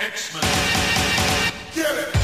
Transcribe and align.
X-Men. 0.00 0.42
Get 1.74 1.98
it! 1.98 2.14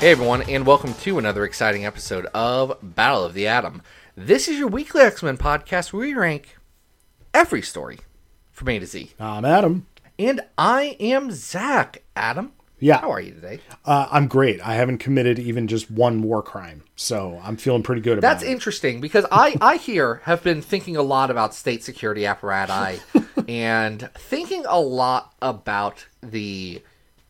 Hey 0.00 0.10
everyone, 0.10 0.42
and 0.48 0.66
welcome 0.66 0.94
to 0.94 1.18
another 1.18 1.44
exciting 1.44 1.86
episode 1.86 2.26
of 2.34 2.76
Battle 2.82 3.22
of 3.22 3.34
the 3.34 3.46
Atom. 3.46 3.82
This 4.16 4.48
is 4.48 4.58
your 4.58 4.66
weekly 4.66 5.02
X 5.02 5.22
Men 5.22 5.38
podcast 5.38 5.92
where 5.92 6.00
we 6.00 6.14
rank 6.14 6.56
every 7.34 7.62
story 7.62 7.98
from 8.50 8.68
A 8.68 8.78
to 8.78 8.86
Z. 8.86 9.12
I'm 9.18 9.44
Adam. 9.44 9.86
And 10.18 10.40
I 10.58 10.96
am 11.00 11.30
Zach. 11.30 12.02
Adam, 12.14 12.52
Yeah. 12.78 13.00
how 13.00 13.10
are 13.10 13.20
you 13.20 13.32
today? 13.32 13.60
Uh, 13.84 14.06
I'm 14.10 14.28
great. 14.28 14.60
I 14.60 14.74
haven't 14.74 14.98
committed 14.98 15.38
even 15.38 15.66
just 15.66 15.90
one 15.90 16.22
war 16.22 16.42
crime, 16.42 16.84
so 16.94 17.40
I'm 17.42 17.56
feeling 17.56 17.82
pretty 17.82 18.02
good 18.02 18.18
about 18.18 18.28
That's 18.28 18.42
it. 18.44 18.50
interesting 18.50 19.00
because 19.00 19.24
I, 19.32 19.56
I 19.60 19.76
here 19.76 20.20
have 20.24 20.42
been 20.42 20.60
thinking 20.62 20.96
a 20.96 21.02
lot 21.02 21.30
about 21.30 21.54
state 21.54 21.82
security 21.82 22.26
apparatus 22.26 23.00
and 23.48 24.10
thinking 24.14 24.64
a 24.68 24.78
lot 24.80 25.32
about 25.40 26.06
the 26.22 26.82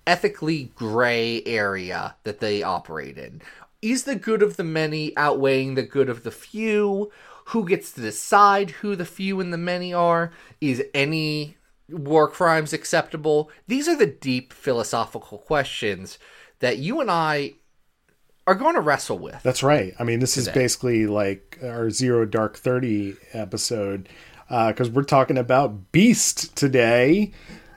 ethically 0.07 0.73
gray 0.75 1.43
area 1.47 2.17
that 2.25 2.41
they 2.41 2.63
operate 2.63 3.17
in. 3.17 3.41
Is 3.81 4.05
the 4.05 4.17
good 4.17 4.43
of 4.43 4.57
the 4.57 4.65
many 4.65 5.17
outweighing 5.17 5.75
the 5.75 5.83
good 5.83 6.09
of 6.09 6.25
the 6.25 6.31
few? 6.33 7.11
Who 7.53 7.67
gets 7.67 7.93
to 7.93 8.01
decide 8.01 8.71
who 8.71 8.97
the 8.97 9.05
few 9.05 9.41
and 9.41 9.53
the 9.53 9.59
many 9.59 9.93
are? 9.93 10.33
Is 10.61 10.83
any 10.95 11.57
war 11.89 12.29
crimes 12.29 12.73
acceptable? 12.73 13.51
These 13.67 13.89
are 13.89 13.97
the 13.97 14.07
deep 14.07 14.53
philosophical 14.53 15.39
questions 15.39 16.19
that 16.61 16.79
you 16.79 17.01
and 17.01 17.11
I 17.11 17.55
are 18.47 18.55
going 18.55 18.75
to 18.75 18.81
wrestle 18.81 19.19
with. 19.19 19.43
That's 19.43 19.63
right. 19.63 19.95
I 19.99 20.05
mean, 20.05 20.21
this 20.21 20.37
is 20.37 20.49
basically 20.49 21.07
like 21.07 21.59
our 21.63 21.91
Zero 21.91 22.25
Dark 22.25 22.57
Thirty 22.57 23.17
episode 23.33 24.09
uh, 24.49 24.69
because 24.69 24.91
we're 24.91 25.03
talking 25.03 25.39
about 25.39 25.93
Beast 25.93 26.57
today, 26.57 27.33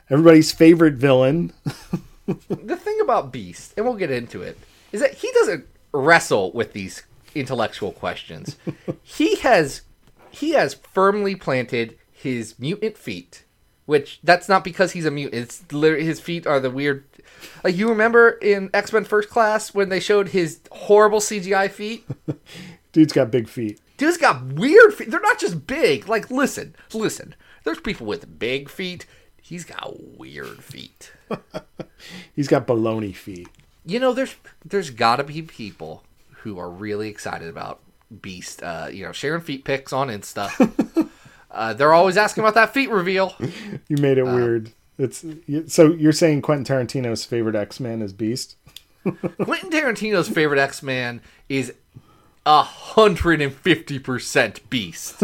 everybody's 0.09 0.52
favorite 0.52 0.95
villain. 0.95 1.53
the 2.28 2.78
thing 2.78 3.00
about 3.02 3.31
Beast, 3.31 3.73
and 3.78 3.85
we'll 3.85 3.95
get 3.95 4.11
into 4.11 4.41
it, 4.41 4.57
is 4.91 5.02
that 5.02 5.16
he 5.16 5.31
doesn't 5.33 5.67
wrestle 5.94 6.52
with 6.52 6.73
these 6.73 7.03
intellectual 7.36 7.91
questions. 7.91 8.58
he 9.03 9.36
has 9.38 9.81
he 10.31 10.52
has 10.52 10.73
firmly 10.73 11.36
planted 11.36 11.97
his 12.11 12.58
mutant 12.59 12.97
feet, 12.97 13.44
which 13.86 14.19
that's 14.23 14.50
not 14.50 14.64
because 14.64 14.94
he's 14.94 15.05
a 15.05 15.11
mutant. 15.11 15.44
It's 15.44 15.72
literally 15.72 16.06
his 16.06 16.19
feet 16.19 16.47
are 16.47 16.59
the 16.59 16.72
weird. 16.72 17.03
Like 17.63 17.75
you 17.75 17.89
remember 17.89 18.30
in 18.30 18.69
X 18.73 18.91
Men 18.91 19.06
First 19.06 19.30
Class 19.30 19.73
when 19.73 19.89
they 19.89 20.00
showed 20.00 20.30
his 20.30 20.59
horrible 20.72 21.19
CGI 21.19 21.69
feet. 21.69 22.06
Dude's 22.91 23.13
got 23.13 23.30
big 23.31 23.47
feet. 23.47 23.80
Dude's 23.97 24.17
got 24.17 24.44
weird 24.44 24.94
feet. 24.94 25.11
They're 25.11 25.19
not 25.19 25.39
just 25.39 25.67
big. 25.67 26.08
Like 26.08 26.31
listen, 26.31 26.75
listen. 26.94 27.36
There's 27.63 27.80
people 27.80 28.06
with 28.06 28.39
big 28.39 28.69
feet. 28.69 29.06
He's 29.41 29.63
got 29.63 30.17
weird 30.17 30.63
feet. 30.63 31.11
He's 32.36 32.47
got 32.47 32.67
baloney 32.67 33.16
feet. 33.16 33.47
you 33.86 34.00
know 34.00 34.13
there's 34.13 34.36
there's 34.63 34.89
got 34.89 35.17
to 35.17 35.23
be 35.23 35.41
people 35.41 36.03
who 36.45 36.59
are 36.59 36.69
really 36.69 37.09
excited 37.09 37.49
about 37.49 37.81
beast 38.21 38.61
uh 38.61 38.88
you 38.91 39.03
know 39.03 39.11
sharing 39.11 39.41
feet 39.41 39.65
pics 39.65 39.91
on 39.91 40.09
insta 40.09 41.09
uh 41.51 41.73
they're 41.73 41.91
always 41.91 42.17
asking 42.17 42.43
about 42.43 42.53
that 42.53 42.71
feet 42.71 42.89
reveal 42.89 43.33
You 43.88 43.97
made 43.97 44.17
it 44.19 44.23
weird. 44.23 44.71
It's 44.97 45.25
so 45.67 45.91
you're 45.91 46.13
saying 46.13 46.43
Quentin 46.43 46.63
Tarantino's 46.63 47.25
favorite 47.25 47.55
X 47.55 47.79
Man 47.79 48.01
is 48.01 48.13
Beast? 48.13 48.55
quentin 49.44 49.69
tarantino's 49.69 50.28
favorite 50.28 50.59
x-man 50.59 51.22
is 51.47 51.73
a 52.45 52.63
hundred 52.63 53.39
and 53.39 53.53
fifty 53.53 54.00
percent 54.00 54.67
beast 54.69 55.22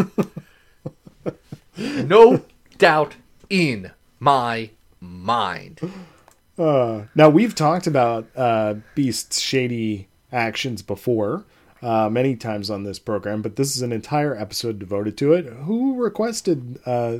no 1.76 2.42
doubt 2.78 3.16
in 3.50 3.90
my 4.20 4.70
mind 5.00 5.80
Now 7.14 7.28
we've 7.28 7.54
talked 7.54 7.86
about 7.86 8.28
uh, 8.36 8.74
Beast's 8.94 9.40
shady 9.40 10.06
actions 10.32 10.82
before, 10.82 11.44
uh, 11.82 12.08
many 12.08 12.36
times 12.36 12.70
on 12.70 12.84
this 12.84 12.98
program, 12.98 13.42
but 13.42 13.56
this 13.56 13.76
is 13.76 13.82
an 13.82 13.92
entire 13.92 14.36
episode 14.36 14.78
devoted 14.78 15.16
to 15.18 15.32
it. 15.32 15.46
Who 15.46 15.94
requested 16.02 16.78
uh, 16.86 17.18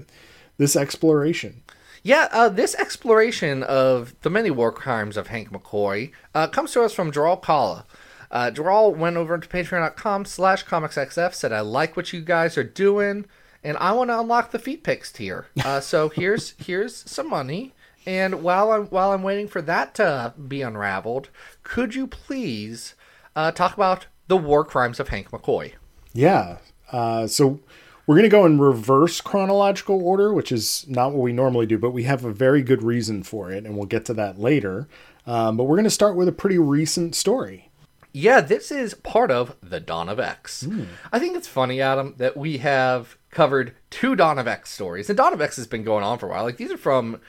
this 0.56 0.76
exploration? 0.76 1.62
Yeah, 2.02 2.28
uh, 2.32 2.48
this 2.48 2.74
exploration 2.74 3.62
of 3.62 4.14
the 4.22 4.30
many 4.30 4.50
war 4.50 4.72
crimes 4.72 5.16
of 5.16 5.28
Hank 5.28 5.50
McCoy 5.50 6.10
uh, 6.34 6.48
comes 6.48 6.72
to 6.72 6.82
us 6.82 6.92
from 6.92 7.12
Gerald 7.12 7.44
Kalla. 7.44 7.84
Uh, 8.30 8.50
Gerald 8.50 8.98
went 8.98 9.16
over 9.16 9.38
to 9.38 9.48
patreon.com 9.48 10.24
slash 10.24 10.64
comicsxf, 10.64 11.34
said, 11.34 11.52
I 11.52 11.60
like 11.60 11.96
what 11.96 12.12
you 12.12 12.22
guys 12.22 12.56
are 12.56 12.64
doing, 12.64 13.26
and 13.62 13.76
I 13.76 13.92
want 13.92 14.10
to 14.10 14.18
unlock 14.18 14.50
the 14.50 14.58
feet 14.58 14.82
pics 14.82 15.12
tier. 15.12 15.46
Uh, 15.64 15.80
so 15.92 16.08
here's 16.08 16.54
here's 16.58 17.08
some 17.08 17.28
money. 17.28 17.74
And 18.04 18.42
while 18.42 18.72
I'm 18.72 18.86
while 18.86 19.12
I'm 19.12 19.22
waiting 19.22 19.46
for 19.46 19.62
that 19.62 19.94
to 19.94 20.34
be 20.48 20.62
unraveled, 20.62 21.28
could 21.62 21.94
you 21.94 22.08
please 22.08 22.94
uh, 23.36 23.52
talk 23.52 23.74
about 23.74 24.06
the 24.28 24.36
war 24.36 24.64
crimes 24.64 25.00
of 25.00 25.08
Hank 25.08 25.30
McCoy? 25.30 25.72
Yeah. 26.12 26.58
Uh, 26.90 27.26
so 27.26 27.60
we're 28.06 28.16
going 28.16 28.24
to 28.24 28.28
go 28.28 28.44
in 28.44 28.58
reverse 28.58 29.20
chronological 29.20 30.02
order, 30.04 30.32
which 30.32 30.52
is 30.52 30.84
not 30.88 31.12
what 31.12 31.22
we 31.22 31.32
normally 31.32 31.66
do, 31.66 31.78
but 31.78 31.90
we 31.90 32.04
have 32.04 32.24
a 32.24 32.32
very 32.32 32.62
good 32.62 32.82
reason 32.82 33.22
for 33.22 33.50
it, 33.50 33.64
and 33.64 33.76
we'll 33.76 33.86
get 33.86 34.04
to 34.06 34.14
that 34.14 34.38
later. 34.38 34.88
Um, 35.26 35.56
but 35.56 35.64
we're 35.64 35.76
going 35.76 35.84
to 35.84 35.90
start 35.90 36.16
with 36.16 36.28
a 36.28 36.32
pretty 36.32 36.58
recent 36.58 37.14
story. 37.14 37.70
Yeah, 38.12 38.42
this 38.42 38.70
is 38.70 38.92
part 38.92 39.30
of 39.30 39.56
the 39.62 39.80
Dawn 39.80 40.10
of 40.10 40.20
X. 40.20 40.66
I 41.12 41.18
think 41.18 41.34
it's 41.34 41.48
funny, 41.48 41.80
Adam, 41.80 42.14
that 42.18 42.36
we 42.36 42.58
have 42.58 43.16
covered 43.30 43.74
two 43.88 44.14
Dawn 44.14 44.38
of 44.38 44.46
X 44.46 44.70
stories. 44.70 45.08
And 45.08 45.16
Dawn 45.16 45.32
of 45.32 45.40
X 45.40 45.56
has 45.56 45.66
been 45.66 45.82
going 45.82 46.04
on 46.04 46.18
for 46.18 46.26
a 46.26 46.30
while. 46.30 46.44
Like 46.44 46.58
these 46.58 46.70
are 46.70 46.76
from 46.76 47.20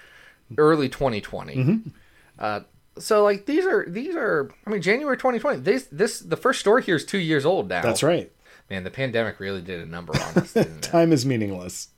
early 0.58 0.90
2020. 0.90 1.84
Uh, 2.38 2.62
so 2.98 3.24
like 3.24 3.46
these 3.46 3.66
are 3.66 3.86
these 3.88 4.16
are 4.16 4.52
I 4.66 4.70
mean 4.70 4.82
January 4.82 5.18
2020. 5.18 5.60
This 5.62 5.88
this 5.92 6.20
the 6.20 6.38
first 6.38 6.60
story 6.60 6.84
here 6.84 6.96
is 6.96 7.06
2 7.06 7.18
years 7.18 7.46
old 7.46 7.70
now. 7.70 7.82
That's 7.82 8.04
right. 8.04 8.32
Man, 8.70 8.84
the 8.84 8.92
pandemic 8.92 9.40
really 9.40 9.62
did 9.62 9.82
a 9.82 9.86
number 9.86 10.14
on 10.16 10.44
us? 10.44 10.56
Time 10.82 11.12
is 11.12 11.26
meaningless. 11.26 11.90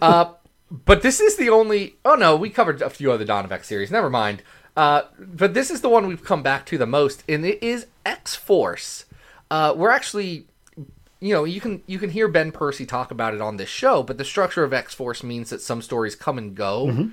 Uh, 0.00 0.32
but 0.70 1.02
this 1.02 1.20
is 1.20 1.36
the 1.36 1.50
only. 1.50 1.96
Oh 2.04 2.14
no, 2.14 2.36
we 2.36 2.48
covered 2.48 2.80
a 2.80 2.88
few 2.88 3.12
other 3.12 3.30
of 3.30 3.64
series. 3.64 3.90
Never 3.90 4.08
mind. 4.08 4.42
Uh, 4.76 5.02
but 5.18 5.52
this 5.52 5.70
is 5.70 5.82
the 5.82 5.88
one 5.88 6.06
we've 6.06 6.24
come 6.24 6.42
back 6.42 6.64
to 6.66 6.78
the 6.78 6.86
most, 6.86 7.22
and 7.28 7.44
it 7.44 7.62
is 7.62 7.86
X 8.06 8.34
Force. 8.34 9.04
Uh, 9.50 9.74
we're 9.76 9.90
actually, 9.90 10.46
you 11.20 11.34
know, 11.34 11.44
you 11.44 11.60
can 11.60 11.82
you 11.86 11.98
can 11.98 12.10
hear 12.10 12.26
Ben 12.26 12.52
Percy 12.52 12.86
talk 12.86 13.10
about 13.10 13.34
it 13.34 13.40
on 13.40 13.58
this 13.58 13.68
show, 13.68 14.02
but 14.02 14.16
the 14.16 14.24
structure 14.24 14.64
of 14.64 14.72
X 14.72 14.94
Force 14.94 15.22
means 15.22 15.50
that 15.50 15.60
some 15.60 15.82
stories 15.82 16.14
come 16.14 16.38
and 16.38 16.54
go 16.54 17.10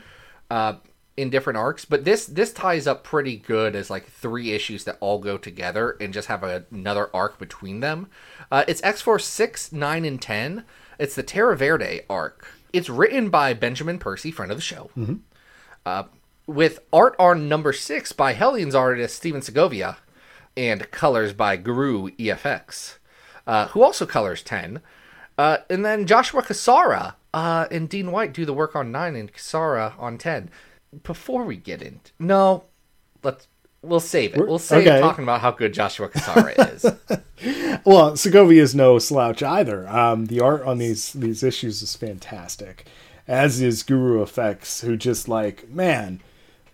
uh, 0.49 0.75
in 1.19 1.29
different 1.29 1.57
arcs. 1.57 1.83
But 1.83 2.05
this 2.05 2.25
this 2.25 2.53
ties 2.53 2.87
up 2.87 3.03
pretty 3.03 3.35
good 3.35 3.75
as 3.75 3.89
like 3.89 4.07
three 4.07 4.53
issues 4.53 4.85
that 4.85 4.97
all 5.01 5.19
go 5.19 5.37
together 5.37 5.97
and 5.99 6.13
just 6.13 6.29
have 6.29 6.43
a, 6.43 6.63
another 6.71 7.09
arc 7.13 7.37
between 7.37 7.81
them. 7.81 8.07
Uh, 8.49 8.63
it's 8.69 8.81
X 8.83 9.01
Force 9.01 9.25
six, 9.25 9.73
nine, 9.73 10.05
and 10.05 10.21
ten. 10.21 10.63
It's 10.97 11.15
the 11.15 11.23
Terra 11.23 11.57
Verde 11.57 12.01
arc. 12.09 12.47
It's 12.71 12.89
written 12.89 13.29
by 13.29 13.53
Benjamin 13.53 13.99
Percy, 13.99 14.31
friend 14.31 14.49
of 14.51 14.57
the 14.57 14.61
show, 14.61 14.89
uh, 15.85 16.03
with 16.47 16.79
art 16.93 17.15
on 17.19 17.49
number 17.49 17.73
six 17.73 18.13
by 18.13 18.31
Hellions 18.33 18.75
artist 18.75 19.17
Stephen 19.17 19.41
Segovia, 19.41 19.97
and 20.55 20.89
colors 20.91 21.33
by 21.33 21.57
Guru 21.57 22.11
EFX, 22.11 22.97
uh, 23.45 23.67
who 23.67 23.83
also 23.83 24.05
colors 24.05 24.41
ten. 24.41 24.81
Uh, 25.37 25.57
and 25.69 25.83
then 25.83 26.05
Joshua 26.05 26.43
Cassara 26.43 27.15
uh, 27.33 27.67
and 27.71 27.89
Dean 27.89 28.11
White 28.11 28.33
do 28.33 28.45
the 28.45 28.53
work 28.53 28.73
on 28.73 28.91
nine, 28.91 29.17
and 29.17 29.33
Cassara 29.33 29.99
on 29.99 30.17
ten. 30.17 30.49
Before 31.03 31.43
we 31.43 31.55
get 31.55 31.81
into 31.81 32.11
no, 32.19 32.63
let's 33.23 33.47
we'll 33.81 33.99
save 33.99 34.35
it. 34.35 34.47
We'll 34.47 34.59
save 34.59 34.87
okay. 34.87 34.99
talking 34.99 35.23
about 35.23 35.41
how 35.41 35.51
good 35.51 35.73
Joshua 35.73 36.09
Cassara 36.09 36.73
is. 37.39 37.81
Well, 37.85 38.17
Segovia 38.17 38.61
is 38.61 38.75
no 38.75 38.99
slouch 38.99 39.41
either. 39.41 39.87
Um, 39.87 40.25
the 40.25 40.41
art 40.41 40.63
on 40.63 40.77
these 40.77 41.13
these 41.13 41.43
issues 41.43 41.81
is 41.81 41.95
fantastic, 41.95 42.85
as 43.27 43.61
is 43.61 43.83
Guru 43.83 44.23
EFX, 44.25 44.85
who 44.85 44.97
just 44.97 45.27
like 45.27 45.69
man, 45.69 46.21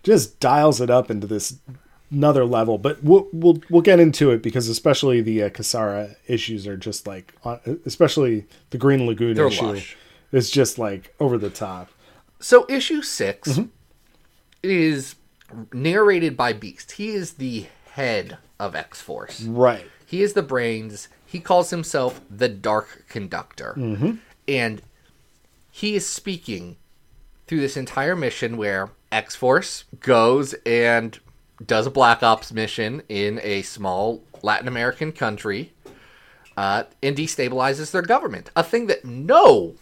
just 0.02 0.40
dials 0.40 0.80
it 0.80 0.90
up 0.90 1.10
into 1.10 1.26
this 1.26 1.58
another 2.10 2.44
level. 2.44 2.78
But 2.78 3.02
we'll 3.02 3.28
we'll 3.32 3.60
we'll 3.70 3.82
get 3.82 4.00
into 4.00 4.30
it 4.30 4.42
because 4.42 4.68
especially 4.68 5.20
the 5.20 5.44
uh, 5.44 5.50
Cassara 5.50 6.16
issues 6.26 6.66
are 6.66 6.76
just 6.76 7.06
like, 7.06 7.34
especially 7.84 8.46
the 8.70 8.78
Green 8.78 9.06
Lagoon 9.06 9.34
They're 9.34 9.48
issue 9.48 9.66
lush. 9.66 9.96
is 10.32 10.50
just 10.50 10.78
like 10.78 11.14
over 11.20 11.38
the 11.38 11.50
top. 11.50 11.90
So 12.38 12.66
issue 12.68 13.00
6 13.00 13.60
is 14.70 15.16
narrated 15.72 16.36
by 16.36 16.52
Beast. 16.52 16.92
He 16.92 17.10
is 17.10 17.34
the 17.34 17.66
head 17.92 18.38
of 18.58 18.74
X 18.74 19.00
Force. 19.00 19.42
Right. 19.42 19.86
He 20.04 20.22
is 20.22 20.32
the 20.34 20.42
brains. 20.42 21.08
He 21.26 21.40
calls 21.40 21.70
himself 21.70 22.20
the 22.30 22.48
Dark 22.48 23.04
Conductor. 23.08 23.74
And 24.48 24.82
he 25.70 25.94
is 25.94 26.06
speaking 26.06 26.76
through 27.46 27.60
this 27.60 27.76
entire 27.76 28.16
mission 28.16 28.56
where 28.56 28.90
X 29.12 29.34
Force 29.36 29.84
goes 30.00 30.54
and 30.64 31.18
does 31.64 31.86
a 31.86 31.90
Black 31.90 32.22
Ops 32.22 32.52
mission 32.52 33.02
in 33.08 33.40
a 33.42 33.62
small 33.62 34.22
Latin 34.42 34.68
American 34.68 35.12
country 35.12 35.72
uh, 36.56 36.84
and 37.02 37.16
destabilizes 37.16 37.90
their 37.90 38.02
government. 38.02 38.50
A 38.56 38.62
thing 38.62 38.86
that 38.86 39.04
no, 39.04 39.74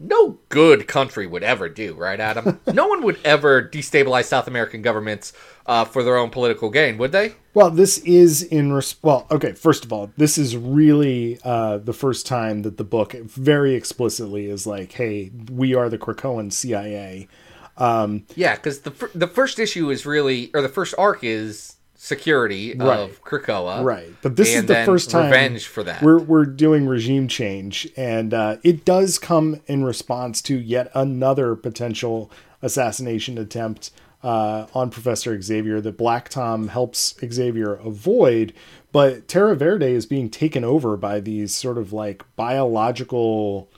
no 0.00 0.38
good 0.48 0.88
country 0.88 1.26
would 1.26 1.42
ever 1.42 1.68
do, 1.68 1.94
right, 1.94 2.18
Adam? 2.18 2.58
no 2.72 2.86
one 2.88 3.02
would 3.02 3.18
ever 3.24 3.62
destabilize 3.62 4.24
South 4.24 4.48
American 4.48 4.80
governments 4.82 5.32
uh, 5.66 5.84
for 5.84 6.02
their 6.02 6.16
own 6.16 6.30
political 6.30 6.70
gain, 6.70 6.96
would 6.98 7.12
they? 7.12 7.34
Well, 7.52 7.70
this 7.70 7.98
is 7.98 8.42
in 8.42 8.72
res- 8.72 8.96
well, 9.02 9.26
okay. 9.30 9.52
First 9.52 9.84
of 9.84 9.92
all, 9.92 10.10
this 10.16 10.38
is 10.38 10.56
really 10.56 11.38
uh, 11.44 11.78
the 11.78 11.92
first 11.92 12.26
time 12.26 12.62
that 12.62 12.76
the 12.78 12.84
book 12.84 13.12
very 13.12 13.74
explicitly 13.74 14.46
is 14.48 14.66
like, 14.66 14.92
"Hey, 14.92 15.30
we 15.52 15.74
are 15.74 15.88
the 15.88 15.98
Krakoan 15.98 16.52
CIA." 16.52 17.28
Um, 17.76 18.24
Yeah, 18.36 18.56
because 18.56 18.80
the 18.80 18.90
fir- 18.90 19.10
the 19.14 19.26
first 19.26 19.58
issue 19.58 19.90
is 19.90 20.06
really, 20.06 20.50
or 20.54 20.62
the 20.62 20.68
first 20.68 20.94
arc 20.98 21.20
is 21.22 21.76
security 22.02 22.74
Right. 22.74 22.98
of 22.98 23.22
Krakoa, 23.22 23.84
Right, 23.84 24.08
but 24.22 24.34
this 24.34 24.54
is 24.54 24.64
the 24.64 24.86
first 24.86 25.10
time 25.10 25.26
revenge 25.26 25.66
for 25.66 25.82
that. 25.82 26.02
We're 26.02 26.18
we're 26.18 26.46
doing 26.46 26.86
regime 26.86 27.28
change, 27.28 27.86
and 27.94 28.32
uh, 28.32 28.56
it 28.62 28.86
does 28.86 29.18
come 29.18 29.60
in 29.66 29.84
response 29.84 30.40
to 30.42 30.58
yet 30.58 30.90
another 30.94 31.54
potential 31.54 32.30
assassination 32.62 33.36
attempt 33.36 33.90
uh, 34.22 34.66
on 34.74 34.88
Professor 34.88 35.40
Xavier 35.40 35.80
that 35.82 35.98
Black 35.98 36.30
Tom 36.30 36.68
helps 36.68 37.14
Xavier 37.22 37.74
avoid. 37.74 38.54
But 38.92 39.28
Terra 39.28 39.54
Verde 39.54 39.92
is 39.92 40.06
being 40.06 40.30
taken 40.30 40.64
over 40.64 40.96
by 40.96 41.20
these 41.20 41.54
sort 41.54 41.76
of 41.76 41.92
like 41.92 42.24
biological 42.34 43.68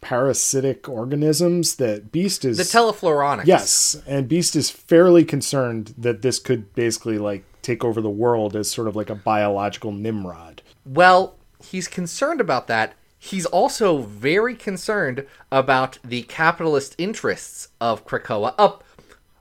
parasitic 0.00 0.88
organisms 0.88 1.74
that 1.76 2.12
Beast 2.12 2.44
is 2.44 2.56
the 2.56 2.62
Telefloronics. 2.62 3.46
Yes, 3.46 4.00
and 4.06 4.28
Beast 4.28 4.54
is 4.54 4.70
fairly 4.70 5.24
concerned 5.24 5.92
that 5.98 6.22
this 6.22 6.38
could 6.38 6.72
basically 6.74 7.18
like 7.18 7.44
take 7.68 7.84
over 7.84 8.00
the 8.00 8.10
world 8.10 8.56
as 8.56 8.70
sort 8.70 8.88
of 8.88 8.96
like 8.96 9.10
a 9.10 9.14
biological 9.14 9.92
Nimrod. 9.92 10.62
Well, 10.86 11.36
he's 11.62 11.86
concerned 11.86 12.40
about 12.40 12.66
that. 12.68 12.94
He's 13.18 13.46
also 13.46 13.98
very 13.98 14.54
concerned 14.54 15.26
about 15.52 15.98
the 16.02 16.22
capitalist 16.22 16.94
interests 16.98 17.68
of 17.80 18.06
Krakoa, 18.06 18.54
a, 18.58 18.74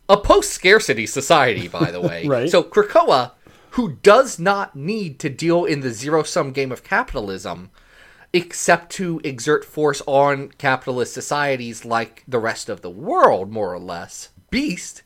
a 0.09 0.18
post 0.18 0.51
scarcity 0.51 1.06
society, 1.06 1.68
by 1.68 1.91
the 1.91 2.01
way. 2.01 2.27
Right. 2.27 2.50
So, 2.50 2.63
Krakoa, 2.63 3.31
who 3.71 3.94
does 4.03 4.39
not 4.39 4.75
need 4.75 5.19
to 5.19 5.30
deal 5.30 5.63
in 5.63 5.80
the 5.80 5.91
zero 5.91 6.23
sum 6.23 6.51
game 6.51 6.71
of 6.71 6.83
capitalism, 6.83 7.69
except 8.33 8.91
to 8.94 9.21
exert 9.23 9.63
force 9.63 10.01
on 10.06 10.50
capitalist 10.57 11.13
societies 11.13 11.85
like 11.85 12.23
the 12.27 12.39
rest 12.39 12.68
of 12.68 12.81
the 12.81 12.89
world, 12.89 13.51
more 13.51 13.71
or 13.73 13.80
less, 13.80 14.30
Beast 14.50 15.03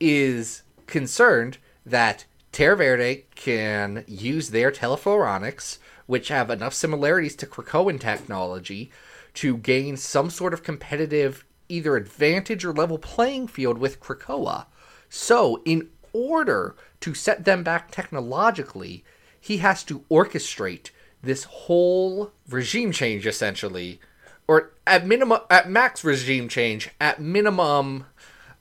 is 0.00 0.62
concerned 0.86 1.58
that 1.84 2.24
Terra 2.56 2.74
Verde 2.78 3.26
can 3.34 4.02
use 4.06 4.48
their 4.48 4.72
telefloronics, 4.72 5.76
which 6.06 6.28
have 6.28 6.48
enough 6.48 6.72
similarities 6.72 7.36
to 7.36 7.46
Krakoan 7.46 8.00
technology, 8.00 8.90
to 9.34 9.58
gain 9.58 9.98
some 9.98 10.30
sort 10.30 10.54
of 10.54 10.62
competitive 10.62 11.44
either 11.68 11.96
advantage 11.96 12.64
or 12.64 12.72
level 12.72 12.96
playing 12.96 13.46
field 13.46 13.76
with 13.76 14.00
Krakoa. 14.00 14.64
So, 15.10 15.60
in 15.66 15.90
order 16.14 16.74
to 17.00 17.12
set 17.12 17.44
them 17.44 17.62
back 17.62 17.90
technologically, 17.90 19.04
he 19.38 19.58
has 19.58 19.84
to 19.84 20.06
orchestrate 20.10 20.88
this 21.22 21.44
whole 21.44 22.32
regime 22.48 22.90
change 22.90 23.26
essentially 23.26 24.00
or 24.48 24.72
at 24.86 25.06
minimum 25.06 25.40
at 25.50 25.68
max 25.68 26.02
regime 26.02 26.48
change 26.48 26.88
at 27.02 27.20
minimum 27.20 28.06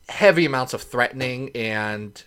heavy 0.09 0.45
amounts 0.45 0.74
of 0.74 0.81
threatening 0.81 1.50
and 1.56 2.25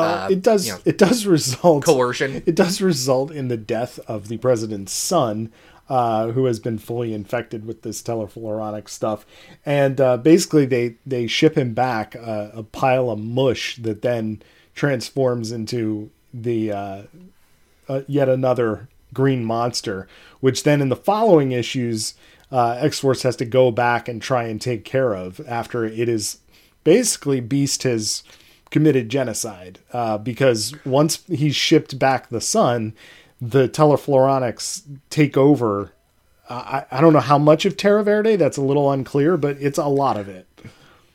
Well, 0.00 0.30
it 0.30 0.42
does. 0.42 0.66
you 0.66 0.72
know, 0.74 0.80
it 0.84 0.98
does 0.98 1.26
result 1.26 1.84
coercion. 1.84 2.42
It 2.46 2.54
does 2.54 2.80
result 2.80 3.30
in 3.30 3.48
the 3.48 3.56
death 3.56 3.98
of 4.06 4.28
the 4.28 4.36
president's 4.38 4.92
son, 4.92 5.52
uh, 5.88 6.28
who 6.28 6.46
has 6.46 6.60
been 6.60 6.78
fully 6.78 7.12
infected 7.12 7.66
with 7.66 7.82
this 7.82 8.02
telefloronic 8.02 8.88
stuff, 8.88 9.26
and 9.66 10.00
uh, 10.00 10.16
basically 10.16 10.66
they 10.66 10.96
they 11.04 11.26
ship 11.26 11.56
him 11.56 11.74
back 11.74 12.16
uh, 12.16 12.50
a 12.52 12.62
pile 12.62 13.10
of 13.10 13.18
mush 13.18 13.76
that 13.76 14.02
then 14.02 14.42
transforms 14.74 15.52
into 15.52 16.10
the 16.32 16.72
uh, 16.72 17.02
uh, 17.88 18.00
yet 18.06 18.28
another 18.28 18.88
green 19.12 19.44
monster, 19.44 20.08
which 20.40 20.62
then 20.64 20.80
in 20.80 20.88
the 20.88 20.96
following 20.96 21.52
issues, 21.52 22.14
uh, 22.50 22.76
X 22.80 23.00
Force 23.00 23.22
has 23.22 23.36
to 23.36 23.44
go 23.44 23.70
back 23.70 24.08
and 24.08 24.20
try 24.20 24.44
and 24.44 24.60
take 24.60 24.84
care 24.84 25.14
of 25.14 25.40
after 25.46 25.84
it 25.84 26.08
is 26.08 26.38
basically 26.82 27.40
Beast 27.40 27.82
has 27.84 28.22
committed 28.74 29.08
genocide 29.08 29.78
uh, 29.92 30.18
because 30.18 30.74
once 30.84 31.22
he's 31.28 31.54
shipped 31.54 31.96
back 31.96 32.28
the 32.28 32.40
son, 32.40 32.92
the 33.40 33.68
telefloronics 33.68 34.82
take 35.10 35.36
over. 35.36 35.92
I, 36.50 36.84
I 36.90 37.00
don't 37.00 37.12
know 37.12 37.20
how 37.20 37.38
much 37.38 37.64
of 37.66 37.76
Terra 37.76 38.02
Verde, 38.02 38.34
that's 38.34 38.56
a 38.56 38.62
little 38.62 38.90
unclear, 38.90 39.36
but 39.36 39.58
it's 39.60 39.78
a 39.78 39.86
lot 39.86 40.16
of 40.16 40.28
it. 40.28 40.48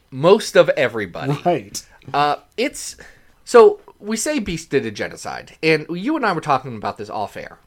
most 0.09 0.56
of 0.56 0.69
everybody. 0.69 1.38
Right. 1.45 1.85
Uh, 2.13 2.38
it's 2.56 2.95
so 3.44 3.81
we 4.00 4.15
say 4.15 4.39
Beast 4.39 4.69
did 4.69 4.85
a 4.85 4.91
genocide, 4.91 5.57
and 5.61 5.85
you 5.89 6.15
and 6.15 6.25
I 6.25 6.31
were 6.31 6.39
talking 6.39 6.77
about 6.77 6.97
this 6.97 7.09
off 7.09 7.35
air. 7.35 7.59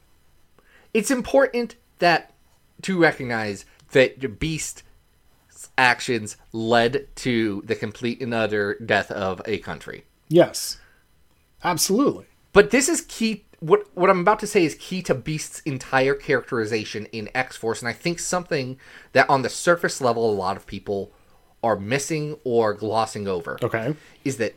It's 0.91 1.11
important 1.11 1.75
that 1.99 2.33
to 2.81 2.99
recognize 2.99 3.65
that 3.91 4.39
Beast's 4.39 4.81
actions 5.77 6.37
led 6.51 7.07
to 7.15 7.63
the 7.65 7.75
complete 7.75 8.21
and 8.21 8.33
utter 8.33 8.75
death 8.75 9.11
of 9.11 9.41
a 9.45 9.57
country. 9.59 10.05
Yes. 10.29 10.77
Absolutely. 11.63 12.25
But 12.51 12.71
this 12.71 12.89
is 12.89 13.01
key. 13.01 13.45
What 13.59 13.87
what 13.95 14.09
I'm 14.09 14.19
about 14.19 14.39
to 14.39 14.47
say 14.47 14.65
is 14.65 14.75
key 14.75 15.01
to 15.03 15.15
Beast's 15.15 15.61
entire 15.61 16.13
characterization 16.13 17.05
in 17.07 17.29
X 17.33 17.55
Force, 17.55 17.81
and 17.81 17.89
I 17.89 17.93
think 17.93 18.19
something 18.19 18.77
that 19.13 19.29
on 19.29 19.41
the 19.41 19.49
surface 19.49 20.01
level 20.01 20.29
a 20.29 20.35
lot 20.35 20.57
of 20.57 20.67
people 20.67 21.11
are 21.63 21.77
missing 21.77 22.37
or 22.43 22.73
glossing 22.73 23.27
over. 23.27 23.57
Okay. 23.63 23.95
is 24.25 24.37
that 24.37 24.55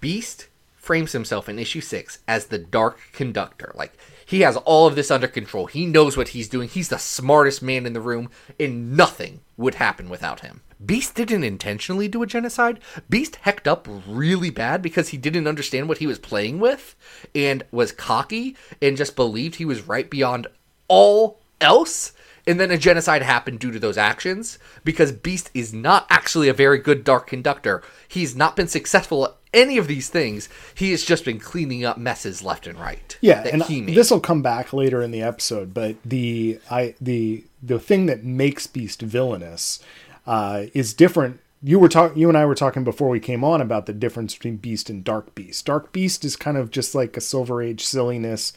Beast 0.00 0.48
frames 0.76 1.12
himself 1.12 1.48
in 1.48 1.58
issue 1.58 1.80
six 1.80 2.18
as 2.26 2.46
the 2.46 2.58
dark 2.58 2.98
conductor. 3.12 3.72
Like 3.74 3.96
he 4.28 4.42
has 4.42 4.58
all 4.58 4.86
of 4.86 4.94
this 4.94 5.10
under 5.10 5.26
control. 5.26 5.64
He 5.64 5.86
knows 5.86 6.14
what 6.14 6.28
he's 6.28 6.50
doing. 6.50 6.68
He's 6.68 6.90
the 6.90 6.98
smartest 6.98 7.62
man 7.62 7.86
in 7.86 7.94
the 7.94 8.00
room, 8.00 8.28
and 8.60 8.94
nothing 8.94 9.40
would 9.56 9.76
happen 9.76 10.10
without 10.10 10.40
him. 10.40 10.60
Beast 10.84 11.14
didn't 11.14 11.44
intentionally 11.44 12.08
do 12.08 12.22
a 12.22 12.26
genocide. 12.26 12.78
Beast 13.08 13.36
hecked 13.36 13.66
up 13.66 13.88
really 14.06 14.50
bad 14.50 14.82
because 14.82 15.08
he 15.08 15.16
didn't 15.16 15.46
understand 15.46 15.88
what 15.88 15.96
he 15.96 16.06
was 16.06 16.18
playing 16.18 16.60
with 16.60 16.94
and 17.34 17.64
was 17.70 17.90
cocky 17.90 18.54
and 18.82 18.98
just 18.98 19.16
believed 19.16 19.54
he 19.54 19.64
was 19.64 19.88
right 19.88 20.10
beyond 20.10 20.46
all 20.88 21.40
else. 21.58 22.12
And 22.48 22.58
then 22.58 22.70
a 22.70 22.78
genocide 22.78 23.22
happened 23.22 23.60
due 23.60 23.70
to 23.70 23.78
those 23.78 23.98
actions 23.98 24.58
because 24.82 25.12
Beast 25.12 25.50
is 25.52 25.74
not 25.74 26.06
actually 26.08 26.48
a 26.48 26.54
very 26.54 26.78
good 26.78 27.04
dark 27.04 27.26
conductor. 27.26 27.82
He's 28.08 28.34
not 28.34 28.56
been 28.56 28.68
successful 28.68 29.26
at 29.26 29.34
any 29.52 29.76
of 29.76 29.86
these 29.86 30.08
things. 30.08 30.48
He 30.74 30.90
has 30.92 31.04
just 31.04 31.24
been 31.24 31.38
cleaning 31.38 31.84
up 31.84 31.98
messes 31.98 32.42
left 32.42 32.66
and 32.66 32.78
right. 32.78 33.16
Yeah, 33.20 33.46
and 33.46 33.62
this 33.88 34.10
will 34.10 34.20
come 34.20 34.42
back 34.42 34.72
later 34.72 35.02
in 35.02 35.10
the 35.10 35.22
episode, 35.22 35.74
but 35.74 35.96
the 36.04 36.58
I 36.70 36.94
the 37.00 37.44
the 37.62 37.78
thing 37.78 38.06
that 38.06 38.24
makes 38.24 38.66
Beast 38.66 39.02
villainous 39.02 39.80
uh, 40.26 40.64
is 40.74 40.94
different. 40.94 41.40
You 41.60 41.78
were 41.80 41.88
talking, 41.88 42.18
you 42.18 42.28
and 42.28 42.38
I 42.38 42.46
were 42.46 42.54
talking 42.54 42.84
before 42.84 43.08
we 43.08 43.18
came 43.18 43.42
on 43.42 43.60
about 43.60 43.86
the 43.86 43.92
difference 43.92 44.34
between 44.34 44.56
Beast 44.56 44.88
and 44.88 45.02
Dark 45.02 45.34
Beast. 45.34 45.66
Dark 45.66 45.92
Beast 45.92 46.24
is 46.24 46.36
kind 46.36 46.56
of 46.56 46.70
just 46.70 46.94
like 46.94 47.16
a 47.16 47.20
Silver 47.20 47.60
Age 47.60 47.84
silliness. 47.84 48.52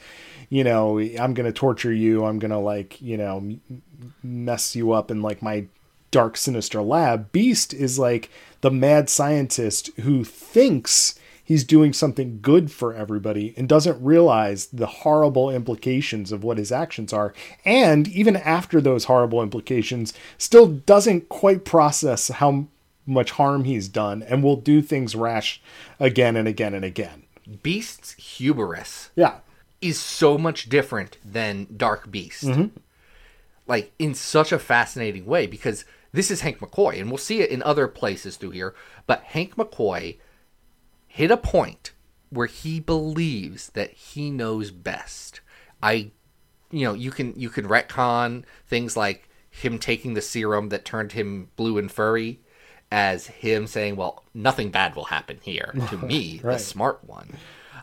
You 0.50 0.64
know, 0.64 1.00
I'm 1.00 1.34
gonna 1.34 1.52
torture 1.52 1.94
you. 1.94 2.26
I'm 2.26 2.38
gonna 2.38 2.60
like 2.60 3.02
you 3.02 3.18
know 3.18 3.58
mess 4.22 4.76
you 4.76 4.92
up 4.92 5.10
in 5.10 5.22
like 5.22 5.42
my 5.42 5.66
dark 6.12 6.38
sinister 6.38 6.82
lab. 6.82 7.32
Beast 7.32 7.74
is 7.74 7.98
like 7.98 8.30
the 8.60 8.70
mad 8.70 9.10
scientist 9.10 9.90
who 10.02 10.24
thinks 10.24 11.18
he's 11.44 11.64
doing 11.64 11.94
something 11.94 12.40
good 12.42 12.72
for 12.72 12.94
everybody 12.94 13.54
and 13.58 13.68
doesn't 13.68 14.02
realize 14.04 14.68
the 14.68 14.86
horrible 14.86 15.50
implications 15.50 16.32
of 16.32 16.44
what 16.44 16.58
his 16.58 16.72
actions 16.72 17.12
are. 17.12 17.34
And 17.66 18.08
even 18.10 18.36
after 18.38 18.80
those 18.80 19.06
horrible 19.06 19.42
implications, 19.42 20.14
still 20.38 20.68
doesn't 20.68 21.30
quite 21.30 21.66
process 21.66 22.28
how 22.28 22.68
much 23.06 23.32
harm 23.32 23.64
he's 23.64 23.88
done 23.88 24.22
and 24.24 24.44
will 24.44 24.56
do 24.56 24.82
things 24.82 25.16
rash 25.16 25.62
again 26.00 26.36
and 26.36 26.48
again 26.48 26.74
and 26.74 26.86
again. 26.86 27.24
Beast's 27.64 28.14
hubris 28.14 29.10
Yeah. 29.16 29.38
is 29.82 30.00
so 30.00 30.38
much 30.38 30.70
different 30.70 31.18
than 31.26 31.68
Dark 31.76 32.12
Beast. 32.12 32.46
Mm-hmm. 32.46 32.78
Like 33.68 33.92
in 34.00 34.14
such 34.14 34.52
a 34.52 34.60
fascinating 34.60 35.26
way 35.26 35.48
because 35.48 35.86
this 36.14 36.30
is 36.30 36.42
Hank 36.42 36.60
McCoy, 36.60 37.00
and 37.00 37.10
we'll 37.10 37.18
see 37.18 37.40
it 37.40 37.50
in 37.52 37.64
other 37.64 37.88
places 37.88 38.36
through 38.36 38.50
here. 38.52 38.76
But 39.08 39.24
Hank 39.24 39.56
McCoy 39.56 40.18
hit 41.08 41.32
a 41.32 41.38
point 41.38 41.92
where 42.30 42.48
he 42.48 42.80
believes 42.82 43.70
that 43.70 43.92
he 43.92 44.30
knows 44.30 44.72
best. 44.72 45.40
I, 45.82 46.12
you 46.70 46.86
know, 46.86 46.94
you 46.94 47.12
can 47.12 47.34
you 47.38 47.50
can 47.50 47.66
retcon 47.68 48.44
things 48.68 48.98
like 48.98 49.30
him 49.50 49.80
taking 49.80 50.14
the 50.14 50.22
serum 50.22 50.68
that 50.70 50.84
turned 50.86 51.14
him 51.14 51.50
blue 51.56 51.78
and 51.78 51.90
furry 51.92 52.40
as 52.92 53.28
him 53.28 53.68
saying, 53.68 53.96
"Well, 53.96 54.24
nothing 54.34 54.70
bad 54.70 54.96
will 54.96 55.06
happen 55.06 55.40
here 55.42 55.74
to 55.90 55.98
me, 55.98 56.40
the 56.54 56.60
smart 56.60 57.04
one." 57.06 57.36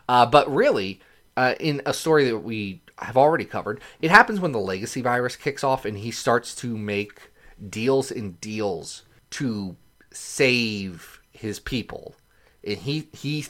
Uh, 0.07 0.25
but 0.25 0.53
really, 0.53 1.01
uh, 1.37 1.55
in 1.59 1.81
a 1.85 1.93
story 1.93 2.25
that 2.29 2.39
we 2.39 2.81
have 2.97 3.17
already 3.17 3.45
covered, 3.45 3.81
it 4.01 4.11
happens 4.11 4.39
when 4.39 4.51
the 4.51 4.59
legacy 4.59 5.01
virus 5.01 5.35
kicks 5.35 5.63
off 5.63 5.85
and 5.85 5.97
he 5.97 6.11
starts 6.11 6.55
to 6.55 6.77
make 6.77 7.31
deals 7.69 8.11
and 8.11 8.39
deals 8.41 9.03
to 9.31 9.75
save 10.11 11.21
his 11.31 11.59
people. 11.59 12.15
And 12.63 12.77
he 12.77 13.07
he 13.13 13.47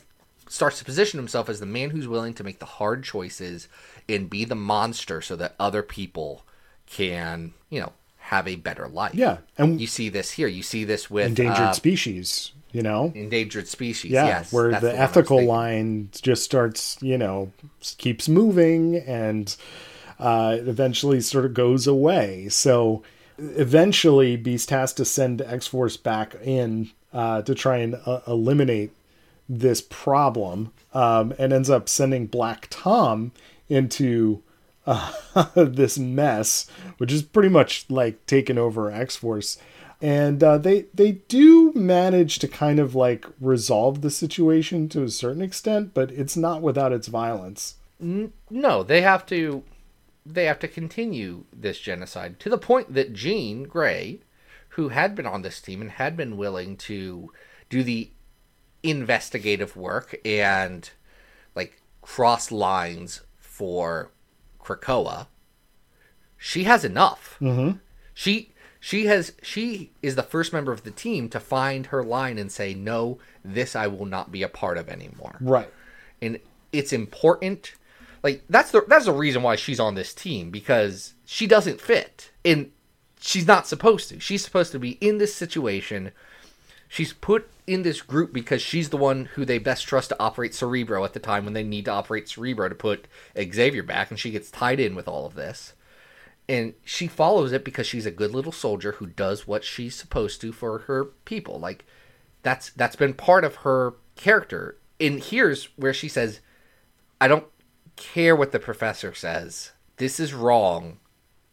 starts 0.47 0.79
to 0.79 0.85
position 0.85 1.19
himself 1.19 1.47
as 1.47 1.59
the 1.59 1.65
man 1.65 1.91
who's 1.91 2.07
willing 2.07 2.33
to 2.33 2.43
make 2.43 2.59
the 2.59 2.65
hard 2.65 3.03
choices 3.03 3.67
and 4.07 4.29
be 4.29 4.45
the 4.45 4.55
monster 4.55 5.21
so 5.21 5.35
that 5.35 5.55
other 5.59 5.83
people 5.83 6.43
can, 6.87 7.53
you 7.69 7.79
know, 7.79 7.93
have 8.29 8.47
a 8.47 8.55
better 8.55 8.87
life. 8.87 9.15
Yeah, 9.15 9.37
and 9.57 9.81
You 9.81 9.87
see 9.87 10.07
this 10.07 10.29
here. 10.29 10.47
You 10.47 10.61
see 10.61 10.83
this 10.83 11.09
with 11.09 11.25
endangered 11.25 11.65
uh, 11.65 11.73
species. 11.73 12.51
You 12.71 12.83
know, 12.83 13.11
endangered 13.15 13.67
species. 13.67 14.11
yeah, 14.11 14.27
yes, 14.27 14.53
where 14.53 14.69
the, 14.69 14.89
was 14.89 14.99
ethical 14.99 15.43
line 15.43 16.09
just 16.11 16.43
starts, 16.43 16.99
you 17.01 17.17
know, 17.17 17.51
keeps 17.97 18.29
moving 18.29 18.97
and 18.97 19.55
uh, 20.19 20.57
eventually 20.59 21.21
sort 21.21 21.45
of 21.45 21.55
goes 21.55 21.87
away. 21.87 22.47
So 22.49 23.01
eventually, 23.39 24.37
Beast 24.37 24.69
has 24.69 24.93
to 24.93 25.05
send 25.05 25.41
X 25.41 25.65
Force 25.65 25.97
back 25.97 26.35
in 26.43 26.91
uh, 27.11 27.41
to 27.41 27.55
try 27.55 27.77
and 27.77 27.95
uh, 28.05 28.19
eliminate 28.27 28.91
this 29.47 29.81
problem, 29.81 30.71
um, 30.93 31.33
and 31.39 31.51
ends 31.51 31.71
up 31.71 31.89
sending 31.89 32.27
Black 32.27 32.67
Tom 32.69 33.31
into 33.69 34.43
uh, 34.89 35.45
this 35.55 35.99
mess, 35.99 36.67
which 36.97 37.11
is 37.11 37.21
pretty 37.21 37.49
much 37.49 37.85
like 37.89 38.25
taking 38.25 38.57
over 38.57 38.91
X 38.91 39.15
Force. 39.15 39.57
And 40.01 40.43
uh, 40.43 40.57
they 40.57 40.85
they 40.93 41.13
do 41.27 41.73
manage 41.73 42.39
to 42.39 42.47
kind 42.47 42.79
of 42.79 42.95
like 42.95 43.25
resolve 43.39 44.01
the 44.01 44.09
situation 44.09 44.89
to 44.89 45.03
a 45.03 45.09
certain 45.09 45.41
extent, 45.41 45.93
but 45.93 46.11
it's 46.11 46.37
not 46.37 46.61
without 46.61 46.93
its 46.93 47.07
violence. 47.07 47.75
No, 48.49 48.81
they 48.83 49.01
have 49.01 49.25
to 49.27 49.63
they 50.25 50.45
have 50.45 50.59
to 50.59 50.67
continue 50.67 51.45
this 51.51 51.79
genocide 51.79 52.39
to 52.39 52.49
the 52.49 52.57
point 52.57 52.93
that 52.93 53.13
Jean 53.13 53.63
Grey, 53.63 54.19
who 54.69 54.89
had 54.89 55.15
been 55.15 55.25
on 55.25 55.41
this 55.41 55.59
team 55.59 55.81
and 55.81 55.91
had 55.91 56.15
been 56.15 56.37
willing 56.37 56.77
to 56.77 57.31
do 57.69 57.83
the 57.83 58.09
investigative 58.83 59.75
work 59.75 60.17
and 60.23 60.89
like 61.55 61.81
cross 62.01 62.51
lines 62.51 63.21
for 63.37 64.11
Krakoa, 64.75 65.27
she 66.37 66.63
has 66.63 66.85
enough. 66.85 67.37
Mm-hmm. 67.41 67.77
She 68.13 68.51
she 68.79 69.05
has 69.07 69.33
she 69.41 69.91
is 70.01 70.15
the 70.15 70.23
first 70.23 70.53
member 70.53 70.71
of 70.71 70.83
the 70.83 70.91
team 70.91 71.29
to 71.29 71.39
find 71.39 71.87
her 71.87 72.03
line 72.03 72.37
and 72.37 72.51
say 72.51 72.73
no, 72.73 73.19
this 73.43 73.75
I 73.75 73.87
will 73.87 74.05
not 74.05 74.31
be 74.31 74.43
a 74.43 74.49
part 74.49 74.77
of 74.77 74.87
anymore 74.89 75.35
Right. 75.41 75.69
and 76.21 76.39
it's 76.71 76.93
important. 76.93 77.73
Like 78.23 78.43
that's 78.49 78.71
the 78.71 78.83
that's 78.87 79.05
the 79.05 79.13
reason 79.13 79.43
why 79.43 79.55
she's 79.55 79.79
on 79.79 79.95
this 79.95 80.13
team 80.13 80.49
because 80.49 81.13
she 81.25 81.47
doesn't 81.47 81.81
fit 81.81 82.31
and 82.45 82.71
she's 83.19 83.47
not 83.47 83.67
supposed 83.67 84.09
to. 84.09 84.19
She's 84.19 84.43
supposed 84.43 84.71
to 84.73 84.79
be 84.79 84.91
in 85.01 85.17
this 85.17 85.33
situation. 85.33 86.11
She's 86.87 87.13
put 87.13 87.47
in 87.69 87.83
this 87.83 88.01
group 88.01 88.33
because 88.33 88.63
she's 88.63 88.89
the 88.89 88.97
one 88.97 89.25
who 89.35 89.45
they 89.45 89.59
best 89.59 89.87
trust 89.87 90.09
to 90.09 90.19
operate 90.19 90.55
Cerebro 90.55 91.05
at 91.05 91.13
the 91.13 91.19
time 91.19 91.45
when 91.45 91.53
they 91.53 91.63
need 91.63 91.85
to 91.85 91.91
operate 91.91 92.27
Cerebro 92.27 92.67
to 92.67 92.73
put 92.73 93.07
Xavier 93.39 93.83
back, 93.83 94.09
and 94.09 94.19
she 94.19 94.31
gets 94.31 94.49
tied 94.49 94.79
in 94.79 94.95
with 94.95 95.07
all 95.07 95.27
of 95.27 95.35
this. 95.35 95.73
And 96.49 96.73
she 96.83 97.05
follows 97.05 97.51
it 97.51 97.63
because 97.63 97.85
she's 97.85 98.07
a 98.07 98.11
good 98.11 98.31
little 98.31 98.51
soldier 98.51 98.93
who 98.93 99.05
does 99.05 99.45
what 99.45 99.63
she's 99.63 99.95
supposed 99.95 100.41
to 100.41 100.51
for 100.51 100.79
her 100.79 101.05
people. 101.05 101.59
Like 101.59 101.85
that's 102.41 102.71
that's 102.71 102.95
been 102.95 103.13
part 103.13 103.43
of 103.43 103.57
her 103.57 103.93
character. 104.15 104.77
And 104.99 105.23
here's 105.23 105.65
where 105.75 105.93
she 105.93 106.09
says, 106.09 106.39
I 107.21 107.27
don't 107.27 107.45
care 107.95 108.35
what 108.35 108.51
the 108.51 108.59
professor 108.59 109.13
says. 109.13 109.73
This 109.97 110.19
is 110.19 110.33
wrong. 110.33 110.97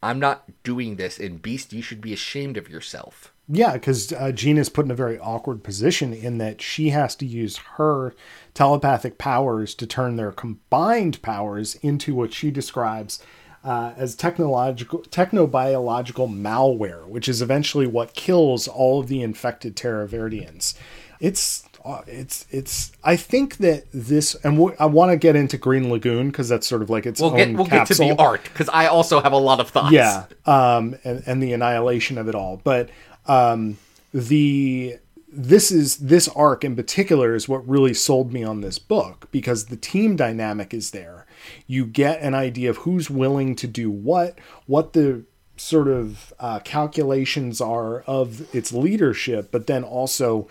I'm 0.02 0.18
not 0.18 0.44
doing 0.62 0.96
this. 0.96 1.18
And 1.18 1.42
Beast, 1.42 1.74
you 1.74 1.82
should 1.82 2.00
be 2.00 2.14
ashamed 2.14 2.56
of 2.56 2.70
yourself. 2.70 3.34
Yeah, 3.48 3.74
because 3.74 4.12
uh, 4.12 4.32
Jean 4.32 4.58
is 4.58 4.68
put 4.68 4.84
in 4.86 4.90
a 4.90 4.94
very 4.96 5.18
awkward 5.18 5.62
position 5.62 6.12
in 6.12 6.38
that 6.38 6.60
she 6.60 6.90
has 6.90 7.14
to 7.16 7.26
use 7.26 7.58
her 7.76 8.12
telepathic 8.54 9.18
powers 9.18 9.74
to 9.76 9.86
turn 9.86 10.16
their 10.16 10.32
combined 10.32 11.22
powers 11.22 11.76
into 11.76 12.14
what 12.14 12.32
she 12.32 12.50
describes 12.50 13.22
uh, 13.62 13.92
as 13.96 14.14
technological, 14.16 15.00
technobiological 15.02 16.28
malware, 16.28 17.06
which 17.06 17.28
is 17.28 17.40
eventually 17.42 17.86
what 17.86 18.14
kills 18.14 18.66
all 18.66 19.00
of 19.00 19.08
the 19.08 19.22
infected 19.22 19.76
Terraverdians. 19.76 20.74
It's 21.20 21.64
uh, 21.84 22.02
it's 22.08 22.46
it's. 22.50 22.90
I 23.04 23.14
think 23.16 23.58
that 23.58 23.84
this, 23.92 24.34
and 24.42 24.72
I 24.80 24.86
want 24.86 25.12
to 25.12 25.16
get 25.16 25.36
into 25.36 25.56
Green 25.56 25.88
Lagoon 25.88 26.28
because 26.30 26.48
that's 26.48 26.66
sort 26.66 26.82
of 26.82 26.90
like 26.90 27.06
its 27.06 27.20
We'll 27.20 27.30
own 27.30 27.36
get 27.36 27.54
we'll 27.54 27.66
capsule. 27.66 28.06
get 28.06 28.10
to 28.10 28.16
the 28.16 28.20
art 28.22 28.42
because 28.42 28.68
I 28.68 28.86
also 28.86 29.20
have 29.20 29.32
a 29.32 29.36
lot 29.38 29.60
of 29.60 29.70
thoughts. 29.70 29.92
Yeah, 29.92 30.26
um, 30.46 30.96
and, 31.04 31.22
and 31.26 31.42
the 31.42 31.52
annihilation 31.52 32.18
of 32.18 32.28
it 32.28 32.34
all. 32.34 32.60
But 32.62 32.90
um, 33.28 33.78
the 34.12 34.98
this 35.36 35.70
is 35.70 35.98
this 35.98 36.28
arc 36.28 36.64
in 36.64 36.74
particular 36.74 37.34
is 37.34 37.48
what 37.48 37.68
really 37.68 37.92
sold 37.92 38.32
me 38.32 38.42
on 38.42 38.62
this 38.62 38.78
book 38.78 39.28
because 39.30 39.66
the 39.66 39.76
team 39.76 40.16
dynamic 40.16 40.72
is 40.72 40.92
there. 40.92 41.26
You 41.66 41.84
get 41.84 42.22
an 42.22 42.34
idea 42.34 42.70
of 42.70 42.78
who's 42.78 43.10
willing 43.10 43.54
to 43.56 43.66
do 43.66 43.90
what, 43.90 44.38
what 44.66 44.94
the 44.94 45.24
sort 45.58 45.88
of 45.88 46.32
uh, 46.38 46.60
calculations 46.60 47.60
are 47.60 48.00
of 48.02 48.54
its 48.54 48.72
leadership, 48.72 49.50
but 49.50 49.66
then 49.66 49.84
also 49.84 50.48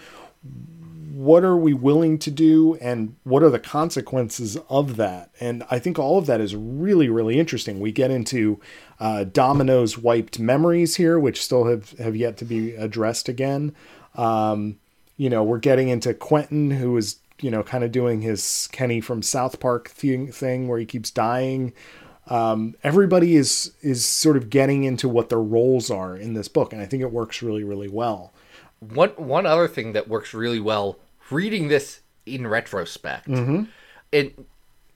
what 1.15 1.45
are 1.45 1.55
we 1.55 1.73
willing 1.73 2.19
to 2.19 2.29
do 2.29 2.75
and 2.81 3.15
what 3.23 3.41
are 3.41 3.49
the 3.49 3.57
consequences 3.57 4.57
of 4.69 4.97
that? 4.97 5.29
And 5.39 5.63
i 5.71 5.79
think 5.79 5.97
all 5.97 6.17
of 6.17 6.25
that 6.25 6.41
is 6.41 6.57
really 6.57 7.07
really 7.07 7.39
interesting. 7.39 7.79
We 7.79 7.93
get 7.93 8.11
into 8.11 8.59
uh, 8.99 9.23
domino's 9.23 9.97
wiped 9.97 10.39
memories 10.39 10.97
here 10.97 11.17
which 11.17 11.41
still 11.41 11.67
have, 11.67 11.91
have 11.99 12.17
yet 12.17 12.35
to 12.37 12.45
be 12.45 12.75
addressed 12.75 13.29
again. 13.29 13.73
Um, 14.15 14.77
you 15.15 15.29
know 15.29 15.41
we're 15.41 15.59
getting 15.59 15.87
into 15.87 16.13
quentin 16.13 16.71
who 16.71 16.97
is 16.97 17.15
you 17.39 17.49
know 17.49 17.63
kind 17.63 17.85
of 17.85 17.93
doing 17.93 18.21
his 18.21 18.67
kenny 18.73 18.99
from 18.99 19.21
south 19.21 19.61
park 19.61 19.87
thing, 19.87 20.29
thing 20.33 20.67
where 20.67 20.79
he 20.79 20.85
keeps 20.85 21.11
dying. 21.11 21.71
Um, 22.27 22.75
everybody 22.83 23.37
is 23.37 23.71
is 23.81 24.03
sort 24.05 24.35
of 24.35 24.49
getting 24.49 24.83
into 24.83 25.07
what 25.07 25.29
their 25.29 25.41
roles 25.41 25.89
are 25.89 26.17
in 26.17 26.33
this 26.33 26.49
book 26.49 26.73
and 26.73 26.81
i 26.81 26.85
think 26.85 27.01
it 27.03 27.11
works 27.13 27.41
really 27.41 27.63
really 27.63 27.87
well. 27.87 28.33
One 28.81 29.11
one 29.11 29.45
other 29.45 29.69
thing 29.69 29.93
that 29.93 30.09
works 30.09 30.33
really 30.33 30.59
well 30.59 30.97
reading 31.31 31.67
this 31.67 32.01
in 32.25 32.47
retrospect, 32.47 33.27
it 34.11 34.39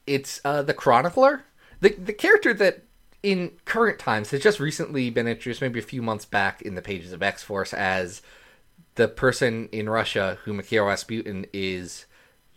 it's 0.07 0.41
uh, 0.43 0.61
the 0.63 0.73
chronicler, 0.73 1.43
the 1.81 1.89
the 1.89 2.13
character 2.13 2.53
that 2.53 2.83
in 3.21 3.51
current 3.65 3.99
times 3.99 4.31
has 4.31 4.41
just 4.41 4.59
recently 4.59 5.09
been 5.09 5.27
introduced, 5.27 5.61
maybe 5.61 5.79
a 5.79 5.83
few 5.83 6.01
months 6.01 6.25
back 6.25 6.61
in 6.61 6.75
the 6.75 6.81
pages 6.81 7.11
of 7.11 7.21
X 7.21 7.43
Force 7.43 7.73
as 7.73 8.21
the 8.95 9.07
person 9.07 9.69
in 9.71 9.89
Russia 9.89 10.37
who 10.43 10.53
Mikhail 10.53 10.85
Rasputin 10.85 11.45
is 11.53 12.05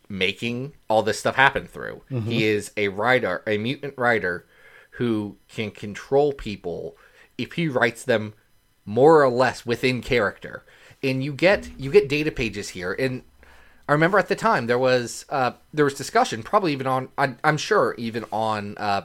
making 0.08 0.72
all 0.88 1.02
this 1.02 1.18
stuff 1.18 1.36
happen 1.36 1.66
through. 1.66 2.02
He 2.24 2.44
is 2.44 2.70
a 2.76 2.88
writer, 2.88 3.42
a 3.46 3.58
mutant 3.58 3.94
writer 3.96 4.46
who 4.96 5.36
can 5.48 5.70
control 5.70 6.32
people 6.32 6.96
if 7.38 7.54
he 7.54 7.66
writes 7.68 8.04
them 8.04 8.34
more 8.84 9.22
or 9.22 9.28
less 9.30 9.64
within 9.64 10.02
character. 10.02 10.64
And 11.02 11.24
you 11.24 11.32
get 11.32 11.70
you 11.78 11.90
get 11.90 12.08
data 12.08 12.30
pages 12.30 12.70
here 12.70 12.92
and 12.92 13.22
I 13.88 13.92
remember 13.92 14.18
at 14.18 14.28
the 14.28 14.36
time 14.36 14.66
there 14.66 14.78
was 14.78 15.24
uh, 15.28 15.52
there 15.72 15.84
was 15.84 15.94
discussion, 15.94 16.42
probably 16.42 16.72
even 16.72 16.86
on 16.86 17.08
I, 17.18 17.34
I'm 17.42 17.56
sure 17.56 17.94
even 17.98 18.24
on 18.32 18.76
uh, 18.78 19.02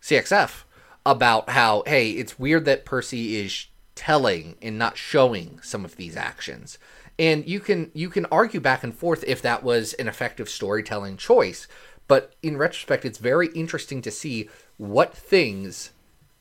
CXF 0.00 0.64
about 1.04 1.50
how 1.50 1.82
hey 1.86 2.10
it's 2.10 2.38
weird 2.38 2.64
that 2.66 2.84
Percy 2.84 3.36
is 3.36 3.66
telling 3.94 4.56
and 4.62 4.78
not 4.78 4.96
showing 4.96 5.60
some 5.62 5.84
of 5.84 5.96
these 5.96 6.16
actions, 6.16 6.78
and 7.18 7.46
you 7.48 7.60
can 7.60 7.90
you 7.94 8.10
can 8.10 8.26
argue 8.26 8.60
back 8.60 8.84
and 8.84 8.94
forth 8.94 9.24
if 9.26 9.40
that 9.42 9.62
was 9.62 9.94
an 9.94 10.08
effective 10.08 10.48
storytelling 10.48 11.16
choice, 11.16 11.66
but 12.06 12.34
in 12.42 12.56
retrospect 12.56 13.04
it's 13.04 13.18
very 13.18 13.48
interesting 13.48 14.02
to 14.02 14.10
see 14.10 14.48
what 14.76 15.16
things 15.16 15.90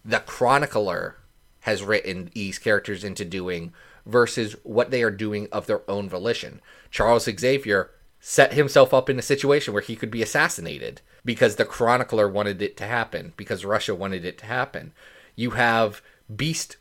the 0.04 0.20
chronicler 0.20 1.18
has 1.62 1.84
written 1.84 2.32
these 2.34 2.58
characters 2.60 3.04
into 3.04 3.24
doing 3.24 3.72
versus 4.06 4.56
what 4.64 4.92
they 4.92 5.04
are 5.04 5.12
doing 5.12 5.48
of 5.52 5.68
their 5.68 5.90
own 5.90 6.10
volition. 6.10 6.62
Charles 6.90 7.30
Xavier 7.30 7.92
set 8.20 8.54
himself 8.54 8.94
up 8.94 9.10
in 9.10 9.18
a 9.18 9.24
situation 9.24 9.74
where 9.74 9.82
he 9.82 9.96
could 9.96 10.12
be 10.12 10.22
assassinated 10.22 11.02
because 11.26 11.56
the 11.56 11.66
chronicler 11.66 12.28
wanted 12.28 12.62
it 12.62 12.78
to 12.78 12.86
happen, 12.86 13.34
because 13.38 13.66
Russia 13.66 13.96
wanted 13.96 14.26
it 14.26 14.38
to 14.40 14.46
happen. 14.46 14.94
You 15.36 15.52
have 15.52 16.02
Beast 16.34 16.78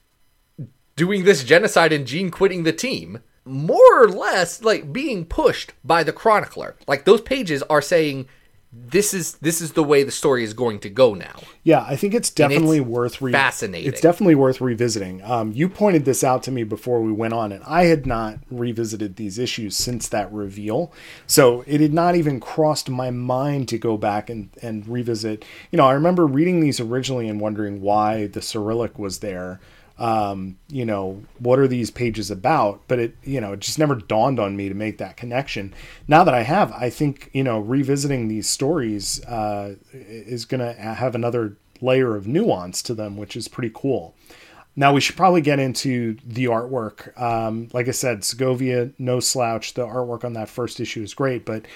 doing 0.97 1.25
this 1.25 1.45
genocide 1.45 1.93
and 1.93 2.07
Jean 2.07 2.31
quitting 2.31 2.63
the 2.65 2.73
team, 2.73 3.21
more 3.45 4.03
or 4.03 4.09
less 4.09 4.63
like 4.63 4.93
being 4.93 5.25
pushed 5.25 5.73
by 5.83 6.03
the 6.03 6.13
chronicler. 6.13 6.77
Like 6.87 7.05
those 7.05 7.23
pages 7.23 7.63
are 7.65 7.83
saying 7.83 8.29
this 8.73 9.13
is 9.13 9.33
this 9.39 9.61
is 9.61 9.73
the 9.73 9.83
way 9.83 10.05
the 10.05 10.13
story 10.13 10.45
is 10.45 10.55
going 10.55 10.79
to 10.81 10.89
go 10.89 11.13
now. 11.13 11.41
Yeah, 11.65 11.85
I 11.89 11.97
think 11.97 12.15
it's 12.15 12.31
definitely 12.31 12.79
it's 12.79 12.87
worth 12.87 13.21
re- 13.21 13.33
fascinating. 13.33 13.89
It's 13.89 14.01
definitely 14.01 14.37
worth 14.37 14.61
revisiting. 14.61 15.23
Um, 15.25 15.51
you 15.53 15.69
pointed 15.69 16.05
this 16.05 16.23
out 16.23 16.45
to 16.45 16.53
me 16.53 16.63
before 16.63 17.03
we 17.03 17.11
went 17.11 17.35
on, 17.35 17.51
and 17.51 17.65
I 17.65 17.85
had 17.85 18.07
not 18.07 18.39
revisited 18.49 19.17
these 19.17 19.41
issues 19.41 19.77
since 19.77 20.07
that 20.09 20.33
reveal, 20.33 20.93
so 21.27 21.65
it 21.67 21.81
had 21.81 21.93
not 21.93 22.15
even 22.15 22.39
crossed 22.39 22.89
my 22.89 23.11
mind 23.11 23.69
to 23.71 23.79
go 23.79 23.97
back 23.97 24.31
and 24.31 24.51
and 24.63 24.87
revisit. 24.87 25.45
You 25.73 25.79
know, 25.79 25.87
I 25.87 25.93
remember 25.93 26.25
reading 26.25 26.61
these 26.61 26.79
originally 26.79 27.29
and 27.29 27.41
wondering 27.41 27.81
why 27.81 28.29
the 28.29 28.43
Cyrillic 28.43 29.01
was 29.01 29.19
there. 29.19 29.61
Um, 30.01 30.57
you 30.69 30.87
know, 30.87 31.23
what 31.39 31.59
are 31.59 31.69
these 31.69 31.91
pages 31.91 32.31
about? 32.31 32.81
But 32.89 32.99
it, 32.99 33.17
you 33.23 33.41
know, 33.41 33.53
it 33.53 33.61
just 33.61 33.79
never 33.79 33.95
dawned 33.95 34.41
on 34.41 34.57
me 34.57 34.69
to 34.69 34.75
make 34.75 34.99
that 34.99 35.19
connection. 35.19 35.75
Now 36.09 36.25
that 36.25 36.35
I 36.35 36.43
have, 36.43 36.73
I 36.73 36.89
think, 36.89 37.31
you 37.35 37.45
know, 37.45 37.61
revisiting 37.61 38.27
these 38.27 38.49
stories 38.49 39.23
uh, 39.27 39.77
is 39.93 40.47
going 40.47 40.61
to 40.61 40.73
have 40.81 41.15
another 41.15 41.57
layer 41.83 42.17
of 42.17 42.27
nuance 42.27 42.83
to 42.83 42.95
them, 42.95 43.19
which 43.19 43.37
is 43.37 43.47
pretty 43.47 43.71
cool. 43.75 44.15
Now 44.75 44.95
we 44.95 45.01
should 45.01 45.17
probably 45.17 45.43
get 45.43 45.59
into 45.59 46.17
the 46.25 46.47
artwork. 46.47 47.21
Um, 47.21 47.69
like 47.73 47.89
I 47.89 47.91
said, 47.91 48.25
Segovia, 48.25 48.91
no 48.99 49.21
slouch. 49.21 49.75
The 49.75 49.87
artwork 49.87 50.25
on 50.25 50.33
that 50.33 50.49
first 50.49 50.81
issue 50.81 51.03
is 51.03 51.13
great, 51.13 51.45
but 51.45 51.67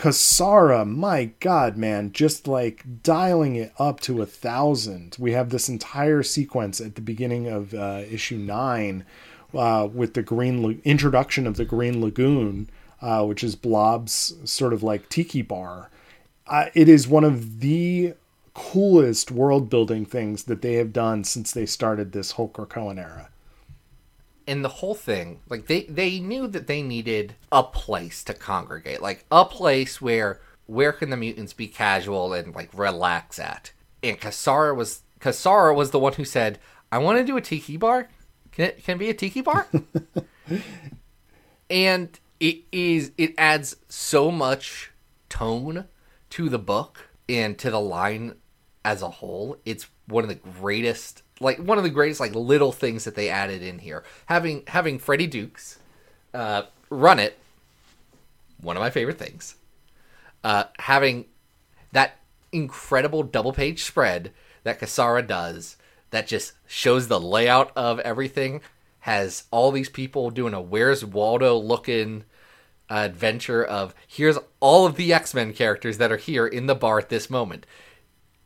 Cassara, 0.00 0.86
my 0.86 1.26
God, 1.40 1.76
man, 1.76 2.12
just 2.12 2.48
like 2.48 3.02
dialing 3.02 3.56
it 3.56 3.70
up 3.78 4.00
to 4.00 4.22
a 4.22 4.26
thousand. 4.26 5.14
We 5.18 5.32
have 5.32 5.50
this 5.50 5.68
entire 5.68 6.22
sequence 6.22 6.80
at 6.80 6.94
the 6.94 7.02
beginning 7.02 7.48
of 7.48 7.74
uh, 7.74 8.04
issue 8.10 8.38
nine 8.38 9.04
uh, 9.54 9.86
with 9.92 10.14
the 10.14 10.22
green 10.22 10.62
La- 10.62 10.80
introduction 10.84 11.46
of 11.46 11.58
the 11.58 11.66
Green 11.66 12.00
Lagoon, 12.00 12.70
uh, 13.02 13.26
which 13.26 13.44
is 13.44 13.56
Blob's 13.56 14.32
sort 14.50 14.72
of 14.72 14.82
like 14.82 15.10
tiki 15.10 15.42
bar. 15.42 15.90
Uh, 16.46 16.70
it 16.72 16.88
is 16.88 17.06
one 17.06 17.24
of 17.24 17.60
the 17.60 18.14
coolest 18.54 19.30
world 19.30 19.68
building 19.68 20.06
things 20.06 20.44
that 20.44 20.62
they 20.62 20.76
have 20.76 20.94
done 20.94 21.24
since 21.24 21.52
they 21.52 21.66
started 21.66 22.12
this 22.12 22.32
Krakoan 22.32 22.98
era. 22.98 23.28
And 24.50 24.64
the 24.64 24.68
whole 24.68 24.96
thing 24.96 25.38
like 25.48 25.68
they 25.68 25.84
they 25.84 26.18
knew 26.18 26.48
that 26.48 26.66
they 26.66 26.82
needed 26.82 27.36
a 27.52 27.62
place 27.62 28.24
to 28.24 28.34
congregate 28.34 29.00
like 29.00 29.24
a 29.30 29.44
place 29.44 30.02
where 30.02 30.40
where 30.66 30.92
can 30.92 31.10
the 31.10 31.16
mutants 31.16 31.52
be 31.52 31.68
casual 31.68 32.32
and 32.32 32.52
like 32.52 32.68
relax 32.74 33.38
at? 33.38 33.70
And 34.02 34.20
cassara 34.20 34.74
was 34.74 35.02
cassara 35.20 35.72
was 35.72 35.92
the 35.92 36.00
one 36.00 36.14
who 36.14 36.24
said 36.24 36.58
i 36.90 36.98
want 36.98 37.18
to 37.18 37.24
do 37.24 37.36
a 37.36 37.40
tiki 37.40 37.76
bar? 37.76 38.08
Can 38.50 38.64
it 38.64 38.82
can 38.82 38.96
it 38.96 38.98
be 38.98 39.10
a 39.10 39.14
tiki 39.14 39.40
bar? 39.40 39.68
And 41.70 42.18
it 42.40 42.64
is 42.72 43.12
it 43.16 43.34
adds 43.38 43.76
so 43.88 44.32
much 44.32 44.90
tone 45.28 45.84
to 46.30 46.48
the 46.48 46.58
book 46.58 47.10
and 47.28 47.56
to 47.58 47.70
the 47.70 47.80
line 47.80 48.34
as 48.84 49.02
a 49.02 49.08
whole. 49.08 49.56
It's 49.64 49.86
one 50.08 50.24
of 50.24 50.28
the 50.28 50.34
greatest 50.34 51.22
like 51.40 51.58
one 51.58 51.78
of 51.78 51.84
the 51.84 51.90
greatest 51.90 52.20
like 52.20 52.34
little 52.34 52.72
things 52.72 53.04
that 53.04 53.14
they 53.14 53.28
added 53.28 53.62
in 53.62 53.78
here. 53.78 54.04
Having 54.26 54.64
having 54.68 54.98
freddie 54.98 55.26
dukes 55.26 55.78
uh, 56.34 56.62
run 56.90 57.18
it 57.18 57.38
one 58.60 58.76
of 58.76 58.80
my 58.80 58.90
favorite 58.90 59.18
things. 59.18 59.56
Uh, 60.44 60.64
having 60.78 61.24
that 61.92 62.18
incredible 62.52 63.22
double 63.22 63.52
page 63.52 63.84
spread 63.84 64.32
that 64.64 64.80
Cassara 64.80 65.26
does 65.26 65.76
that 66.10 66.26
just 66.26 66.52
shows 66.66 67.08
the 67.08 67.20
layout 67.20 67.72
of 67.76 68.00
everything 68.00 68.60
has 69.00 69.44
all 69.50 69.70
these 69.70 69.88
people 69.88 70.30
doing 70.30 70.52
a 70.52 70.60
where's 70.60 71.04
Waldo 71.04 71.56
looking 71.56 72.24
adventure 72.90 73.64
of 73.64 73.94
here's 74.06 74.38
all 74.58 74.84
of 74.84 74.96
the 74.96 75.12
X-Men 75.12 75.52
characters 75.52 75.98
that 75.98 76.10
are 76.10 76.16
here 76.16 76.46
in 76.46 76.66
the 76.66 76.74
bar 76.74 76.98
at 76.98 77.08
this 77.08 77.30
moment. 77.30 77.64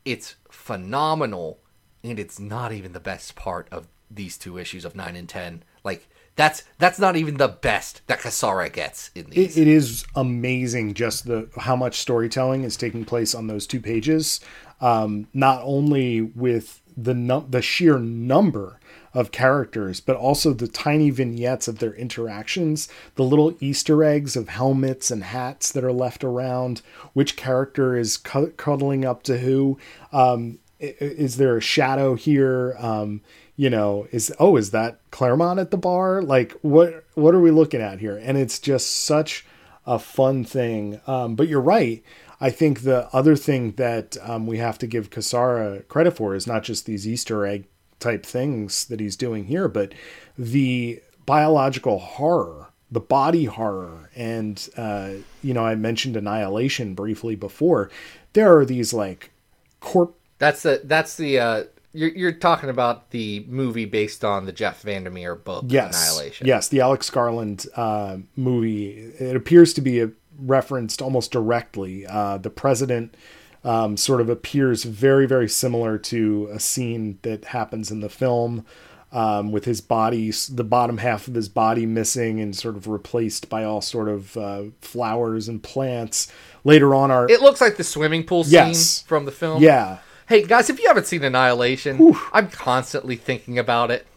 It's 0.05 0.35
phenomenal 0.49 1.59
and 2.05 2.19
it's 2.19 2.39
not 2.39 2.71
even 2.71 2.93
the 2.93 2.99
best 2.99 3.35
part 3.35 3.67
of 3.71 3.87
these 4.09 4.37
two 4.37 4.57
issues 4.57 4.85
of 4.85 4.95
9 4.95 5.15
and 5.15 5.27
10. 5.27 5.63
Like 5.83 6.07
that's 6.35 6.63
that's 6.79 6.99
not 6.99 7.15
even 7.15 7.37
the 7.37 7.47
best 7.47 8.01
that 8.07 8.19
Cassara 8.19 8.71
gets 8.71 9.09
in 9.15 9.29
these. 9.29 9.57
It, 9.57 9.61
it 9.61 9.67
is 9.67 10.05
amazing 10.15 10.93
just 10.93 11.25
the 11.25 11.49
how 11.57 11.75
much 11.75 11.99
storytelling 11.99 12.63
is 12.63 12.75
taking 12.75 13.05
place 13.05 13.33
on 13.33 13.47
those 13.47 13.65
two 13.65 13.79
pages. 13.79 14.41
Um, 14.81 15.27
not 15.33 15.61
only 15.63 16.21
with 16.21 16.81
the 16.97 17.13
num- 17.13 17.47
the 17.49 17.61
sheer 17.61 17.97
number 17.99 18.79
of 19.13 19.31
characters, 19.31 20.01
but 20.01 20.17
also 20.17 20.53
the 20.53 20.67
tiny 20.67 21.09
vignettes 21.09 21.69
of 21.69 21.79
their 21.79 21.93
interactions, 21.93 22.89
the 23.15 23.23
little 23.23 23.55
Easter 23.61 24.03
eggs 24.03 24.35
of 24.35 24.49
helmets 24.49 25.09
and 25.09 25.23
hats 25.23 25.71
that 25.71 25.85
are 25.85 25.93
left 25.93 26.21
around, 26.21 26.81
which 27.13 27.37
character 27.37 27.95
is 27.95 28.17
cu- 28.17 28.51
cuddling 28.51 29.05
up 29.05 29.23
to 29.23 29.37
who. 29.37 29.79
Um, 30.11 30.59
is 30.79 31.37
there 31.37 31.57
a 31.57 31.61
shadow 31.61 32.15
here? 32.15 32.75
Um, 32.79 33.21
you 33.55 33.69
know, 33.69 34.07
is 34.11 34.33
oh, 34.39 34.57
is 34.57 34.71
that 34.71 34.99
Claremont 35.11 35.59
at 35.59 35.71
the 35.71 35.77
bar? 35.77 36.21
Like, 36.21 36.53
what 36.61 37.05
what 37.13 37.33
are 37.33 37.39
we 37.39 37.51
looking 37.51 37.81
at 37.81 37.99
here? 37.99 38.17
And 38.17 38.37
it's 38.37 38.59
just 38.59 38.91
such 38.91 39.45
a 39.85 39.99
fun 39.99 40.43
thing. 40.43 40.99
Um, 41.07 41.35
but 41.35 41.47
you're 41.47 41.61
right. 41.61 42.03
I 42.41 42.49
think 42.49 42.81
the 42.81 43.07
other 43.13 43.35
thing 43.35 43.71
that 43.73 44.17
um, 44.21 44.45
we 44.45 44.57
have 44.57 44.77
to 44.79 44.87
give 44.87 45.09
Cassara 45.09 45.87
credit 45.87 46.11
for 46.11 46.35
is 46.35 46.47
not 46.47 46.63
just 46.63 46.85
these 46.85 47.07
Easter 47.07 47.45
egg 47.45 47.65
type 47.99 48.25
things 48.25 48.85
that 48.85 48.99
he's 48.99 49.15
doing 49.15 49.45
here, 49.45 49.67
but 49.67 49.93
the 50.37 51.01
biological 51.25 51.99
horror, 51.99 52.67
the 52.91 52.99
body 52.99 53.45
horror, 53.45 54.09
and 54.15 54.67
uh, 54.75 55.11
you 55.41 55.53
know, 55.53 55.65
I 55.65 55.75
mentioned 55.75 56.17
Annihilation 56.17 56.93
briefly 56.93 57.35
before. 57.35 57.89
There 58.33 58.57
are 58.57 58.65
these 58.65 58.93
like 58.93 59.31
corp 59.79 60.15
That's 60.37 60.63
the 60.63 60.81
that's 60.83 61.15
the 61.15 61.39
uh 61.39 61.63
you're 61.93 62.09
you're 62.09 62.31
talking 62.33 62.69
about 62.69 63.11
the 63.11 63.45
movie 63.47 63.85
based 63.85 64.25
on 64.25 64.45
the 64.45 64.51
Jeff 64.51 64.81
Vandermeer 64.81 65.35
book 65.35 65.65
yes, 65.67 65.95
Annihilation. 66.09 66.45
Yes, 66.45 66.67
the 66.67 66.81
Alex 66.81 67.09
Garland 67.09 67.65
uh, 67.75 68.17
movie. 68.35 69.13
It 69.17 69.35
appears 69.35 69.73
to 69.75 69.81
be 69.81 70.01
a, 70.01 70.11
referenced 70.37 71.01
almost 71.01 71.31
directly. 71.31 72.05
Uh, 72.05 72.37
the 72.37 72.49
president 72.49 73.15
um, 73.63 73.95
sort 73.95 74.19
of 74.19 74.29
appears 74.29 74.83
very, 74.83 75.25
very 75.25 75.47
similar 75.47 75.97
to 75.97 76.49
a 76.51 76.59
scene 76.59 77.17
that 77.21 77.45
happens 77.45 77.89
in 77.91 78.01
the 78.01 78.09
film. 78.09 78.65
Um, 79.11 79.53
with 79.53 79.63
his 79.63 79.79
body, 79.79 80.29
the 80.49 80.65
bottom 80.65 80.97
half 80.97 81.29
of 81.29 81.35
his 81.35 81.47
body 81.47 81.85
missing 81.85 82.41
and 82.41 82.53
sort 82.53 82.75
of 82.75 82.85
replaced 82.85 83.47
by 83.47 83.63
all 83.63 83.79
sort 83.79 84.09
of 84.09 84.35
uh, 84.35 84.63
flowers 84.81 85.47
and 85.47 85.63
plants. 85.63 86.29
Later 86.65 86.93
on, 86.93 87.11
our 87.11 87.29
It 87.29 87.41
looks 87.41 87.61
like 87.61 87.77
the 87.77 87.85
swimming 87.85 88.25
pool 88.25 88.43
scene 88.43 88.51
Yes. 88.53 89.03
from 89.07 89.23
the 89.23 89.31
film. 89.31 89.63
yeah, 89.63 89.99
Hey 90.27 90.43
guys, 90.43 90.69
if 90.69 90.79
you 90.79 90.87
haven't 90.87 91.05
seen 91.05 91.23
Annihilation, 91.23 92.15
I'm 92.33 92.49
constantly 92.49 93.15
thinking 93.15 93.59
about 93.59 93.91
it. 93.91 94.07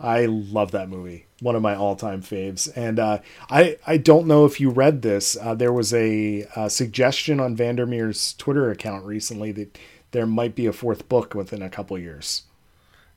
I 0.00 0.24
love 0.26 0.70
that 0.72 0.88
movie. 0.88 1.26
One 1.40 1.54
of 1.54 1.62
my 1.62 1.74
all-time 1.76 2.22
faves. 2.22 2.70
And 2.74 2.98
uh, 2.98 3.18
I 3.50 3.76
I 3.86 3.96
don't 3.98 4.26
know 4.26 4.44
if 4.46 4.58
you 4.60 4.70
read 4.70 5.02
this. 5.02 5.36
Uh, 5.40 5.54
there 5.54 5.72
was 5.72 5.92
a, 5.94 6.46
uh 6.56 6.68
suggestion 6.68 7.40
on 7.40 7.54
Vandermeer's 7.56 8.32
Twitter 8.34 8.70
account 8.70 9.04
recently 9.04 9.52
that 9.52 9.78
there 10.12 10.26
might 10.26 10.54
be 10.54 10.66
a 10.66 10.72
fourth 10.72 11.08
book 11.08 11.34
within 11.34 11.62
a 11.62 11.70
couple 11.70 11.98
years. 11.98 12.44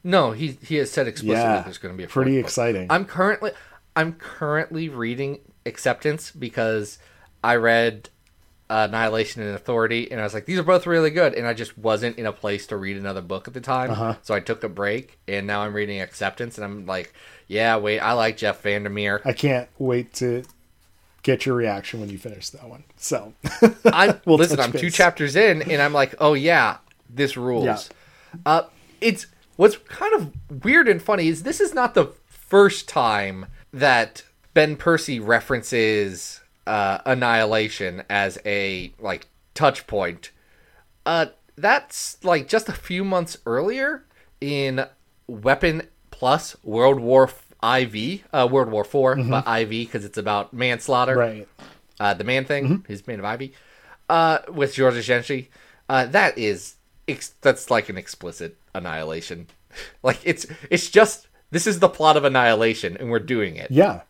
No, 0.03 0.31
he 0.33 0.57
he 0.61 0.75
has 0.75 0.91
said 0.91 1.07
explicitly 1.07 1.41
Yeah, 1.41 1.61
there's 1.61 1.77
going 1.77 1.93
to 1.93 1.97
be 1.97 2.03
a 2.03 2.07
pretty 2.07 2.35
book. 2.37 2.45
exciting. 2.45 2.87
I'm 2.89 3.05
currently 3.05 3.51
I'm 3.95 4.13
currently 4.13 4.89
reading 4.89 5.39
Acceptance 5.65 6.31
because 6.31 6.97
I 7.43 7.55
read 7.55 8.09
Annihilation 8.69 9.41
and 9.41 9.55
Authority, 9.55 10.11
and 10.11 10.19
I 10.19 10.23
was 10.23 10.33
like, 10.33 10.45
these 10.45 10.59
are 10.59 10.63
both 10.63 10.85
really 10.85 11.09
good, 11.09 11.33
and 11.33 11.47
I 11.47 11.53
just 11.53 11.77
wasn't 11.77 12.17
in 12.17 12.25
a 12.25 12.33
place 12.33 12.67
to 12.67 12.77
read 12.77 12.97
another 12.97 13.21
book 13.21 13.47
at 13.47 13.53
the 13.53 13.61
time, 13.61 13.91
Uh-huh. 13.91 14.15
so 14.21 14.33
I 14.33 14.39
took 14.41 14.63
a 14.63 14.69
break, 14.69 15.17
and 15.27 15.47
now 15.47 15.61
I'm 15.61 15.73
reading 15.73 16.01
Acceptance, 16.01 16.57
and 16.57 16.65
I'm 16.65 16.85
like, 16.85 17.13
yeah, 17.47 17.77
wait, 17.77 17.99
I 17.99 18.11
like 18.13 18.35
Jeff 18.37 18.61
Vandermeer. 18.61 19.21
I 19.23 19.31
can't 19.33 19.69
wait 19.79 20.13
to 20.15 20.43
get 21.23 21.45
your 21.45 21.55
reaction 21.55 21.99
when 22.01 22.09
you 22.09 22.17
finish 22.17 22.49
that 22.49 22.67
one. 22.69 22.83
So 22.97 23.33
I'm 23.85 24.19
We'll 24.25 24.37
listen. 24.37 24.59
I'm 24.59 24.71
two 24.73 24.89
chapters 24.89 25.35
in, 25.35 25.61
and 25.61 25.81
I'm 25.81 25.93
like, 25.93 26.15
oh 26.19 26.33
yeah, 26.33 26.77
this 27.09 27.37
rules. 27.37 27.65
Yeah. 27.65 28.37
Uh, 28.45 28.61
it's 29.01 29.27
what's 29.55 29.77
kind 29.77 30.13
of 30.13 30.63
weird 30.65 30.87
and 30.89 31.01
funny 31.01 31.27
is 31.29 31.43
this 31.43 31.59
is 31.61 31.73
not 31.73 31.93
the 31.93 32.07
first 32.27 32.87
time 32.89 33.45
that 33.73 34.23
Ben 34.53 34.75
Percy 34.75 35.19
references 35.19 36.41
uh, 36.67 37.01
Annihilation 37.05 38.03
as 38.09 38.37
a 38.45 38.93
like 38.99 39.27
touch 39.53 39.87
point. 39.87 40.31
Uh, 41.05 41.27
that's 41.55 42.23
like 42.23 42.47
just 42.47 42.69
a 42.69 42.73
few 42.73 43.03
months 43.03 43.37
earlier 43.45 44.03
in 44.41 44.85
Weapon 45.27 45.83
Plus 46.11 46.55
World 46.63 46.99
War 46.99 47.23
IV, 47.63 48.23
uh, 48.33 48.47
World 48.51 48.69
War 48.69 48.83
4 48.83 49.15
but 49.15 49.47
IV 49.47 49.69
because 49.69 50.05
it's 50.05 50.17
about 50.17 50.53
manslaughter 50.53 51.15
Mm-hmm. 51.15 51.37
right. 51.39 51.47
uh, 51.99 52.13
the 52.13 52.23
man 52.23 52.45
thing, 52.45 52.63
Mm-hmm. 52.65 52.91
his 52.91 53.07
man 53.07 53.19
of 53.19 53.25
Ivy, 53.25 53.53
uh, 54.09 54.39
with 54.49 54.73
Georges 54.75 55.05
Jeanty. 55.07 55.49
Uh, 55.89 56.05
that 56.07 56.37
is 56.37 56.75
ex- 57.07 57.33
that's 57.41 57.71
like 57.71 57.89
an 57.89 57.97
explicit 57.97 58.57
annihilation. 58.75 59.47
like 60.03 60.19
it's 60.23 60.45
it's 60.69 60.89
just 60.89 61.27
this 61.49 61.65
is 61.65 61.79
the 61.79 61.89
plot 61.89 62.17
of 62.17 62.25
annihilation, 62.25 62.97
and 62.97 63.09
we're 63.09 63.19
doing 63.19 63.55
it. 63.55 63.71
Yeah. 63.71 64.01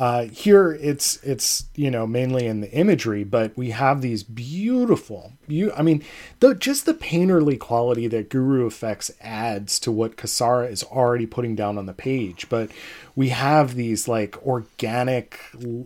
Uh, 0.00 0.24
here 0.28 0.72
it's 0.80 1.22
it's 1.22 1.66
you 1.74 1.90
know 1.90 2.06
mainly 2.06 2.46
in 2.46 2.62
the 2.62 2.72
imagery, 2.72 3.22
but 3.22 3.54
we 3.54 3.68
have 3.68 4.00
these 4.00 4.22
beautiful, 4.22 5.34
you 5.46 5.70
I 5.76 5.82
mean, 5.82 6.02
the 6.40 6.54
just 6.54 6.86
the 6.86 6.94
painterly 6.94 7.58
quality 7.58 8.06
that 8.06 8.30
Guru 8.30 8.70
EFX 8.70 9.10
adds 9.20 9.78
to 9.80 9.92
what 9.92 10.16
Cassara 10.16 10.70
is 10.70 10.82
already 10.84 11.26
putting 11.26 11.54
down 11.54 11.76
on 11.76 11.84
the 11.84 11.92
page. 11.92 12.48
But 12.48 12.70
we 13.14 13.28
have 13.28 13.74
these 13.74 14.08
like 14.08 14.42
organic, 14.46 15.38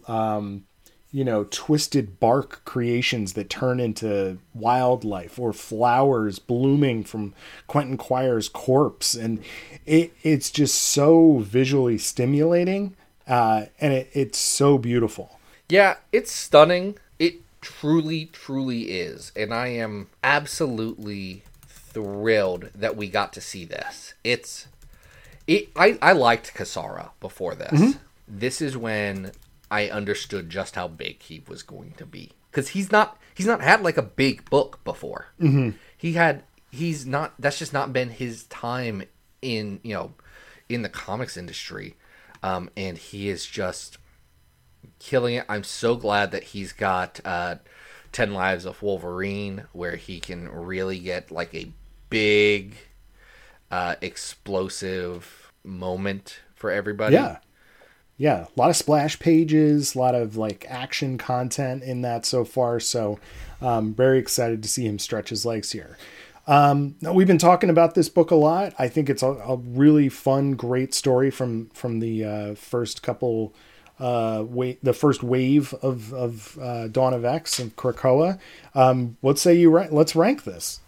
um, 0.07 0.65
you 1.11 1.25
know, 1.25 1.49
twisted 1.51 2.21
bark 2.21 2.65
creations 2.65 3.33
that 3.33 3.51
turn 3.51 3.81
into 3.81 4.39
wildlife 4.55 5.41
or 5.41 5.53
flowers 5.53 6.39
blooming 6.39 7.03
from 7.03 7.35
Quentin 7.67 7.97
Quire's 7.97 8.49
corpse, 8.49 9.17
and 9.17 9.43
it 9.85 10.13
it's 10.23 10.53
just 10.53 10.81
so 10.81 11.39
visually 11.39 11.99
stimulating 11.99 12.95
uh, 13.27 13.67
and 13.81 13.93
it, 13.93 14.11
it's 14.13 14.39
so 14.39 14.79
beautiful. 14.79 15.39
Yeah, 15.69 15.97
it's 16.13 16.31
stunning. 16.31 16.99
It 17.19 17.37
truly, 17.61 18.27
truly 18.27 18.93
is. 18.93 19.33
And 19.35 19.53
I 19.53 19.69
am 19.69 20.09
absolutely 20.23 21.43
thrilled 21.67 22.71
that 22.75 22.97
we 22.97 23.09
got 23.09 23.33
to 23.33 23.41
see 23.41 23.65
this. 23.65 24.15
It's 24.25 24.67
it 25.47 25.69
I, 25.77 25.99
I 26.03 26.13
liked 26.13 26.55
Cassara 26.55 27.11
before 27.21 27.55
this. 27.55 27.97
This 28.27 28.61
is 28.61 28.77
when 28.77 29.33
I 29.71 29.89
understood 29.89 30.51
just 30.51 30.75
how 30.75 30.89
big 30.89 31.23
he 31.23 31.43
was 31.47 31.63
going 31.63 31.93
to 31.99 32.07
be. 32.07 32.33
Because 32.51 32.69
he's 32.69 32.93
not 32.93 33.19
he's 33.35 33.47
not 33.47 33.61
had 33.61 33.83
like 33.83 33.97
a 33.97 34.03
big 34.03 34.49
book 34.51 34.83
before. 34.85 35.29
Mm-hmm. 35.41 35.71
He 35.97 36.13
had 36.13 36.43
he's 36.71 37.07
not 37.07 37.35
that's 37.39 37.59
just 37.59 37.73
not 37.73 37.93
been 37.93 38.11
his 38.11 38.45
time 38.45 39.05
in 39.41 39.81
you 39.83 39.95
know 39.95 40.15
in 40.69 40.83
the 40.83 40.89
comics 40.89 41.37
industry. 41.37 41.97
Um, 42.45 42.69
and 42.77 42.99
he 42.99 43.31
is 43.31 43.47
just 43.47 43.97
killing 44.99 45.37
it. 45.37 45.47
I'm 45.49 45.65
so 45.65 45.97
glad 45.97 46.31
that 46.33 46.45
he's 46.45 46.75
got 46.75 47.19
uh, 47.25 47.57
10 48.13 48.35
Lives 48.35 48.67
of 48.67 48.83
Wolverine, 48.83 49.65
where 49.73 49.97
he 49.97 50.21
can 50.21 50.51
really 50.51 50.99
get 50.99 51.31
like 51.31 51.55
a 51.55 51.73
big, 52.11 52.77
uh, 53.71 53.95
explosive 54.03 55.53
moment 55.65 56.41
for 56.55 56.71
everybody. 56.71 57.15
Yeah. 57.15 57.39
Yeah, 58.19 58.45
a 58.45 58.61
lot 58.61 58.71
of 58.71 58.77
splash 58.77 59.19
pages, 59.19 59.95
a 59.95 59.99
lot 59.99 60.15
of 60.15 60.37
like 60.37 60.67
action 60.69 61.17
content 61.17 61.83
in 61.83 62.03
that 62.03 62.27
so 62.27 62.45
far. 62.45 62.79
So, 62.79 63.19
um, 63.61 63.95
very 63.95 64.19
excited 64.19 64.63
to 64.63 64.69
see 64.69 64.87
him 64.87 65.01
stretch 65.01 65.31
his 65.31 65.45
legs 65.45 65.73
here. 65.73 65.97
Um, 66.47 66.97
now, 67.01 67.13
we've 67.13 67.27
been 67.27 67.39
talking 67.39 67.71
about 67.71 67.95
this 67.95 68.09
book 68.09 68.31
a 68.31 68.35
lot. 68.35 68.75
I 68.79 68.89
think 68.89 69.09
it's 69.09 69.23
a, 69.23 69.29
a 69.31 69.57
really 69.57 70.09
fun, 70.09 70.53
great 70.53 70.93
story 70.95 71.31
from 71.31 71.67
from 71.71 72.01
the 72.01 72.25
uh, 72.25 72.55
first 72.55 73.03
couple, 73.03 73.55
uh, 73.99 74.45
wa- 74.47 74.75
the 74.83 74.93
first 74.93 75.23
wave 75.23 75.73
of 75.81 76.13
of 76.13 76.59
uh, 76.61 76.89
Dawn 76.89 77.15
of 77.15 77.25
X 77.25 77.59
and 77.59 77.75
Krakoa. 77.77 78.39
Um, 78.75 79.17
what 79.23 79.39
say 79.39 79.55
you? 79.55 79.71
Ra- 79.71 79.89
let's 79.91 80.15
rank 80.15 80.45
this. 80.45 80.81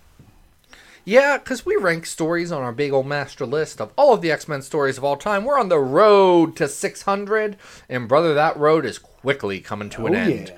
Yeah, 1.08 1.38
because 1.38 1.64
we 1.64 1.76
rank 1.76 2.04
stories 2.04 2.50
on 2.50 2.62
our 2.62 2.72
big 2.72 2.92
old 2.92 3.06
master 3.06 3.46
list 3.46 3.80
of 3.80 3.92
all 3.96 4.12
of 4.12 4.22
the 4.22 4.32
X 4.32 4.48
Men 4.48 4.60
stories 4.60 4.98
of 4.98 5.04
all 5.04 5.16
time. 5.16 5.44
We're 5.44 5.58
on 5.58 5.68
the 5.68 5.78
road 5.78 6.56
to 6.56 6.66
600, 6.68 7.56
and 7.88 8.08
brother, 8.08 8.34
that 8.34 8.56
road 8.58 8.84
is 8.84 8.98
quickly 8.98 9.60
coming 9.60 9.88
to 9.90 10.06
an 10.08 10.14
Oh, 10.16 10.18
end. 10.18 10.52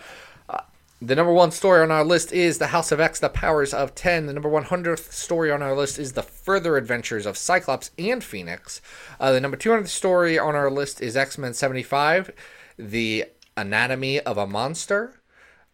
The 1.01 1.15
number 1.15 1.33
one 1.33 1.53
story 1.53 1.81
on 1.81 1.93
our 1.93 2.03
list 2.03 2.33
is 2.33 2.59
The 2.59 2.67
House 2.69 2.91
of 2.91 2.99
X, 2.99 3.21
The 3.21 3.29
Powers 3.29 3.73
of 3.73 3.95
10. 3.95 4.27
The 4.27 4.33
number 4.33 4.49
100th 4.49 5.13
story 5.13 5.49
on 5.49 5.63
our 5.63 5.73
list 5.73 5.97
is 5.97 6.15
The 6.15 6.25
Further 6.25 6.77
Adventures 6.77 7.25
of 7.25 7.37
Cyclops 7.37 7.93
and 7.97 8.23
Phoenix. 8.23 8.83
Uh, 9.21 9.31
the 9.31 9.41
number 9.41 9.57
200th 9.57 9.87
story 9.87 10.41
on 10.41 10.57
our 10.57 10.69
list 10.69 11.01
is 11.01 11.17
X 11.17 11.39
Men 11.39 11.55
75, 11.55 12.33
The 12.77 13.27
Anatomy 13.57 14.19
of 14.19 14.39
a 14.39 14.47
Monster. 14.49 15.21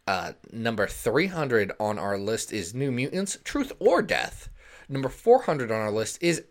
Uh, 0.07 0.33
number 0.53 0.87
300 0.87 1.73
on 1.81 1.99
our 1.99 2.19
list 2.19 2.53
is 2.53 2.75
New 2.75 2.93
Mutants, 2.93 3.39
Truth 3.45 3.73
or 3.79 4.03
Death. 4.03 4.51
Number 4.91 5.09
400 5.09 5.73
on 5.73 5.81
our 5.81 5.91
list 5.91 6.23
is 6.23 6.45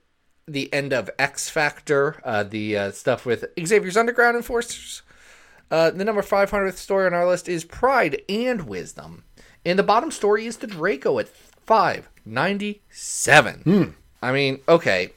the 0.47 0.73
end 0.73 0.93
of 0.93 1.11
X 1.19 1.47
Factor, 1.47 2.19
uh, 2.25 2.41
the 2.41 2.75
uh, 2.75 2.91
stuff 2.91 3.23
with 3.23 3.45
Xavier's 3.63 3.97
Underground 3.97 4.35
Enforcers. 4.35 5.03
Uh, 5.73 5.89
the 5.89 6.05
number 6.05 6.21
500th 6.21 6.75
story 6.75 7.07
on 7.07 7.15
our 7.15 7.27
list 7.27 7.49
is 7.49 7.63
Pride 7.63 8.21
and 8.29 8.67
Wisdom. 8.67 9.23
And 9.65 9.79
the 9.79 9.83
bottom 9.83 10.11
story 10.11 10.45
is 10.45 10.57
the 10.57 10.67
Draco 10.67 11.17
at 11.17 11.27
597. 11.27 13.95
I 14.21 14.31
mean, 14.31 14.59
okay. 14.69 15.13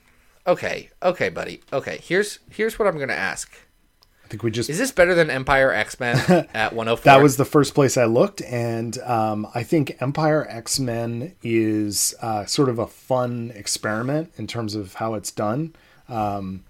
Okay. 0.47 0.89
Okay, 1.03 1.29
buddy. 1.29 1.61
Okay. 1.75 2.01
Here's 2.03 2.39
here's 2.49 2.79
what 2.79 2.89
I'm 2.89 2.97
going 2.97 3.11
to 3.11 3.15
ask. 3.15 3.53
I 4.25 4.29
think 4.29 4.43
we 4.43 4.51
just 4.51 4.71
Is 4.71 4.79
this 4.79 4.93
better 4.93 5.15
than 5.15 5.29
Empire 5.29 5.73
X-Men 5.73 6.49
at 6.55 6.73
104? 6.73 7.05
That 7.05 7.23
was 7.23 7.37
the 7.37 7.45
first 7.45 7.75
place 7.75 7.99
I 7.99 8.07
looked, 8.07 8.41
and 8.41 8.97
um, 9.01 9.47
I 9.55 9.63
think 9.63 9.99
Empire 10.01 10.47
X 10.49 10.81
Men 10.81 11.35
is 11.43 12.15
uh, 12.23 12.47
sort 12.47 12.71
of 12.71 12.79
a 12.79 12.87
fun 12.87 13.53
experiment 13.55 14.33
in 14.39 14.47
terms 14.47 14.75
of 14.75 14.95
how 14.95 15.13
it's 15.13 15.31
done. 15.31 15.77
Um, 16.09 16.65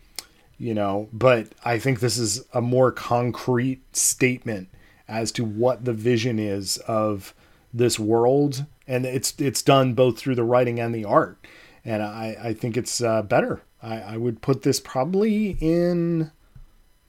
you 0.58 0.74
know, 0.74 1.08
but 1.12 1.48
I 1.64 1.78
think 1.78 2.00
this 2.00 2.16
is 2.18 2.44
a 2.54 2.60
more 2.60 2.90
concrete 2.92 3.82
statement 3.96 4.68
as 5.08 5.30
to 5.32 5.44
what 5.44 5.84
the 5.84 5.92
vision 5.92 6.38
is 6.38 6.78
of 6.88 7.34
this 7.72 7.98
world, 7.98 8.64
and 8.86 9.04
it's 9.04 9.34
it's 9.38 9.62
done 9.62 9.94
both 9.94 10.18
through 10.18 10.34
the 10.34 10.44
writing 10.44 10.80
and 10.80 10.94
the 10.94 11.04
art, 11.04 11.38
and 11.84 12.02
I 12.02 12.36
I 12.42 12.54
think 12.54 12.76
it's 12.76 13.00
uh, 13.02 13.22
better. 13.22 13.62
I, 13.82 14.00
I 14.00 14.16
would 14.16 14.40
put 14.40 14.62
this 14.62 14.80
probably 14.80 15.56
in 15.60 16.30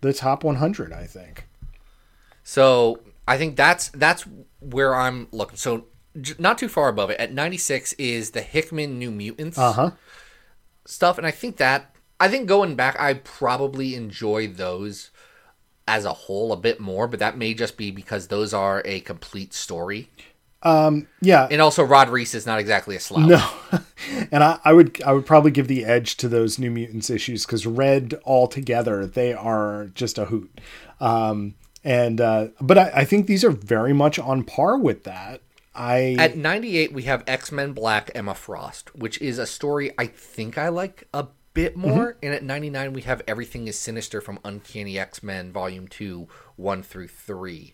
the 0.01 0.13
top 0.13 0.43
100. 0.43 0.91
I 0.93 1.05
think. 1.05 1.47
So 2.43 2.99
I 3.27 3.37
think 3.37 3.55
that's 3.55 3.89
that's 3.89 4.25
where 4.59 4.95
I'm 4.95 5.27
looking. 5.31 5.57
So 5.57 5.85
not 6.37 6.57
too 6.57 6.67
far 6.67 6.89
above 6.89 7.09
it. 7.11 7.19
At 7.19 7.31
96 7.33 7.93
is 7.93 8.31
the 8.31 8.41
Hickman 8.41 8.97
New 8.99 9.11
Mutants 9.11 9.57
Uh 9.57 9.71
huh. 9.71 9.91
stuff, 10.85 11.17
and 11.17 11.25
I 11.27 11.31
think 11.31 11.57
that 11.57 11.93
I 12.19 12.27
think 12.27 12.47
going 12.47 12.75
back, 12.75 12.99
I 12.99 13.15
probably 13.15 13.95
enjoy 13.95 14.47
those 14.47 15.11
as 15.87 16.03
a 16.03 16.13
whole 16.13 16.51
a 16.51 16.57
bit 16.57 16.79
more, 16.79 17.07
but 17.07 17.19
that 17.19 17.37
may 17.37 17.53
just 17.53 17.77
be 17.77 17.91
because 17.91 18.27
those 18.27 18.53
are 18.53 18.81
a 18.85 18.99
complete 19.01 19.53
story. 19.53 20.09
Yeah, 21.21 21.47
And 21.49 21.61
also, 21.61 21.83
Rod 21.83 22.09
Reis 22.09 22.33
is 22.33 22.45
not 22.45 22.59
exactly 22.59 22.95
a 22.95 22.99
slouch. 22.99 23.29
No, 23.29 23.79
and 24.31 24.43
I, 24.43 24.59
I 24.65 24.73
would 24.73 25.01
I 25.03 25.13
would 25.13 25.25
probably 25.25 25.51
give 25.51 25.67
the 25.67 25.85
edge 25.85 26.17
to 26.17 26.27
those 26.27 26.57
New 26.57 26.71
Mutants 26.71 27.09
issues 27.09 27.45
because 27.45 27.65
read 27.65 28.15
all 28.23 28.47
together 28.47 29.05
they 29.05 29.33
are 29.33 29.91
just 29.93 30.17
a 30.17 30.25
hoot. 30.25 30.59
Um, 30.99 31.55
and 31.83 32.19
uh, 32.19 32.47
but 32.59 32.77
I, 32.77 32.91
I 32.95 33.05
think 33.05 33.27
these 33.27 33.45
are 33.45 33.51
very 33.51 33.93
much 33.93 34.17
on 34.19 34.43
par 34.43 34.77
with 34.77 35.03
that. 35.03 35.41
I 35.75 36.15
At 36.17 36.35
98, 36.35 36.91
we 36.91 37.03
have 37.03 37.23
X 37.27 37.51
Men 37.51 37.73
Black 37.73 38.09
Emma 38.15 38.33
Frost, 38.33 38.95
which 38.95 39.21
is 39.21 39.37
a 39.37 39.45
story 39.45 39.91
I 39.97 40.07
think 40.07 40.57
I 40.57 40.69
like 40.69 41.07
a 41.13 41.27
bit 41.57 41.75
more. 41.75 42.17
And 42.21 42.33
at 42.35 42.43
99, 42.43 42.93
we 42.93 43.01
have 43.01 43.21
Everything 43.27 43.67
is 43.67 43.77
Sinister 43.79 44.21
from 44.21 44.37
Uncanny 44.45 44.99
X 44.99 45.23
Men 45.23 45.51
Volume 45.51 45.87
2, 45.87 46.27
1 46.55 46.83
through 46.83 47.07
3, 47.07 47.73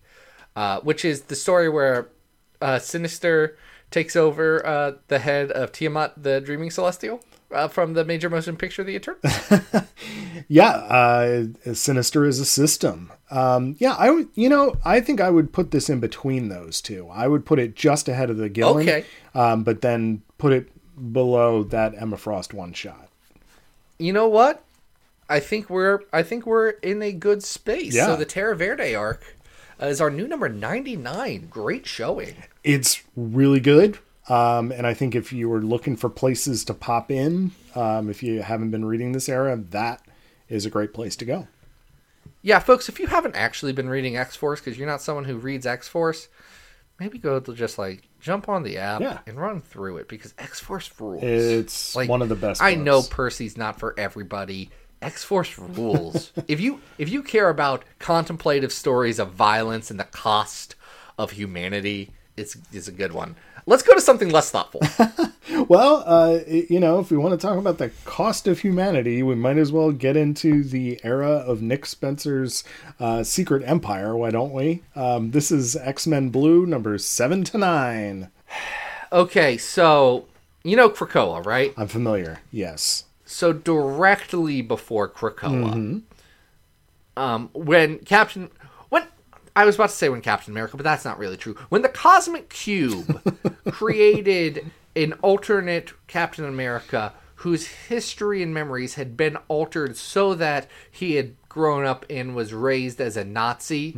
uh, 0.56 0.80
which 0.82 1.04
is 1.04 1.24
the 1.24 1.36
story 1.36 1.68
where 1.68 2.10
uh, 2.62 2.80
Sinister 2.80 3.58
takes 3.92 4.16
over 4.16 4.66
uh, 4.66 4.94
the 5.10 5.20
head 5.20 5.52
of 5.52 5.72
Tiamut, 5.74 6.14
the 6.16 6.40
Dreaming 6.42 6.72
Celestial. 6.72 7.22
Uh, 7.52 7.68
from 7.68 7.94
the 7.94 8.04
major 8.04 8.32
motion 8.32 8.58
picture 8.58 8.84
The 8.84 8.96
Eternals. 8.96 9.84
yeah, 10.48 10.70
uh, 10.72 11.46
Sinister 11.76 12.26
is 12.26 12.40
a 12.40 12.46
system. 12.46 13.12
Um, 13.30 13.76
yeah, 13.78 13.94
I 14.00 14.10
would 14.10 14.30
you 14.34 14.50
know 14.50 14.76
I 14.84 15.02
think 15.02 15.22
I 15.22 15.30
would 15.30 15.54
put 15.54 15.70
this 15.70 15.88
in 15.88 16.00
between 16.00 16.50
those 16.50 16.82
two. 16.82 17.08
I 17.10 17.28
would 17.28 17.46
put 17.46 17.60
it 17.60 17.76
just 17.76 18.10
ahead 18.10 18.32
of 18.32 18.38
the 18.38 18.50
Gillen, 18.50 18.90
Okay. 18.90 19.06
um, 19.36 19.64
but 19.64 19.82
then 19.82 20.24
put 20.40 20.52
it 20.52 20.68
below 21.14 21.62
that 21.66 21.94
Emma 21.96 22.18
Frost 22.18 22.56
one 22.56 22.74
shot. 22.74 23.10
You 24.04 24.14
know 24.14 24.28
what? 24.28 24.64
I 25.30 25.40
think 25.40 25.70
we're 25.70 26.02
I 26.12 26.24
think 26.24 26.46
we're 26.46 26.70
in 26.70 27.02
a 27.02 27.12
good 27.12 27.44
space. 27.44 27.96
Yeah. 27.96 28.08
So 28.08 28.16
the 28.16 28.26
Terra 28.26 28.56
Verde 28.56 28.96
arc 28.96 29.38
uh, 29.82 29.88
is 29.88 30.02
our 30.02 30.10
new 30.10 30.28
number 30.28 30.50
99. 30.50 31.48
Great 31.50 31.86
showing. 31.88 32.36
it's 32.64 33.02
really 33.16 33.60
good. 33.60 33.98
Um, 34.30 34.72
and 34.72 34.88
I 34.88 34.94
think 34.94 35.16
if 35.16 35.34
you 35.34 35.50
were 35.50 35.62
looking 35.62 35.98
for 35.98 36.10
places 36.10 36.64
to 36.66 36.74
pop 36.74 37.12
in, 37.12 37.52
um, 37.76 38.10
if 38.10 38.24
you 38.24 38.42
haven't 38.42 38.72
been 38.72 38.86
reading 38.86 39.12
this 39.12 39.28
era, 39.28 39.58
that 39.72 40.02
is 40.48 40.66
a 40.66 40.70
great 40.70 40.94
place 40.94 41.18
to 41.18 41.26
go. 41.26 41.48
Yeah, 42.42 42.60
folks, 42.60 42.88
if 42.88 43.00
you 43.00 43.08
haven't 43.08 43.36
actually 43.36 43.74
been 43.74 43.90
reading 43.90 44.16
X 44.16 44.36
Force 44.36 44.60
because 44.62 44.78
you're 44.78 44.88
not 44.88 45.02
someone 45.02 45.26
who 45.26 45.38
reads 45.38 45.66
X 45.66 45.88
Force, 45.88 46.30
maybe 47.00 47.18
go 47.18 47.40
to 47.40 47.54
just 47.54 47.78
like 47.78 48.08
jump 48.24 48.48
on 48.48 48.64
the 48.64 48.78
app 48.78 49.02
Yeah. 49.02 49.20
and 49.28 49.38
run 49.40 49.60
through 49.62 49.98
it 49.98 50.08
because 50.08 50.34
X 50.40 50.60
Force 50.62 50.90
rules. 51.00 51.22
It's 51.22 51.96
Like, 51.96 52.10
one 52.10 52.22
of 52.22 52.30
the 52.30 52.36
best. 52.36 52.62
I 52.62 52.74
know. 52.76 53.02
Percy's 53.04 53.58
not 53.58 53.78
for 53.80 53.94
everybody. 54.00 54.72
X 55.02 55.24
Force 55.26 55.60
rules. 55.60 56.32
if 56.48 56.62
you 56.62 56.80
if 56.98 57.10
you 57.10 57.22
care 57.22 57.50
about 57.50 57.84
contemplative 58.00 58.72
stories 58.72 59.20
of 59.20 59.32
violence 59.34 59.92
and 59.92 60.00
the 60.00 60.06
cost 60.06 60.76
of 61.20 61.32
humanity, 61.32 62.12
it's 62.38 62.56
is 62.72 62.88
a 62.88 62.92
good 62.94 63.12
one. 63.12 63.36
Let's 63.66 63.84
go 63.84 63.94
to 63.94 64.02
something 64.02 64.30
less 64.30 64.52
thoughtful. 64.52 64.82
Well, 65.68 66.04
uh, 66.06 66.40
you 66.48 66.80
know, 66.80 67.00
if 67.00 67.12
we 67.12 67.18
want 67.18 67.40
to 67.40 67.48
talk 67.48 67.58
about 67.58 67.78
the 67.78 67.92
cost 68.06 68.48
of 68.48 68.60
humanity, 68.60 69.24
we 69.24 69.36
might 69.36 69.58
as 69.58 69.72
well 69.72 69.92
get 69.92 70.18
into 70.18 70.64
the 70.64 71.00
era 71.04 71.30
of 71.30 71.62
Nick 71.62 71.86
Spencer's 71.86 72.64
uh, 73.00 73.24
Secret 73.24 73.64
Empire. 73.66 74.16
Why 74.16 74.30
don't 74.30 74.52
we? 74.52 74.84
Um, 74.96 75.32
this 75.32 75.52
is 75.52 75.76
X 75.76 76.08
Men 76.08 76.30
Blue, 76.30 76.66
numbers 76.66 77.06
seven 77.06 77.44
to 77.46 77.58
nine. 77.58 78.30
okay, 79.12 79.58
so 79.58 80.26
you 80.64 80.76
know 80.76 80.90
Krakoa, 80.90 81.46
right? 81.46 81.74
I'm 81.78 81.88
familiar. 81.88 82.40
Yes. 82.52 83.06
So 83.26 83.54
directly 83.54 84.62
before 84.62 85.10
Krakoa, 85.10 86.02
um, 87.16 87.50
when 87.54 88.00
Captain, 88.00 88.50
I 89.56 89.66
was 89.66 89.76
about 89.76 89.90
to 89.90 89.96
say 89.96 90.10
when 90.10 90.22
Captain 90.22 90.54
America, 90.54 90.78
but 90.78 90.84
that's 90.84 91.06
not 91.06 91.20
really 91.20 91.38
true. 91.38 91.56
When 91.70 91.82
the 91.82 91.90
Cosmic 91.90 92.50
Cube 92.50 93.22
created 93.72 94.72
an 94.96 95.14
alternate 95.22 95.94
Captain 96.08 96.46
America 96.46 97.14
whose 97.44 97.68
history 97.68 98.42
and 98.42 98.54
memories 98.54 98.94
had 98.94 99.18
been 99.18 99.38
altered 99.50 99.98
so 99.98 100.34
that 100.34 100.66
he 100.90 101.16
had 101.16 101.36
grown 101.50 101.86
up 101.86 102.06
and 102.10 102.36
was 102.36 102.54
raised 102.54 103.02
as 103.02 103.18
a 103.18 103.26
Nazi 103.26 103.90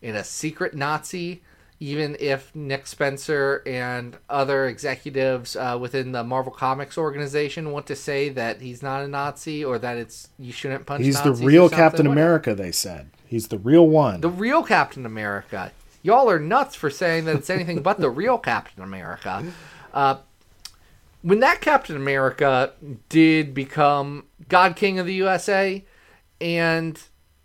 in 0.00 0.16
a 0.16 0.24
secret 0.24 0.74
Nazi. 0.74 1.42
Even 1.80 2.16
if 2.18 2.54
Nick 2.54 2.86
Spencer 2.86 3.62
and 3.66 4.16
other 4.30 4.66
executives 4.68 5.54
uh, 5.54 5.76
within 5.78 6.12
the 6.12 6.24
Marvel 6.24 6.52
Comics 6.52 6.96
organization 6.96 7.72
want 7.72 7.86
to 7.88 7.96
say 7.96 8.30
that 8.30 8.62
he's 8.62 8.82
not 8.82 9.02
a 9.02 9.08
Nazi 9.08 9.62
or 9.62 9.78
that 9.80 9.98
it's 9.98 10.30
you 10.38 10.52
shouldn't 10.52 10.86
punch. 10.86 11.04
He's 11.04 11.20
the 11.20 11.30
Nazis 11.30 11.44
or 11.44 11.48
real 11.48 11.68
Captain. 11.68 12.06
America, 12.06 12.54
they 12.54 12.72
said. 12.72 13.10
He's 13.34 13.48
the 13.48 13.58
real 13.58 13.88
one. 13.88 14.20
The 14.20 14.28
real 14.28 14.62
Captain 14.62 15.04
America. 15.04 15.72
Y'all 16.04 16.30
are 16.30 16.38
nuts 16.38 16.76
for 16.76 16.88
saying 16.88 17.24
that 17.24 17.34
it's 17.34 17.50
anything 17.50 17.82
but 17.82 17.98
the 17.98 18.08
real 18.08 18.38
Captain 18.38 18.80
America. 18.80 19.44
Uh, 19.92 20.18
when 21.20 21.40
that 21.40 21.60
Captain 21.60 21.96
America 21.96 22.74
did 23.08 23.52
become 23.52 24.26
God 24.48 24.76
King 24.76 25.00
of 25.00 25.06
the 25.06 25.14
USA 25.14 25.84
and 26.40 27.02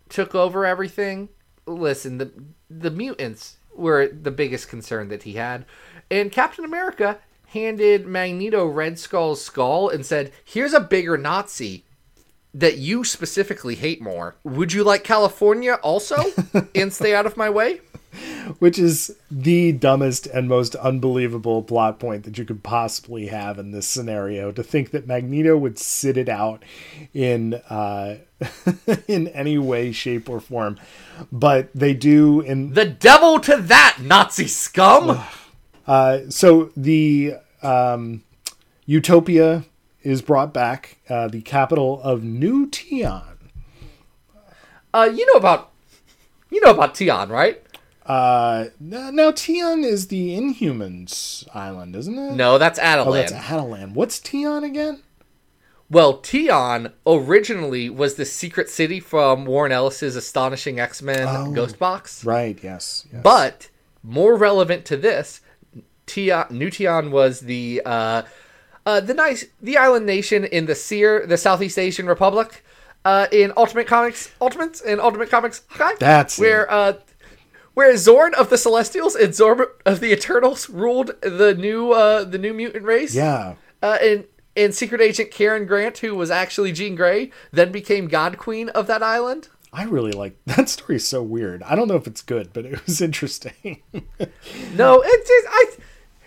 took 0.08 0.32
over 0.32 0.64
everything, 0.64 1.28
listen, 1.66 2.18
the 2.18 2.30
the 2.70 2.92
mutants 2.92 3.56
were 3.74 4.06
the 4.06 4.30
biggest 4.30 4.68
concern 4.68 5.08
that 5.08 5.24
he 5.24 5.32
had, 5.32 5.64
and 6.08 6.30
Captain 6.30 6.64
America 6.64 7.18
handed 7.46 8.06
Magneto 8.06 8.64
Red 8.64 8.96
Skull's 8.96 9.44
skull 9.44 9.88
and 9.88 10.06
said, 10.06 10.30
"Here's 10.44 10.72
a 10.72 10.78
bigger 10.78 11.18
Nazi." 11.18 11.82
That 12.54 12.78
you 12.78 13.04
specifically 13.04 13.74
hate 13.74 14.02
more. 14.02 14.36
Would 14.44 14.72
you 14.72 14.84
like 14.84 15.04
California 15.04 15.74
also 15.82 16.16
and 16.74 16.92
stay 16.92 17.14
out 17.14 17.26
of 17.26 17.36
my 17.36 17.50
way? 17.50 17.80
which 18.58 18.78
is 18.78 19.16
the 19.30 19.70
dumbest 19.70 20.26
and 20.26 20.48
most 20.48 20.74
unbelievable 20.76 21.62
plot 21.62 22.00
point 22.00 22.24
that 22.24 22.36
you 22.38 22.44
could 22.44 22.62
possibly 22.62 23.28
have 23.28 23.58
in 23.58 23.70
this 23.70 23.86
scenario 23.86 24.50
to 24.50 24.62
think 24.64 24.90
that 24.90 25.06
magneto 25.06 25.56
would 25.56 25.78
sit 25.78 26.16
it 26.16 26.28
out 26.28 26.62
in 27.14 27.54
uh 27.70 28.18
in 29.06 29.28
any 29.28 29.58
way 29.58 29.92
shape 29.92 30.28
or 30.28 30.40
form 30.40 30.76
but 31.30 31.68
they 31.72 31.94
do 31.94 32.40
in 32.40 32.72
The 32.72 32.86
devil 32.86 33.38
to 33.40 33.56
that, 33.56 33.98
Nazi 34.00 34.48
scum! 34.48 35.22
uh 35.86 36.18
so 36.28 36.72
the 36.76 37.34
um 37.62 38.24
utopia 38.86 39.64
is 40.02 40.22
brought 40.22 40.52
back 40.54 40.98
uh 41.08 41.28
the 41.28 41.42
capital 41.42 42.00
of 42.02 42.22
new 42.24 42.68
Tian. 42.68 43.22
Uh, 44.92 45.08
you 45.14 45.24
know 45.26 45.38
about 45.38 45.70
you 46.50 46.60
know 46.64 46.70
about 46.72 46.94
Tian, 46.94 47.28
right? 47.28 47.62
uh 48.06 48.64
now 48.80 49.30
Tian 49.30 49.84
is 49.84 50.08
the 50.08 50.30
inhumans 50.36 51.46
island 51.54 51.94
isn't 51.94 52.18
it 52.18 52.32
No, 52.32 52.56
that's 52.56 52.78
oh 52.78 52.82
Attilan. 52.82 53.12
that's 53.12 53.32
Attilan. 53.32 53.92
what's 53.92 54.18
Tian 54.18 54.64
again 54.64 55.02
well, 55.92 56.18
Tian 56.18 56.92
originally 57.04 57.90
was 57.90 58.14
the 58.14 58.24
secret 58.24 58.68
city 58.70 59.00
from 59.00 59.44
Warren 59.44 59.72
Ellis's 59.72 60.14
astonishing 60.14 60.78
X-Men 60.78 61.26
Oh. 61.28 61.50
Ghost 61.50 61.80
Box. 61.80 62.24
Right. 62.24 62.56
Yes. 62.62 63.08
yes. 63.12 63.20
But 63.24 63.70
more 64.04 64.36
relevant 64.36 64.84
to 64.84 64.96
this, 64.96 65.40
Tian, 66.06 66.44
New 66.48 66.70
Tian 66.70 67.10
was 67.10 67.40
the 67.40 67.82
uh, 67.84 68.22
uh, 68.86 69.00
the 69.00 69.14
nice 69.14 69.44
the 69.60 69.76
island 69.76 70.06
nation 70.06 70.44
in 70.44 70.66
the 70.66 70.74
SEAR, 70.74 71.26
the 71.26 71.36
Southeast 71.36 71.78
Asian 71.78 72.06
Republic, 72.06 72.64
uh, 73.04 73.26
in 73.32 73.52
Ultimate 73.56 73.86
Comics, 73.86 74.30
Ultimates 74.40 74.80
in 74.80 75.00
Ultimate 75.00 75.30
Comics. 75.30 75.62
Hawkeye, 75.68 75.96
That's 75.98 76.38
it. 76.38 76.42
where 76.42 76.70
uh, 76.70 76.92
where 77.74 77.96
Zorn 77.96 78.34
of 78.34 78.50
the 78.50 78.58
Celestials 78.58 79.14
and 79.14 79.34
Zorn 79.34 79.60
of 79.86 80.00
the 80.00 80.12
Eternals 80.12 80.68
ruled 80.68 81.12
the 81.22 81.54
new 81.54 81.92
uh, 81.92 82.24
the 82.24 82.38
new 82.38 82.52
mutant 82.52 82.84
race. 82.84 83.14
yeah. 83.14 83.54
Uh, 83.82 83.96
and 84.02 84.24
and 84.56 84.74
Secret 84.74 85.00
Agent 85.00 85.30
Karen 85.30 85.64
Grant, 85.64 85.98
who 85.98 86.14
was 86.14 86.30
actually 86.30 86.72
Jean 86.72 86.94
Grey, 86.96 87.30
then 87.52 87.70
became 87.72 88.08
God 88.08 88.36
Queen 88.36 88.68
of 88.70 88.86
that 88.88 89.02
island. 89.02 89.48
I 89.72 89.84
really 89.84 90.10
like 90.12 90.36
that 90.46 90.68
story. 90.68 90.96
Is 90.96 91.06
so 91.06 91.22
weird. 91.22 91.62
I 91.62 91.76
don't 91.76 91.86
know 91.88 91.94
if 91.94 92.06
it's 92.08 92.20
good, 92.22 92.52
but 92.52 92.66
it 92.66 92.84
was 92.86 93.00
interesting. 93.00 93.80
No, 94.74 95.02
it's 95.04 95.28
just, 95.28 95.46
I. 95.50 95.66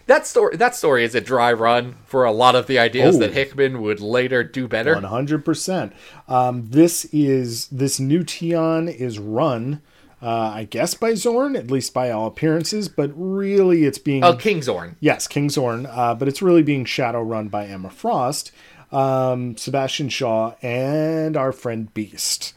That 0.05 0.27
story. 0.27 0.57
That 0.57 0.75
story 0.75 1.03
is 1.05 1.15
a 1.15 1.21
dry 1.21 1.53
run 1.53 1.95
for 2.05 2.25
a 2.25 2.31
lot 2.31 2.55
of 2.55 2.67
the 2.67 2.77
ideas 2.79 3.15
Oh. 3.15 3.19
that 3.19 3.33
Hickman 3.33 3.81
would 3.81 3.99
later 4.01 4.43
do 4.43 4.67
better. 4.67 4.93
One 4.95 5.03
hundred 5.05 5.45
percent. 5.45 5.93
Um, 6.27 6.67
This 6.69 7.05
is 7.13 7.67
this 7.67 7.99
new 7.99 8.23
Tian 8.23 8.89
is 8.89 9.17
run, 9.17 9.81
uh, 10.21 10.27
I 10.55 10.67
guess, 10.69 10.93
by 10.93 11.13
Zorn, 11.13 11.55
at 11.55 11.71
least 11.71 11.93
by 11.93 12.11
all 12.11 12.27
appearances. 12.27 12.89
But 12.89 13.11
really, 13.15 13.85
it's 13.85 13.97
being 13.97 14.23
Oh, 14.25 14.35
King 14.35 14.61
Zorn. 14.61 14.97
yes, 14.99 15.27
King 15.27 15.49
Zorn. 15.49 15.85
Uh, 15.85 16.13
but 16.15 16.27
it's 16.27 16.41
really 16.41 16.63
being 16.63 16.83
shadow 16.83 17.21
run 17.21 17.47
by 17.47 17.65
Emma 17.65 17.89
Frost, 17.89 18.51
um, 18.91 19.55
Sebastian 19.55 20.09
Shaw, 20.09 20.55
and 20.61 21.37
our 21.37 21.53
friend 21.53 21.93
Beast. 21.93 22.53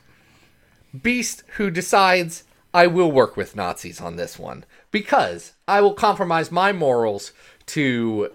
Beast, 1.00 1.44
who 1.58 1.70
decides 1.70 2.42
I 2.74 2.86
will 2.88 3.12
work 3.12 3.36
with 3.36 3.54
Nazis 3.56 4.00
on 4.00 4.16
this 4.16 4.38
one 4.38 4.64
because 4.90 5.52
I 5.68 5.80
will 5.80 5.94
compromise 5.94 6.50
my 6.50 6.72
morals 6.72 7.32
to 7.66 8.30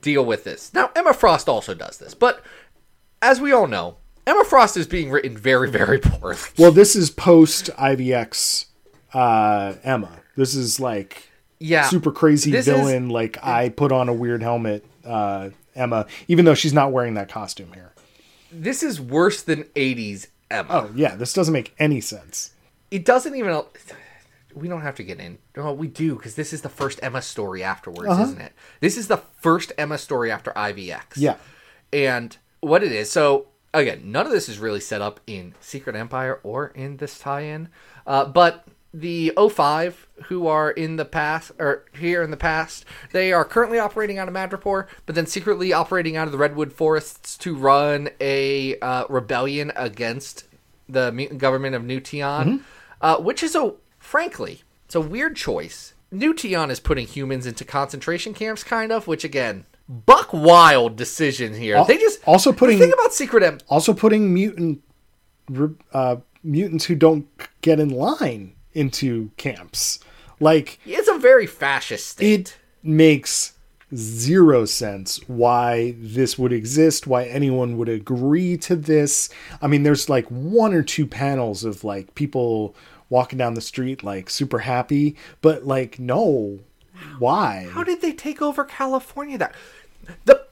deal 0.00 0.24
with 0.24 0.44
this. 0.44 0.72
Now, 0.74 0.90
Emma 0.94 1.12
Frost 1.12 1.48
also 1.48 1.74
does 1.74 1.98
this, 1.98 2.14
but 2.14 2.42
as 3.22 3.40
we 3.40 3.52
all 3.52 3.66
know, 3.66 3.96
Emma 4.26 4.44
Frost 4.44 4.76
is 4.76 4.86
being 4.86 5.10
written 5.10 5.36
very, 5.36 5.70
very 5.70 5.98
poorly. 5.98 6.36
Well, 6.58 6.72
this 6.72 6.94
is 6.94 7.10
post 7.10 7.70
IVX 7.78 8.66
uh, 9.14 9.74
Emma. 9.82 10.10
This 10.36 10.54
is 10.54 10.78
like 10.78 11.28
Yeah, 11.58 11.88
super 11.88 12.12
crazy 12.12 12.50
This 12.50 12.68
is- 12.68 12.74
villain. 12.74 13.08
like 13.08 13.38
I 13.42 13.68
put 13.70 13.92
on 13.92 14.08
a 14.08 14.12
weird 14.14 14.42
helmet, 14.42 14.84
uh, 15.04 15.50
Emma, 15.74 16.06
even 16.28 16.44
though 16.44 16.54
she's 16.54 16.72
not 16.74 16.92
wearing 16.92 17.14
that 17.14 17.28
costume 17.28 17.72
here. 17.72 17.92
this 18.52 18.82
is 18.82 19.00
worse 19.00 19.42
than 19.42 19.64
'80s 19.76 20.26
Emma. 20.50 20.68
Oh 20.70 20.90
yeah, 20.94 21.14
this 21.16 21.32
doesn't 21.32 21.52
make 21.54 21.74
any 21.78 22.00
sense. 22.00 22.52
it 22.90 23.04
doesn't 23.04 23.34
even 23.36 23.52
we 24.54 24.68
don't 24.68 24.82
have 24.82 24.96
to 24.96 25.02
get 25.02 25.20
in. 25.20 25.38
No 25.56 25.72
we 25.72 25.88
do 25.88 26.14
because 26.16 26.34
this 26.34 26.52
is 26.52 26.62
the 26.62 26.68
first 26.68 27.00
emma 27.02 27.22
story 27.22 27.62
afterwards 27.62 28.18
isn't 28.18 28.40
it? 28.40 28.52
This 28.80 28.96
is 28.96 29.08
the 29.08 29.18
first 29.18 29.72
emma 29.78 29.98
story 29.98 30.30
after 30.30 30.50
ivx 30.52 31.02
Yeah. 31.16 31.36
and 31.92 32.36
what 32.60 32.82
it 32.82 32.92
is 32.92 33.10
so 33.10 33.48
again 33.72 34.02
none 34.12 34.26
of 34.26 34.32
this 34.32 34.48
is 34.48 34.58
really 34.58 34.80
set 34.80 35.00
up 35.00 35.20
in 35.26 35.54
secret 35.60 35.96
empire 35.96 36.40
or 36.42 36.68
in 36.74 36.96
this 36.98 37.18
tie-in 37.18 37.68
uh, 38.06 38.24
but 38.24 38.66
the 38.92 39.32
O5 39.36 39.94
who 40.24 40.48
are 40.48 40.68
in 40.70 40.96
the 40.96 41.04
past 41.04 41.52
or 41.60 41.84
here 41.96 42.22
in 42.24 42.30
the 42.32 42.36
past 42.36 42.84
they 43.12 43.32
are 43.32 43.44
currently 43.44 43.78
operating 43.78 44.18
out 44.18 44.26
of 44.28 44.34
madripoor 44.34 44.88
but 45.06 45.14
then 45.14 45.26
secretly 45.26 45.72
operating 45.72 46.16
out 46.16 46.26
of 46.26 46.32
the 46.32 46.38
redwood 46.38 46.72
forests 46.72 47.38
to 47.38 47.54
run 47.54 48.10
a 48.20 48.76
uh, 48.80 49.04
rebellion 49.08 49.70
against 49.76 50.44
the 50.88 51.12
mutant 51.12 51.38
government 51.38 51.76
of 51.76 51.84
New 51.84 52.00
Tian, 52.00 52.64
uh, 53.00 53.16
which 53.18 53.44
is 53.44 53.54
a 53.54 53.72
frankly, 54.14 54.62
it's 54.86 54.96
a 54.96 55.00
weird 55.00 55.36
choice. 55.36 55.94
New 56.10 56.34
Tian 56.34 56.68
is 56.70 56.80
putting 56.80 57.06
humans 57.06 57.46
into 57.46 57.64
concentration 57.64 58.34
camps, 58.34 58.64
kind 58.64 58.90
of, 58.90 59.06
which 59.06 59.22
again, 59.22 59.64
buck 59.88 60.32
wild 60.32 60.96
decision 60.96 61.54
here. 61.54 61.76
Al- 61.76 61.84
they 61.84 61.96
just 61.96 62.18
also 62.26 62.52
putting- 62.52 62.78
the 62.80 62.86
thing 62.86 62.92
about 62.92 63.12
Secret 63.14 63.44
M. 63.44 63.58
Also 63.68 63.94
putting 63.94 64.34
mutant 64.34 64.82
uh, 65.92 66.16
mutants 66.42 66.86
who 66.86 66.94
don't 66.96 67.26
get 67.62 67.78
in 67.78 67.88
line 67.90 68.54
into 68.72 69.30
camps. 69.36 70.00
Like 70.40 70.78
It's 70.86 71.08
a 71.08 71.18
very 71.18 71.46
fascist 71.46 72.08
state. 72.08 72.40
it 72.40 72.58
makes 72.82 73.52
zero 73.94 74.64
sense 74.64 75.20
why 75.28 75.94
this 75.98 76.38
would 76.38 76.52
exist, 76.52 77.06
why 77.06 77.24
anyone 77.24 77.76
would 77.76 77.88
agree 77.88 78.56
to 78.58 78.74
this. 78.76 79.28
I 79.60 79.66
mean, 79.66 79.82
there's 79.82 80.08
like 80.08 80.26
one 80.28 80.72
or 80.74 80.82
two 80.82 81.06
panels 81.06 81.62
of 81.64 81.82
like 81.84 82.14
people 82.14 82.74
walking 83.10 83.38
down 83.38 83.54
the 83.54 83.60
street 83.60 84.02
like 84.02 84.30
super 84.30 84.60
happy, 84.60 85.16
but 85.42 85.66
like 85.66 85.98
no, 85.98 86.60
why? 87.18 87.68
How 87.72 87.84
did 87.84 88.00
they 88.00 88.12
take 88.12 88.40
over 88.40 88.64
California? 88.64 89.36
That 89.36 89.54
the 90.24 90.46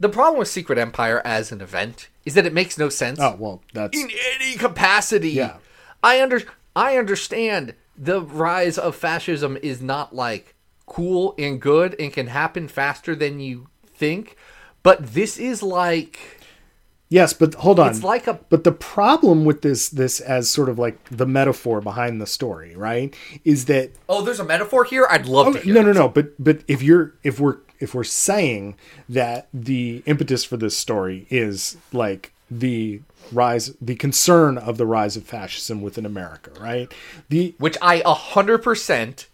the 0.00 0.08
problem 0.08 0.38
with 0.38 0.48
Secret 0.48 0.78
Empire 0.78 1.22
as 1.24 1.52
an 1.52 1.60
event 1.60 2.08
is 2.24 2.34
that 2.34 2.46
it 2.46 2.52
makes 2.52 2.76
no 2.76 2.88
sense. 2.88 3.20
Oh 3.20 3.36
well, 3.38 3.62
that's 3.72 3.96
in 3.96 4.10
any 4.34 4.56
capacity. 4.56 5.30
Yeah. 5.30 5.58
I 6.02 6.20
under 6.20 6.42
I 6.74 6.96
understand 6.96 7.74
the 7.96 8.20
rise 8.20 8.78
of 8.78 8.96
fascism 8.96 9.56
is 9.62 9.80
not 9.80 10.14
like 10.14 10.54
cool 10.86 11.34
and 11.38 11.60
good 11.60 11.94
and 12.00 12.12
can 12.12 12.26
happen 12.28 12.68
faster 12.68 13.14
than 13.14 13.38
you 13.38 13.68
think. 13.86 14.36
But 14.82 15.14
this 15.14 15.38
is 15.38 15.62
like 15.62 16.40
Yes, 17.12 17.34
but 17.34 17.54
hold 17.56 17.78
on. 17.78 17.90
it's 17.90 18.02
like 18.02 18.26
a 18.26 18.40
But 18.48 18.64
the 18.64 18.72
problem 18.72 19.44
with 19.44 19.60
this, 19.60 19.90
this 19.90 20.18
as 20.18 20.48
sort 20.48 20.70
of 20.70 20.78
like 20.78 21.04
the 21.10 21.26
metaphor 21.26 21.82
behind 21.82 22.22
the 22.22 22.26
story, 22.26 22.74
right, 22.74 23.14
is 23.44 23.66
that 23.66 23.90
oh, 24.08 24.22
there's 24.22 24.40
a 24.40 24.44
metaphor 24.44 24.84
here. 24.84 25.06
I'd 25.10 25.26
love 25.26 25.48
oh, 25.48 25.52
to 25.52 25.58
hear. 25.58 25.74
no, 25.74 25.82
no, 25.82 25.92
no. 25.92 26.08
But 26.08 26.42
but 26.42 26.62
if 26.66 26.82
you're 26.82 27.12
if 27.22 27.38
we're 27.38 27.58
if 27.80 27.94
we're 27.94 28.02
saying 28.02 28.76
that 29.10 29.48
the 29.52 30.02
impetus 30.06 30.42
for 30.42 30.56
this 30.56 30.74
story 30.74 31.26
is 31.28 31.76
like 31.92 32.32
the 32.50 33.02
rise, 33.30 33.74
the 33.78 33.96
concern 33.96 34.56
of 34.56 34.78
the 34.78 34.86
rise 34.86 35.14
of 35.14 35.24
fascism 35.24 35.82
within 35.82 36.06
America, 36.06 36.50
right? 36.58 36.90
The 37.28 37.54
which 37.58 37.76
I 37.82 38.00
a 38.06 38.14
hundred 38.14 38.62
percent 38.62 39.28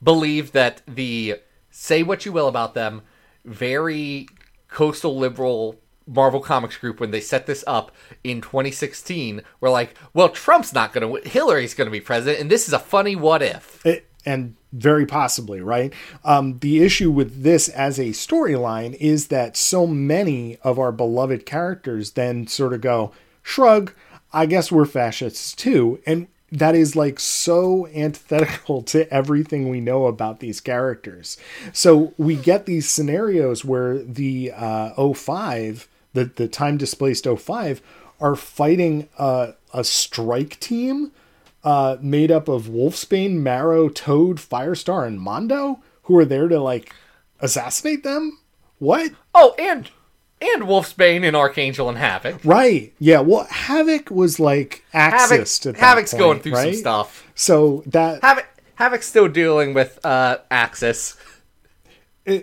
believe 0.00 0.52
that 0.52 0.80
the 0.86 1.40
say 1.72 2.04
what 2.04 2.24
you 2.24 2.30
will 2.30 2.46
about 2.46 2.74
them, 2.74 3.02
very 3.44 4.28
coastal 4.68 5.18
liberal 5.18 5.80
Marvel 6.06 6.40
Comics 6.40 6.76
group 6.76 7.00
when 7.00 7.10
they 7.10 7.20
set 7.20 7.46
this 7.46 7.64
up 7.66 7.92
in 8.22 8.40
2016 8.40 9.42
were 9.60 9.70
like, 9.70 9.94
well, 10.14 10.28
Trump's 10.28 10.72
not 10.72 10.92
going 10.92 11.02
to 11.02 11.08
win, 11.08 11.22
Hillary's 11.24 11.74
going 11.74 11.86
to 11.86 11.92
be 11.92 12.00
president, 12.00 12.40
and 12.40 12.50
this 12.50 12.68
is 12.68 12.74
a 12.74 12.78
funny 12.78 13.16
what 13.16 13.42
if. 13.42 13.84
it, 13.84 14.06
and 14.24 14.56
very 14.72 15.06
possibly 15.06 15.60
right? 15.60 15.92
Um, 16.24 16.58
the 16.58 16.82
issue 16.82 17.10
with 17.10 17.42
this 17.42 17.68
as 17.68 17.98
a 17.98 18.06
storyline 18.06 18.94
is 18.94 19.28
that 19.28 19.56
so 19.56 19.86
many 19.86 20.58
of 20.62 20.78
our 20.78 20.92
beloved 20.92 21.46
characters 21.46 22.12
then 22.12 22.46
sort 22.46 22.72
of 22.74 22.80
go 22.80 23.12
shrug 23.42 23.94
i 24.32 24.44
guess 24.44 24.70
we're 24.72 24.84
fascists 24.84 25.54
too. 25.54 26.00
And 26.04 26.28
that 26.52 26.74
is 26.74 26.94
like 26.94 27.18
so 27.18 27.86
antithetical 27.88 28.82
to 28.82 29.12
everything 29.12 29.68
we 29.68 29.80
know 29.80 30.06
about 30.06 30.40
these 30.40 30.60
characters. 30.60 31.36
So 31.72 32.14
we 32.16 32.36
get 32.36 32.66
these 32.66 32.88
scenarios 32.88 33.64
where 33.64 33.98
the 33.98 34.52
uh, 34.54 35.12
05 35.12 35.88
the, 36.16 36.24
the 36.24 36.48
time 36.48 36.78
displaced 36.78 37.26
05 37.26 37.82
are 38.18 38.34
fighting 38.34 39.08
uh, 39.18 39.52
a 39.72 39.84
strike 39.84 40.58
team 40.58 41.12
uh, 41.62 41.98
made 42.00 42.30
up 42.30 42.48
of 42.48 42.64
Wolfsbane, 42.64 43.34
Marrow, 43.34 43.90
Toad, 43.90 44.38
Firestar, 44.38 45.06
and 45.06 45.20
Mondo, 45.20 45.80
who 46.04 46.16
are 46.16 46.24
there 46.24 46.48
to 46.48 46.58
like 46.58 46.94
assassinate 47.40 48.02
them. 48.02 48.38
What? 48.78 49.12
Oh, 49.34 49.54
and 49.58 49.90
and 50.40 50.62
Wolfsbane 50.62 51.26
and 51.26 51.36
Archangel 51.36 51.88
and 51.88 51.98
Havoc. 51.98 52.42
Right? 52.44 52.94
Yeah. 52.98 53.20
Well, 53.20 53.44
Havoc 53.50 54.10
was 54.10 54.40
like 54.40 54.84
Havoc, 54.92 55.40
Axis. 55.40 55.58
that 55.60 55.76
Havoc's 55.76 56.12
point, 56.12 56.18
going 56.18 56.40
through 56.40 56.52
right? 56.52 56.74
some 56.74 56.80
stuff. 56.80 57.30
So 57.34 57.82
that 57.86 58.22
Havoc, 58.22 58.46
Havoc's 58.76 59.06
still 59.06 59.28
dealing 59.28 59.74
with 59.74 59.98
uh, 60.04 60.38
Axis. 60.50 61.16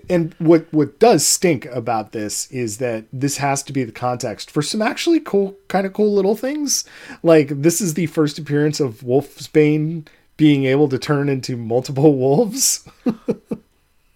And 0.09 0.33
what 0.39 0.65
what 0.71 0.97
does 0.99 1.25
stink 1.25 1.65
about 1.67 2.11
this 2.13 2.49
is 2.51 2.77
that 2.77 3.05
this 3.11 3.37
has 3.37 3.61
to 3.63 3.73
be 3.73 3.83
the 3.83 3.91
context 3.91 4.49
for 4.49 4.61
some 4.61 4.81
actually 4.81 5.19
cool 5.19 5.57
kind 5.67 5.85
of 5.85 5.93
cool 5.93 6.13
little 6.13 6.35
things 6.35 6.85
like 7.21 7.49
this 7.49 7.81
is 7.81 7.93
the 7.95 8.05
first 8.05 8.39
appearance 8.39 8.79
of 8.79 9.01
wolfsbane 9.01 10.07
being 10.37 10.65
able 10.65 10.87
to 10.87 10.97
turn 10.97 11.27
into 11.29 11.57
multiple 11.57 12.15
wolves 12.23 12.87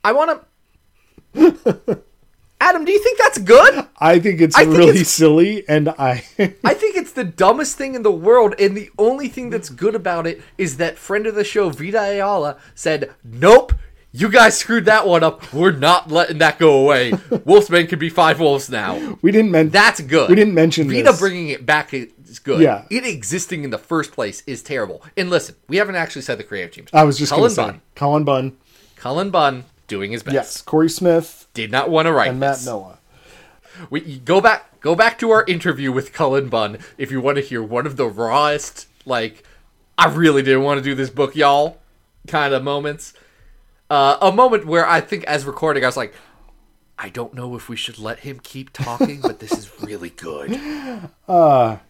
I 0.03 0.13
want 0.13 0.41
to. 1.35 2.01
Adam, 2.59 2.85
do 2.85 2.91
you 2.91 3.03
think 3.03 3.19
that's 3.19 3.37
good? 3.37 3.85
i 3.99 4.19
think 4.19 4.41
it's 4.41 4.55
I 4.55 4.63
think 4.65 4.77
really 4.77 4.89
it's- 4.91 5.09
silly 5.09 5.67
and 5.67 5.89
i 5.89 6.23
I 6.63 6.73
think 6.73 6.95
it's 6.95 7.11
the 7.11 7.23
dumbest 7.23 7.77
thing 7.77 7.95
in 7.95 8.03
the 8.03 8.11
world, 8.11 8.53
and 8.59 8.75
the 8.77 8.89
only 8.97 9.27
thing 9.27 9.49
that's 9.49 9.69
good 9.69 9.95
about 9.95 10.27
it 10.27 10.41
is 10.57 10.77
that 10.77 10.97
friend 10.97 11.25
of 11.27 11.35
the 11.35 11.43
show, 11.43 11.69
Vita 11.69 11.99
Ayala, 12.01 12.57
said, 12.75 13.11
Nope, 13.23 13.73
you 14.19 14.29
guys 14.29 14.57
screwed 14.57 14.85
that 14.85 15.07
one 15.07 15.23
up. 15.23 15.53
We're 15.53 15.71
not 15.71 16.09
letting 16.09 16.37
that 16.39 16.57
go 16.59 16.81
away. 16.81 17.11
Wolfsbane 17.31 17.87
could 17.89 17.99
be 17.99 18.09
five 18.09 18.39
wolves 18.39 18.69
now. 18.69 19.17
we 19.21 19.31
didn't 19.31 19.51
mention 19.51 19.71
That's 19.71 20.01
good. 20.01 20.29
We 20.29 20.35
didn't 20.35 20.53
mention 20.53 20.89
Vita 20.89 21.03
this. 21.03 21.19
bringing 21.19 21.49
it 21.49 21.65
back 21.65 21.93
is 21.93 22.39
good. 22.39 22.61
Yeah. 22.61 22.85
It 22.89 23.05
existing 23.05 23.63
in 23.63 23.69
the 23.69 23.77
first 23.77 24.11
place 24.11 24.43
is 24.47 24.63
terrible. 24.63 25.03
And 25.15 25.29
listen, 25.29 25.55
we 25.67 25.77
haven't 25.77 25.95
actually 25.95 26.23
said 26.23 26.37
the 26.39 26.43
creative 26.43 26.71
teams. 26.73 26.89
i 26.93 27.03
was 27.03 27.17
just 27.17 27.31
Cullen 27.31 27.49
to 27.49 27.55
say 27.55 27.61
Bunn. 27.63 27.81
cullen 27.95 28.23
bunn 28.23 28.57
Cullen 28.95 29.29
Bunn 29.29 29.65
doing 29.87 30.11
his 30.11 30.23
best. 30.23 30.33
yes 30.33 30.61
cory 30.61 30.89
smith 30.89 31.47
Did 31.53 31.71
not 31.71 31.89
want 31.89 32.07
to 32.07 32.11
write 32.13 32.29
and 32.31 32.39
matt 32.39 32.55
this. 32.55 32.65
noah 32.65 32.97
We 33.89 34.17
go 34.19 34.41
back 34.41 34.79
go 34.81 34.95
back 34.95 35.17
to 35.19 35.29
our 35.31 35.45
interview 35.45 35.91
with 35.91 36.11
Cullen 36.13 36.49
Bunn 36.49 36.79
if 36.97 37.11
you 37.11 37.21
want 37.21 37.37
to 37.37 37.41
hear 37.43 37.61
one 37.63 37.85
of 37.85 37.95
the 37.97 38.07
rawest 38.07 38.87
like 39.05 39.43
I 39.97 40.07
really 40.13 40.41
didn't 40.43 40.63
want 40.63 40.77
to 40.79 40.83
do 40.83 40.93
this 40.93 41.09
book, 41.09 41.35
y'all 41.35 41.77
kind 42.27 42.53
of 42.53 42.61
moments. 42.63 43.13
Uh, 43.89 44.17
a 44.21 44.31
moment 44.31 44.65
where 44.65 44.87
I 44.87 44.99
think 45.01 45.23
as 45.25 45.45
recording 45.45 45.83
I 45.83 45.87
was 45.87 45.97
like 45.97 46.13
I 46.99 47.09
don't 47.09 47.33
know 47.33 47.55
if 47.55 47.69
we 47.69 47.75
should 47.75 47.99
let 47.99 48.19
him 48.19 48.39
keep 48.41 48.73
talking, 48.73 49.21
but 49.21 49.39
this 49.39 49.51
is 49.51 49.71
really 49.81 50.09
good. 50.09 50.51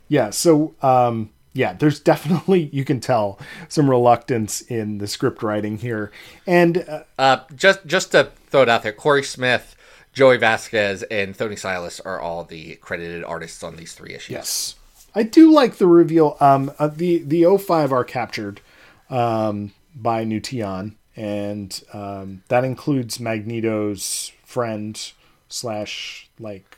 yeah 0.09 0.29
so 0.31 0.75
um 0.81 1.29
yeah 1.53 1.73
there's 1.73 1.99
definitely 1.99 2.69
you 2.73 2.83
can 2.85 2.99
tell 2.99 3.39
some 3.67 3.89
reluctance 3.89 4.61
in 4.61 4.97
the 4.99 5.07
script 5.07 5.41
writing 5.43 5.77
here 5.77 6.11
and 6.45 6.77
uh, 6.87 7.03
Uh, 7.17 7.37
just 7.55 7.85
just 7.85 8.11
to 8.11 8.31
throw 8.49 8.61
it 8.63 8.69
out 8.69 8.83
there, 8.83 8.93
Cory 8.93 9.23
Smith, 9.23 9.75
Joey 10.13 10.37
Vasquez, 10.37 11.03
and 11.03 11.35
Tony 11.37 11.55
Silas 11.55 11.99
are 12.01 12.19
all 12.19 12.43
the 12.43 12.75
credited 12.75 13.23
artists 13.23 13.63
on 13.63 13.75
these 13.75 13.93
three 13.93 14.13
issues. 14.13 14.29
Yes. 14.31 14.75
I 15.15 15.23
do 15.23 15.51
like 15.51 15.77
the 15.77 15.87
reveal. 15.87 16.37
Um, 16.39 16.71
uh, 16.77 16.87
the 16.89 17.19
the 17.19 17.57
05 17.57 17.91
are 17.91 18.03
captured 18.03 18.61
um, 19.09 19.71
by 19.95 20.23
Nution, 20.25 20.96
and 21.17 21.83
um, 21.93 22.43
that 22.47 22.63
includes 22.63 23.19
Magneto's 23.19 24.31
friend 24.45 25.11
slash 25.49 26.29
like 26.39 26.77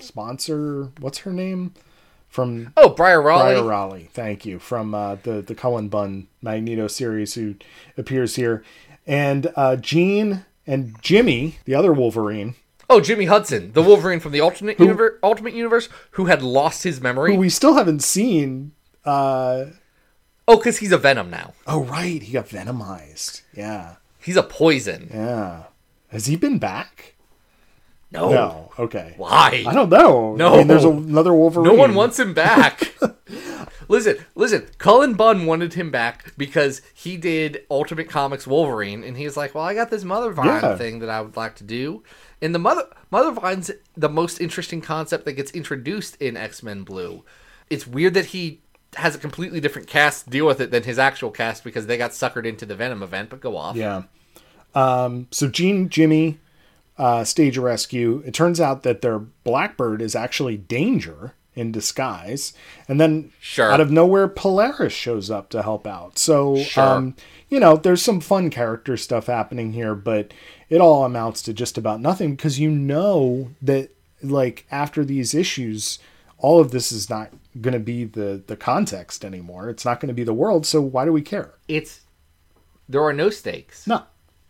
sponsor. 0.00 0.90
What's 1.00 1.18
her 1.18 1.32
name? 1.32 1.74
From 2.28 2.72
Oh, 2.76 2.90
Briar 2.90 3.22
Raleigh. 3.22 3.54
Briar 3.54 3.64
Raleigh. 3.64 4.10
Thank 4.12 4.44
you. 4.44 4.58
From 4.58 4.94
uh, 4.94 5.14
the 5.22 5.40
the 5.42 5.54
Cullen 5.54 5.88
Bunn 5.88 6.26
Magneto 6.42 6.86
series, 6.88 7.34
who 7.34 7.54
appears 7.96 8.36
here, 8.36 8.62
and 9.06 9.52
uh, 9.56 9.76
Jean 9.76 10.44
and 10.66 11.00
Jimmy, 11.00 11.58
the 11.64 11.74
other 11.74 11.92
Wolverine, 11.92 12.54
Oh, 12.90 13.00
Jimmy 13.00 13.24
Hudson, 13.24 13.72
the 13.72 13.82
Wolverine 13.82 14.20
from 14.20 14.32
the 14.32 14.40
alternate 14.40 14.78
universe, 14.78 15.14
Ultimate 15.22 15.54
Universe, 15.54 15.88
who 16.12 16.26
had 16.26 16.42
lost 16.42 16.82
his 16.84 17.00
memory. 17.00 17.34
who 17.34 17.40
we 17.40 17.48
still 17.48 17.74
haven't 17.74 18.02
seen. 18.02 18.72
Uh, 19.04 19.66
oh, 20.48 20.56
because 20.56 20.78
he's 20.78 20.92
a 20.92 20.98
Venom 20.98 21.30
now. 21.30 21.54
oh 21.66 21.84
right, 21.84 22.22
he 22.22 22.32
got 22.32 22.48
venomized. 22.48 23.42
Yeah. 23.54 23.96
He's 24.20 24.36
a 24.36 24.42
poison. 24.42 25.10
Yeah. 25.12 25.64
Has 26.08 26.26
he 26.26 26.36
been 26.36 26.58
back? 26.58 27.14
No. 28.12 28.30
No. 28.30 28.72
Okay. 28.78 29.14
Why? 29.16 29.64
I 29.66 29.74
don't 29.74 29.90
know. 29.90 30.34
No. 30.36 30.54
I 30.54 30.58
mean, 30.58 30.66
there's 30.68 30.84
another 30.84 31.34
Wolverine. 31.34 31.64
No 31.66 31.74
one 31.74 31.94
wants 31.94 32.18
him 32.18 32.34
back. 32.34 32.94
listen, 33.88 34.16
listen. 34.34 34.66
Cullen 34.78 35.14
Bunn 35.14 35.46
wanted 35.46 35.74
him 35.74 35.90
back 35.90 36.32
because 36.36 36.82
he 36.94 37.16
did 37.16 37.62
Ultimate 37.70 38.08
Comics 38.08 38.46
Wolverine, 38.46 39.02
and 39.04 39.16
he's 39.16 39.36
like, 39.36 39.54
"Well, 39.54 39.64
I 39.64 39.74
got 39.74 39.90
this 39.90 40.04
Mother 40.04 40.30
Vine 40.32 40.46
Yeah. 40.46 40.76
thing 40.76 41.00
that 41.00 41.10
I 41.10 41.20
would 41.20 41.36
like 41.36 41.56
to 41.56 41.64
do." 41.64 42.02
And 42.40 42.54
the 42.54 42.58
Mother 42.60 42.84
Mother 43.10 43.32
Vine's 43.32 43.70
the 43.96 44.08
most 44.08 44.40
interesting 44.40 44.80
concept 44.80 45.24
that 45.24 45.32
gets 45.32 45.50
introduced 45.50 46.16
in 46.20 46.36
X 46.36 46.62
Men 46.62 46.82
Blue. 46.84 47.24
It's 47.68 47.86
weird 47.86 48.14
that 48.14 48.26
he 48.26 48.60
has 48.96 49.14
a 49.14 49.18
completely 49.18 49.60
different 49.60 49.88
cast 49.88 50.28
deal 50.28 50.46
with 50.46 50.60
it 50.60 50.70
than 50.70 50.82
his 50.82 50.98
actual 50.98 51.30
cast 51.30 51.64
because 51.64 51.86
they 51.86 51.96
got 51.96 52.10
suckered 52.10 52.44
into 52.46 52.66
the 52.66 52.74
Venom 52.74 53.02
event. 53.02 53.30
But 53.30 53.40
go 53.40 53.56
off. 53.56 53.76
Yeah. 53.76 54.02
Um, 54.74 55.28
so 55.30 55.48
Jean, 55.48 55.88
Jimmy, 55.88 56.38
uh, 56.98 57.24
stage 57.24 57.56
a 57.56 57.60
rescue. 57.60 58.22
It 58.26 58.34
turns 58.34 58.60
out 58.60 58.82
that 58.82 59.02
their 59.02 59.18
Blackbird 59.18 60.02
is 60.02 60.14
actually 60.14 60.56
Danger 60.56 61.34
in 61.54 61.72
disguise, 61.72 62.52
and 62.86 63.00
then 63.00 63.32
Sure. 63.40 63.72
out 63.72 63.80
of 63.80 63.90
nowhere, 63.90 64.28
Polaris 64.28 64.92
shows 64.92 65.30
up 65.30 65.48
to 65.48 65.62
help 65.62 65.86
out. 65.86 66.18
So, 66.18 66.56
Sure. 66.58 66.84
um, 66.84 67.14
you 67.48 67.58
know, 67.58 67.76
there's 67.76 68.02
some 68.02 68.20
fun 68.20 68.50
character 68.50 68.98
stuff 68.98 69.26
happening 69.26 69.72
here, 69.72 69.94
but 69.94 70.32
it 70.68 70.82
all 70.82 71.04
amounts 71.06 71.40
to 71.42 71.54
just 71.54 71.78
about 71.78 72.02
nothing 72.02 72.34
because 72.36 72.60
you 72.60 72.70
know 72.70 73.52
that, 73.62 73.88
like, 74.22 74.66
after 74.70 75.02
these 75.02 75.32
issues, 75.34 75.98
all 76.36 76.60
of 76.60 76.72
this 76.72 76.92
is 76.92 77.08
not 77.08 77.30
going 77.60 77.74
to 77.74 77.80
be 77.80 78.04
the 78.04 78.42
the 78.46 78.56
context 78.56 79.24
anymore. 79.24 79.68
It's 79.70 79.84
not 79.84 80.00
going 80.00 80.08
to 80.08 80.14
be 80.14 80.24
the 80.24 80.34
world. 80.34 80.66
So 80.66 80.80
why 80.80 81.04
do 81.04 81.12
we 81.12 81.22
care? 81.22 81.54
It's 81.68 82.00
there 82.88 83.02
are 83.02 83.12
no 83.12 83.30
stakes. 83.30 83.86
No. 83.86 84.04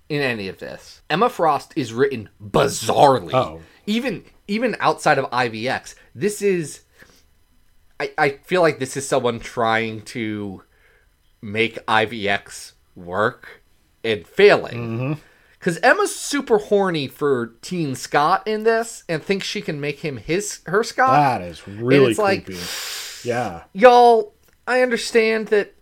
in 0.09 0.23
any 0.23 0.49
of 0.49 0.59
this. 0.59 1.03
Emma 1.11 1.29
Frost 1.29 1.73
is 1.77 1.93
written 1.93 2.29
bizarrely. 2.43 3.35
Oh. 3.35 3.61
Even 3.87 4.25
even 4.49 4.77
outside 4.81 5.19
of 5.19 5.31
IVX, 5.31 5.95
this 6.15 6.43
is 6.43 6.83
I, 7.99 8.13
I 8.19 8.29
feel 8.45 8.61
like 8.63 8.79
this 8.79 8.97
is 8.97 9.09
someone 9.09 9.41
trying 9.41 10.03
to 10.03 10.63
make 11.41 11.85
IVX 11.87 12.73
work 12.95 13.63
and 14.05 14.27
failing. 14.27 14.77
Mm-hmm. 14.77 15.13
Cause 15.59 15.79
Emma's 15.83 16.15
super 16.15 16.59
horny 16.59 17.09
for 17.09 17.55
Teen 17.63 17.95
Scott 17.95 18.47
in 18.47 18.63
this 18.65 19.03
and 19.09 19.23
thinks 19.23 19.47
she 19.47 19.61
can 19.63 19.81
make 19.81 20.01
him 20.01 20.17
his 20.19 20.61
her 20.67 20.85
Scott. 20.85 21.41
That 21.41 21.43
is 21.43 21.67
really 21.67 22.11
it's 22.11 22.19
like- 22.19 22.45
creepy. 22.47 22.61
yeah. 23.29 23.65
y'all 23.73 24.35
i 24.69 24.83
understand 24.83 25.49
that 25.49 25.75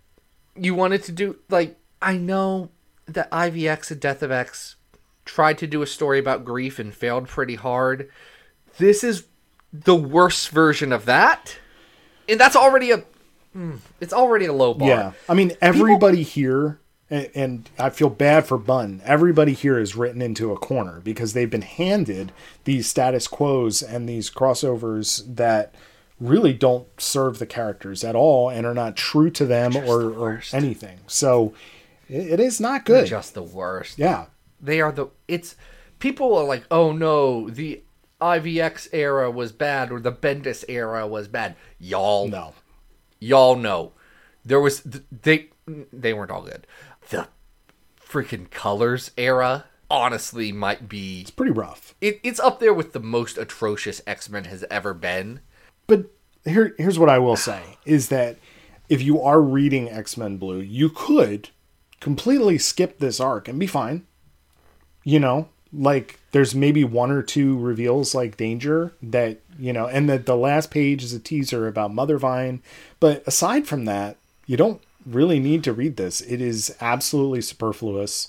you 0.56 0.74
wanted 0.74 1.02
to 1.02 1.12
do 1.12 1.36
like 1.50 1.76
i 2.02 2.16
know 2.16 2.70
that 3.06 3.30
ivx 3.30 3.90
and 3.90 4.00
death 4.00 4.22
of 4.22 4.30
x 4.30 4.76
tried 5.24 5.58
to 5.58 5.66
do 5.66 5.82
a 5.82 5.86
story 5.86 6.18
about 6.18 6.44
grief 6.44 6.78
and 6.78 6.94
failed 6.94 7.26
pretty 7.28 7.54
hard. 7.56 8.10
This 8.78 9.02
is 9.02 9.24
the 9.72 9.94
worst 9.96 10.50
version 10.50 10.92
of 10.92 11.06
that, 11.06 11.56
and 12.28 12.38
that's 12.38 12.54
already 12.56 12.90
a. 12.90 13.02
mm, 13.56 13.78
It's 14.00 14.12
already 14.12 14.44
a 14.44 14.52
low 14.52 14.74
bar. 14.74 14.88
Yeah, 14.88 15.12
I 15.28 15.32
mean 15.34 15.52
everybody 15.62 16.22
here, 16.22 16.78
and, 17.10 17.30
and 17.34 17.70
I 17.78 17.90
feel 17.90 18.10
bad 18.10 18.46
for 18.46 18.58
Bunn. 18.58 19.02
Everybody 19.04 19.52
here 19.52 19.78
is 19.78 19.94
written 19.96 20.22
into 20.22 20.52
a 20.52 20.56
corner 20.58 21.00
because 21.00 21.32
they've 21.32 21.50
been 21.50 21.62
handed 21.62 22.32
these 22.64 22.88
status 22.88 23.26
quos 23.28 23.82
and 23.82 24.08
these 24.08 24.30
crossovers 24.30 25.22
that 25.36 25.74
really 26.20 26.52
don't 26.52 26.86
serve 26.98 27.38
the 27.38 27.46
characters 27.46 28.04
at 28.04 28.14
all 28.14 28.48
and 28.48 28.66
are 28.66 28.74
not 28.74 28.96
true 28.96 29.30
to 29.30 29.44
them 29.44 29.76
or, 29.76 29.98
the 29.98 30.08
or 30.10 30.42
anything. 30.52 31.00
So 31.06 31.52
it, 32.08 32.32
it 32.32 32.40
is 32.40 32.60
not 32.60 32.86
They're 32.86 33.02
good. 33.02 33.08
just 33.08 33.34
the 33.34 33.42
worst. 33.42 33.98
yeah, 33.98 34.26
They 34.60 34.80
are 34.80 34.92
the. 34.92 35.08
It's 35.28 35.56
people 35.98 36.34
are 36.36 36.44
like, 36.44 36.64
oh 36.70 36.92
no, 36.92 37.50
the 37.50 37.82
IVX 38.20 38.88
era 38.92 39.30
was 39.30 39.52
bad 39.52 39.90
or 39.92 40.00
the 40.00 40.12
Bendis 40.12 40.64
era 40.68 41.06
was 41.06 41.28
bad. 41.28 41.56
Y'all 41.78 42.28
know. 42.28 42.54
y'all 43.18 43.56
know 43.56 43.92
there 44.44 44.60
was 44.60 44.82
they 45.22 45.48
they 45.92 46.12
weren't 46.14 46.30
all 46.30 46.42
good 46.42 46.66
the 47.08 47.28
freaking 48.00 48.50
colors 48.50 49.10
era 49.16 49.64
honestly 49.90 50.50
might 50.52 50.88
be 50.88 51.20
it's 51.20 51.30
pretty 51.30 51.52
rough. 51.52 51.94
it, 52.00 52.18
it's 52.22 52.40
up 52.40 52.58
there 52.58 52.74
with 52.74 52.92
the 52.92 53.00
most 53.00 53.36
atrocious 53.38 54.00
x-men 54.06 54.44
has 54.44 54.64
ever 54.70 54.94
been 54.94 55.40
But 55.86 56.06
here, 56.44 56.74
here's 56.78 56.98
what 56.98 57.08
I 57.08 57.18
will 57.18 57.36
say 57.36 57.78
is 57.84 58.08
that 58.08 58.38
if 58.88 59.02
you 59.02 59.20
are 59.22 59.40
reading 59.40 59.88
X 59.88 60.16
Men 60.16 60.36
Blue, 60.36 60.60
you 60.60 60.90
could 60.90 61.50
completely 62.00 62.58
skip 62.58 62.98
this 62.98 63.20
arc 63.20 63.48
and 63.48 63.58
be 63.58 63.66
fine. 63.66 64.06
You 65.04 65.20
know, 65.20 65.48
like 65.72 66.20
there's 66.32 66.54
maybe 66.54 66.84
one 66.84 67.10
or 67.10 67.22
two 67.22 67.58
reveals 67.58 68.14
like 68.14 68.36
Danger 68.36 68.92
that, 69.02 69.40
you 69.58 69.72
know, 69.72 69.86
and 69.86 70.08
that 70.08 70.26
the 70.26 70.36
last 70.36 70.70
page 70.70 71.02
is 71.02 71.12
a 71.12 71.18
teaser 71.18 71.66
about 71.66 71.94
Mother 71.94 72.18
Vine. 72.18 72.62
But 73.00 73.22
aside 73.26 73.66
from 73.66 73.84
that, 73.86 74.16
you 74.46 74.56
don't 74.56 74.82
really 75.06 75.38
need 75.40 75.64
to 75.64 75.72
read 75.72 75.96
this. 75.96 76.20
It 76.20 76.40
is 76.40 76.74
absolutely 76.80 77.40
superfluous 77.42 78.28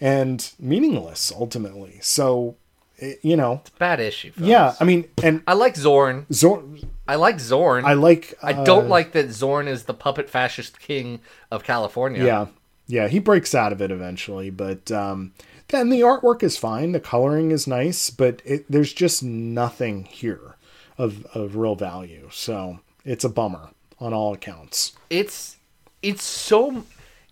and 0.00 0.50
meaningless 0.58 1.32
ultimately. 1.34 1.98
So, 2.02 2.56
it, 2.98 3.18
you 3.22 3.36
know, 3.36 3.60
it's 3.62 3.70
bad 3.70 4.00
issue 4.00 4.30
folks. 4.32 4.46
yeah, 4.46 4.74
I 4.80 4.84
mean, 4.84 5.08
and 5.22 5.42
i 5.46 5.52
like 5.52 5.74
zorn 5.74 6.26
Zorn, 6.32 6.80
i 7.08 7.16
like 7.16 7.36
zorn 7.40 7.84
I 7.84 7.94
like. 7.94 8.34
i 8.42 8.52
don't 8.52 8.86
uh, 8.86 8.88
like 8.88 9.12
that 9.12 9.30
zorn 9.32 9.66
is 9.66 9.84
the 9.84 9.94
puppet 9.94 10.30
fascist 10.30 10.78
king 10.80 11.20
of 11.50 11.64
california 11.64 12.24
Yeah. 12.24 12.46
Yeah, 12.86 13.08
he 13.08 13.18
breaks 13.18 13.54
out 13.54 13.72
of 13.72 13.80
it 13.80 13.90
eventually, 13.90 14.50
but 14.50 14.90
um 14.92 15.32
then 15.68 15.88
the 15.88 16.00
artwork 16.02 16.42
is 16.42 16.58
fine, 16.58 16.92
the 16.92 17.00
coloring 17.00 17.50
is 17.50 17.66
nice, 17.66 18.10
but 18.10 18.42
it, 18.44 18.66
there's 18.70 18.92
just 18.92 19.22
nothing 19.22 20.04
here 20.04 20.56
of 20.98 21.24
of 21.34 21.56
real 21.56 21.76
value. 21.76 22.28
So, 22.30 22.80
it's 23.04 23.24
a 23.24 23.30
bummer 23.30 23.70
on 23.98 24.12
all 24.12 24.34
accounts. 24.34 24.92
it's 25.08 25.56
it's 26.04 26.22
so 26.22 26.84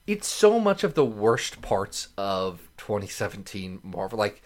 it's 0.07 0.27
so 0.27 0.59
much 0.59 0.83
of 0.83 0.95
the 0.95 1.05
worst 1.05 1.61
parts 1.63 2.09
of 2.17 2.69
2017 2.79 3.81
Marvel. 3.83 4.19
Like 4.19 4.43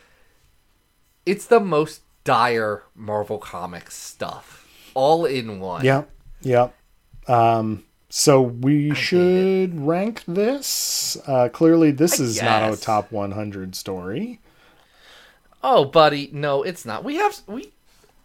it's 1.24 1.46
the 1.46 1.60
most 1.60 2.02
dire 2.24 2.82
Marvel 2.94 3.38
Comics 3.38 3.96
stuff 3.96 4.90
all 4.94 5.24
in 5.24 5.60
one. 5.60 5.84
Yeah. 5.84 6.04
Yeah. 6.42 6.68
Um 7.28 7.84
so 8.08 8.42
we 8.42 8.88
hate 8.88 8.96
should 8.96 9.86
rank 9.86 10.24
this. 10.26 11.16
Uh 11.26 11.48
clearly 11.48 11.92
this 11.92 12.20
I 12.20 12.24
is 12.24 12.42
not 12.42 12.72
a 12.72 12.76
top 12.76 13.12
100 13.12 13.74
story. 13.76 14.40
Oh, 15.62 15.84
buddy, 15.84 16.30
no, 16.32 16.62
it's 16.62 16.84
not. 16.84 17.02
We 17.02 17.16
have 17.16 17.40
we 17.46 17.72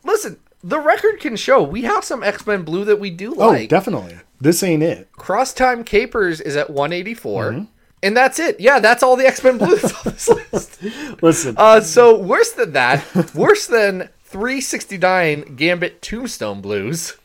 listen. 0.03 0.39
The 0.63 0.79
record 0.79 1.19
can 1.19 1.35
show 1.35 1.63
we 1.63 1.81
have 1.83 2.03
some 2.03 2.21
X 2.23 2.45
Men 2.45 2.61
Blue 2.63 2.85
that 2.85 2.99
we 2.99 3.09
do 3.09 3.33
like. 3.33 3.63
Oh, 3.63 3.67
definitely. 3.67 4.17
This 4.39 4.61
ain't 4.63 4.83
it. 4.83 5.11
Cross 5.13 5.53
Time 5.53 5.83
Capers 5.83 6.39
is 6.41 6.55
at 6.55 6.69
184, 6.69 7.51
Mm-hmm. 7.51 7.63
and 8.03 8.17
that's 8.17 8.39
it. 8.39 8.59
Yeah, 8.59 8.79
that's 8.79 9.01
all 9.03 9.15
the 9.15 9.25
X 9.27 9.43
Men 9.43 9.57
Blue 9.57 9.75
that's 9.75 9.93
on 10.05 10.13
this 10.13 10.29
list. 10.53 11.23
Listen, 11.23 11.55
Uh, 11.57 11.81
so 11.81 12.17
worse 12.17 12.51
than 12.51 12.73
that, 12.73 13.03
worse 13.35 13.65
than 13.67 14.09
369 14.25 15.55
Gambit 15.55 16.01
Tombstone 16.01 16.61
Blues. 16.61 17.17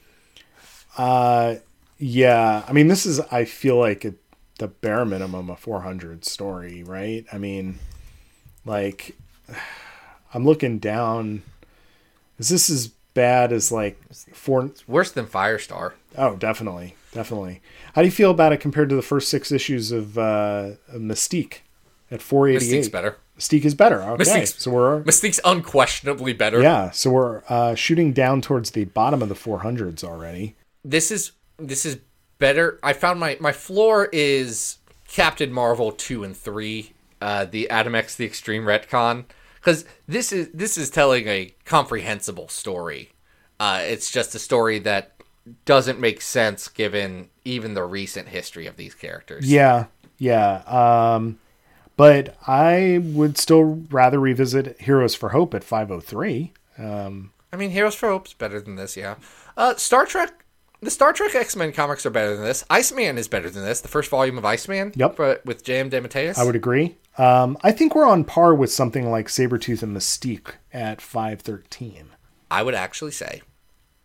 Uh, 0.97 1.57
yeah. 1.99 2.65
I 2.67 2.73
mean, 2.73 2.89
this 2.89 3.05
is. 3.07 3.21
I 3.31 3.45
feel 3.45 3.77
like 3.77 4.05
a, 4.05 4.15
the 4.59 4.69
bare 4.69 5.05
minimum 5.05 5.51
a 5.51 5.57
400 5.57 6.25
story, 6.25 6.83
right? 6.83 7.25
I 7.33 7.39
mean, 7.39 7.79
like, 8.65 9.17
I'm 10.35 10.45
looking 10.45 10.79
down. 10.79 11.43
Is 12.39 12.49
this 12.51 12.69
as 12.69 12.91
bad 13.17 13.53
as 13.53 13.73
like 13.73 13.99
four? 14.15 14.71
Worse 14.87 15.11
than 15.11 15.27
Firestar. 15.27 15.95
Oh, 16.17 16.37
definitely, 16.37 16.95
definitely. 17.13 17.61
How 17.95 18.03
do 18.03 18.07
you 18.07 18.13
feel 18.13 18.31
about 18.31 18.53
it 18.53 18.59
compared 18.61 18.89
to 18.91 18.95
the 18.95 19.03
first 19.03 19.29
six 19.29 19.51
issues 19.51 19.91
of 19.91 20.17
uh, 20.17 20.73
Mystique 20.95 21.61
at 22.11 22.23
488? 22.23 22.79
Mystique's 22.81 22.89
better. 22.89 23.17
Mystique 23.39 23.65
is 23.65 23.75
better. 23.75 24.03
Okay, 24.03 24.23
Mystique's- 24.23 24.63
so 24.63 24.71
we're 24.71 25.03
Mystique's 25.03 25.41
unquestionably 25.45 26.33
better. 26.33 26.63
yeah, 26.63 26.91
so 26.91 27.11
we're 27.11 27.43
uh, 27.49 27.75
shooting 27.75 28.13
down 28.13 28.41
towards 28.41 28.71
the 28.71 28.85
bottom 28.85 29.21
of 29.23 29.29
the 29.29 29.35
400s 29.35 30.05
already. 30.05 30.55
This 30.85 31.11
is 31.11 31.33
this 31.59 31.85
is 31.85 31.99
better. 32.39 32.79
I 32.83 32.93
found 32.93 33.19
my 33.19 33.37
my 33.41 33.53
floor 33.53 34.09
is 34.13 34.79
Captain 35.09 35.53
Marvel 35.53 35.91
two 35.91 36.23
and 36.23 36.37
three. 36.37 36.93
Uh, 37.21 37.47
the 37.47 37.69
Adam 37.71 37.95
X 37.95 38.15
the 38.15 38.27
Extreme 38.27 38.65
Retcon 38.65 39.25
because 39.67 39.85
this 40.07 40.33
is 40.33 40.49
this 40.55 40.79
is 40.79 40.91
telling 40.91 41.27
a 41.27 41.53
comprehensible 41.65 42.47
story. 42.47 43.11
Uh, 43.59 43.81
it's 43.83 44.13
just 44.13 44.33
a 44.37 44.39
story 44.39 44.79
that 44.79 45.17
doesn't 45.65 45.99
make 45.99 46.21
sense 46.21 46.69
given 46.69 47.29
even 47.45 47.75
the 47.75 47.83
recent 47.83 48.29
history 48.29 48.69
of 48.69 48.77
these 48.77 48.95
characters. 48.95 49.51
Yeah, 49.51 49.87
yeah. 50.19 50.63
Um, 50.67 51.41
but 51.97 52.37
I 52.47 53.01
would 53.03 53.39
still 53.39 53.83
rather 53.91 54.21
revisit 54.21 54.81
Heroes 54.81 55.17
for 55.17 55.31
Hope 55.31 55.53
at 55.53 55.65
503. 55.65 56.53
I 57.53 57.57
mean, 57.57 57.71
Heroes 57.71 57.97
for 57.97 58.09
Hope's 58.09 58.35
better 58.35 58.61
than 58.61 58.77
this, 58.77 58.97
yeah. 58.97 59.17
Uh, 59.57 59.75
Star 59.75 60.07
Trek, 60.07 60.45
the 60.81 60.91
Star 60.91 61.13
Trek 61.13 61.35
X 61.35 61.57
Men 61.57 61.73
comics 61.73 62.05
are 62.07 62.11
better 62.11 62.35
than 62.37 62.45
this. 62.45 62.65
Iceman 62.71 63.19
is 63.19 63.29
better 63.29 63.51
than 63.51 63.65
this. 63.65 63.81
The 63.81 63.89
first 63.89 64.11
volume 64.11 64.39
of 64.39 64.45
Iceman, 64.45 64.93
Yep. 64.97 65.17
for, 65.17 65.41
with 65.45 65.65
J.M. 65.65 65.91
DeMatteis. 65.91 66.39
I 66.39 66.45
would 66.45 66.57
agree. 66.57 66.97
Um, 67.19 67.57
I 67.63 67.73
think 67.73 67.95
we're 67.95 68.07
on 68.07 68.25
par 68.25 68.55
with 68.55 68.71
something 68.71 69.11
like 69.11 69.29
Sabretooth 69.29 69.83
and 69.83 69.97
Mystique 69.97 70.53
at 70.73 71.01
513. 71.01 72.11
I 72.51 72.63
would 72.63 72.75
actually 72.75 73.13
say 73.13 73.43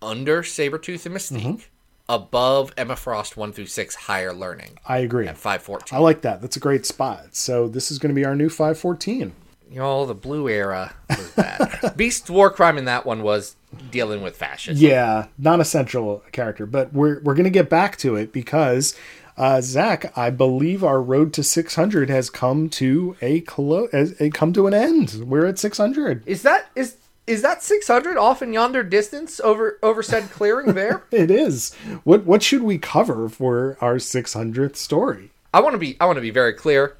under 0.02 0.42
Sabretooth 0.44 1.06
and 1.06 1.16
Mystique, 1.16 1.42
Mm-hmm. 1.42 1.62
above 2.10 2.74
Emma 2.78 2.96
Frost 2.96 3.38
one 3.38 3.52
through 3.54 3.68
six, 3.68 3.96
higher 3.96 4.34
learning 4.34 4.78
I 4.88 5.00
agree. 5.00 5.28
at 5.28 5.38
five 5.38 5.70
I 5.92 6.00
like 6.00 6.22
that. 6.22 6.42
That's 6.42 6.56
a 6.58 6.60
great 6.62 6.86
spot. 6.86 7.36
So 7.36 7.68
this 7.68 7.92
is 7.92 8.00
going 8.00 8.10
to 8.10 8.16
be 8.20 8.26
our 8.26 8.36
new 8.36 8.50
514. 8.50 9.34
You 9.70 9.80
know, 9.80 10.06
the 10.06 10.16
blue 10.16 10.50
era 10.50 10.94
was 11.10 11.32
bad. 11.32 11.94
Beast 11.98 12.30
War 12.30 12.50
Crime 12.50 12.78
in 12.78 12.86
that 12.86 13.06
one 13.06 13.22
was 13.24 13.56
dealing 13.90 14.22
with 14.22 14.36
fascism. 14.36 14.86
Yeah, 14.86 15.28
not 15.38 15.60
a 15.60 15.66
central 15.66 16.24
character, 16.32 16.66
but 16.66 16.94
we're 16.94 17.22
we're 17.22 17.36
gonna 17.36 17.50
get 17.50 17.70
back 17.70 17.98
to 17.98 18.16
it 18.16 18.32
because 18.34 18.96
uh, 19.38 19.62
Zach, 19.62 20.16
I 20.18 20.30
believe 20.30 20.84
our 20.84 21.02
road 21.02 21.34
to 21.34 21.44
600 21.44 22.10
has 22.10 22.30
come 22.30 22.70
to 22.70 23.16
a 23.22 23.42
close, 23.42 23.92
has 23.92 24.16
come 24.34 24.54
to 24.54 24.68
an 24.68 24.74
end. 24.74 25.24
We're 25.26 25.46
at 25.46 25.58
600. 25.60 26.28
Is 26.28 26.42
that 26.44 26.70
is 26.76 26.98
is 27.28 27.42
that 27.44 27.64
six 27.64 27.88
hundred 27.88 28.18
off 28.18 28.42
in 28.42 28.52
yonder 28.52 28.84
distance 28.84 29.40
over 29.40 29.78
over 29.82 30.04
said 30.04 30.30
clearing 30.32 30.74
there? 30.74 31.04
It 31.12 31.32
is. 31.32 31.74
What 32.04 32.26
what 32.26 32.44
should 32.44 32.64
we 32.64 32.78
cover 32.78 33.30
for 33.30 33.78
our 33.80 33.96
600th 33.96 34.76
story? 34.76 35.32
I 35.54 35.62
want 35.62 35.74
to 35.74 35.80
be 35.80 35.98
I 36.00 36.06
want 36.06 36.18
to 36.18 36.22
be 36.22 36.32
very 36.32 36.54
clear. 36.54 36.98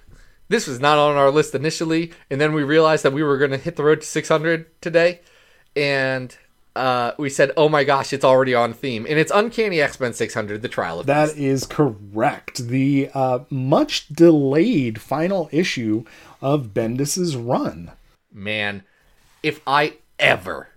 This 0.48 0.68
was 0.68 0.80
not 0.80 0.98
on 0.98 1.16
our 1.16 1.32
list 1.32 1.56
initially, 1.56 2.12
and 2.30 2.42
then 2.42 2.54
we 2.54 2.64
realized 2.64 3.04
that 3.04 3.14
we 3.14 3.24
were 3.24 3.38
going 3.38 3.52
to 3.52 3.58
hit 3.58 3.78
the 3.78 3.84
road 3.84 4.02
to 4.02 4.08
600 4.08 4.82
today, 4.82 5.22
and 5.78 6.36
uh, 6.76 7.12
we 7.18 7.30
said, 7.30 7.52
"Oh 7.58 7.68
my 7.70 7.84
gosh, 7.84 8.14
it's 8.14 8.24
already 8.26 8.54
on 8.54 8.74
theme." 8.74 9.06
And 9.10 9.20
it's 9.20 9.32
Uncanny 9.34 9.82
X-Men 9.82 10.14
600: 10.14 10.62
The 10.62 10.68
Trial 10.70 11.00
of 11.00 11.06
That 11.06 11.36
is 11.38 11.66
correct. 11.66 12.68
The 12.68 13.10
uh, 13.14 13.40
much 13.50 14.08
delayed 14.10 15.02
final 15.02 15.50
issue 15.52 16.06
of 16.42 16.68
Bendis's 16.74 17.36
run. 17.36 17.92
Man, 18.34 18.84
if 19.44 19.60
I 19.68 19.96
ever 20.20 20.70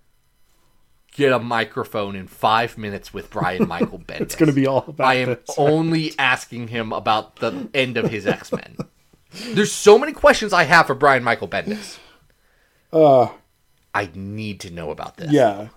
get 1.12 1.32
a 1.32 1.38
microphone 1.38 2.16
in 2.16 2.26
five 2.26 2.76
minutes 2.76 3.14
with 3.14 3.30
Brian 3.30 3.68
Michael 3.68 4.00
Bendis, 4.00 4.20
It's 4.22 4.34
going 4.34 4.48
to 4.48 4.54
be 4.54 4.66
all 4.66 4.84
about 4.88 5.06
I 5.06 5.14
am 5.14 5.28
this. 5.28 5.50
only 5.56 6.12
asking 6.18 6.68
him 6.68 6.92
about 6.92 7.36
the 7.36 7.68
end 7.72 7.96
of 7.96 8.10
his 8.10 8.26
X 8.26 8.50
Men. 8.52 8.76
There's 9.52 9.70
so 9.72 9.98
many 9.98 10.12
questions 10.12 10.52
I 10.52 10.64
have 10.64 10.86
for 10.88 10.94
Brian 10.94 11.22
Michael 11.22 11.48
Bendis. 11.48 11.98
Uh, 12.92 13.28
I 13.94 14.10
need 14.14 14.60
to 14.60 14.70
know 14.70 14.90
about 14.90 15.16
this. 15.16 15.30
Yeah. 15.30 15.68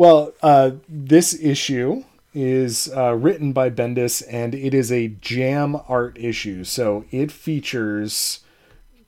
Well, 0.00 0.32
uh, 0.42 0.70
this 0.88 1.34
issue 1.38 2.04
is 2.32 2.90
uh, 2.96 3.12
written 3.16 3.52
by 3.52 3.68
Bendis, 3.68 4.22
and 4.30 4.54
it 4.54 4.72
is 4.72 4.90
a 4.90 5.08
jam 5.08 5.76
art 5.88 6.16
issue. 6.18 6.64
So 6.64 7.04
it 7.10 7.30
features, 7.30 8.40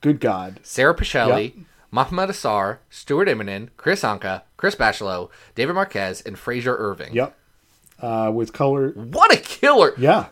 good 0.02 0.20
God, 0.20 0.60
Sara 0.62 0.94
Pichelli, 0.94 1.64
Mahmud 1.90 2.28
Asrar, 2.28 2.76
Stuart 2.90 3.26
Immonen, 3.28 3.70
Kris 3.78 4.02
Anka, 4.02 4.42
Chris 4.58 4.74
Bachalo, 4.74 5.30
David 5.54 5.72
Marquez, 5.76 6.20
and 6.20 6.38
Frazer 6.38 6.76
Irving. 6.76 7.14
Yep. 7.14 7.38
Uh, 7.98 8.30
with 8.34 8.52
color, 8.52 8.90
What 8.90 9.32
a 9.32 9.38
killer! 9.38 9.94
yeah, 9.96 10.26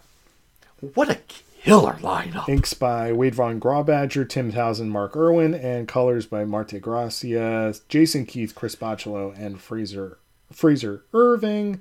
What 0.92 1.08
a 1.08 1.20
killer 1.62 1.94
lineup. 2.02 2.50
inks 2.50 2.74
by 2.74 3.12
Wade 3.12 3.34
Von 3.34 3.60
Grawbadger, 3.60 4.28
Tim 4.28 4.52
Townsend, 4.52 4.90
Mark 4.90 5.16
Irwin, 5.16 5.54
and 5.54 5.88
colors 5.88 6.26
by 6.26 6.44
Marte 6.44 6.82
Gracia, 6.82 7.72
Jason 7.88 8.26
Keith, 8.26 8.54
Chris 8.54 8.76
Bachalo, 8.76 9.34
and 9.42 9.58
Fraser 9.58 10.18
Frazer 10.52 11.04
Irving. 11.14 11.80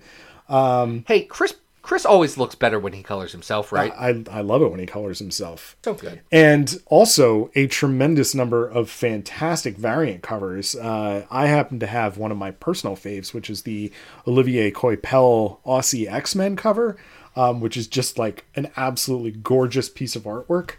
Hey, 0.50 1.24
Chris 1.30 1.56
Chris 1.82 2.06
always 2.06 2.38
looks 2.38 2.54
better 2.56 2.78
when 2.80 2.94
he 2.94 3.02
colors 3.02 3.32
himself, 3.32 3.72
right? 3.72 3.92
I 3.98 4.24
I 4.30 4.42
love 4.42 4.62
it 4.62 4.70
when 4.70 4.80
he 4.80 4.86
colors 4.86 5.18
himself. 5.20 5.76
so 5.84 5.94
good. 5.96 6.22
And 6.32 6.78
also 6.86 7.50
a 7.56 7.66
tremendous 7.68 8.36
number 8.36 8.68
of 8.68 8.90
fantastic 8.90 9.76
variant 9.78 10.22
covers. 10.22 10.76
Uh, 10.76 11.26
I 11.32 11.48
happen 11.48 11.80
to 11.80 11.88
have 11.88 12.18
one 12.18 12.32
of 12.32 12.38
my 12.38 12.52
personal 12.52 12.96
faves, 12.96 13.34
which 13.34 13.50
is 13.50 13.64
the 13.64 13.92
Olivier 14.28 14.72
Coipel 14.72 15.60
Aussie 15.66 16.12
X 16.12 16.36
Men 16.36 16.56
cover, 16.56 16.98
um, 17.36 17.60
which 17.60 17.76
is 17.78 17.88
just 17.88 18.20
like 18.20 18.46
an 18.56 18.70
absolutely 18.78 19.32
gorgeous 19.32 19.90
piece 19.90 20.16
of 20.16 20.24
artwork. 20.24 20.72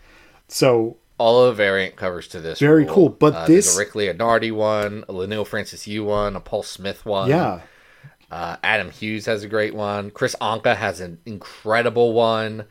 So 0.49 0.97
All 1.19 1.43
of 1.43 1.49
the 1.49 1.55
variant 1.63 1.97
covers 1.97 2.29
to 2.29 2.41
this. 2.41 2.61
Very 2.61 2.85
rule. 2.85 2.95
cool, 2.95 3.09
but 3.09 3.35
uh, 3.35 3.47
this- 3.47 3.75
a 3.75 3.79
Rick 3.79 3.93
Leonardi 3.95 4.53
one, 4.53 5.05
a 5.09 5.13
Leinil 5.13 5.47
Francis 5.47 5.87
Yu 5.89 6.05
one, 6.05 6.37
a 6.37 6.41
Paul 6.41 6.63
Smith 6.63 7.05
one. 7.05 7.29
yeah, 7.31 7.61
Uh, 8.31 8.57
Adam 8.63 8.91
Hughes 8.91 9.27
has 9.27 9.43
a 9.43 9.49
great 9.49 9.75
one. 9.75 10.11
Kris 10.11 10.37
Anka 10.41 10.77
has 10.77 11.01
an 11.01 11.19
incredible 11.27 12.13
one. 12.13 12.65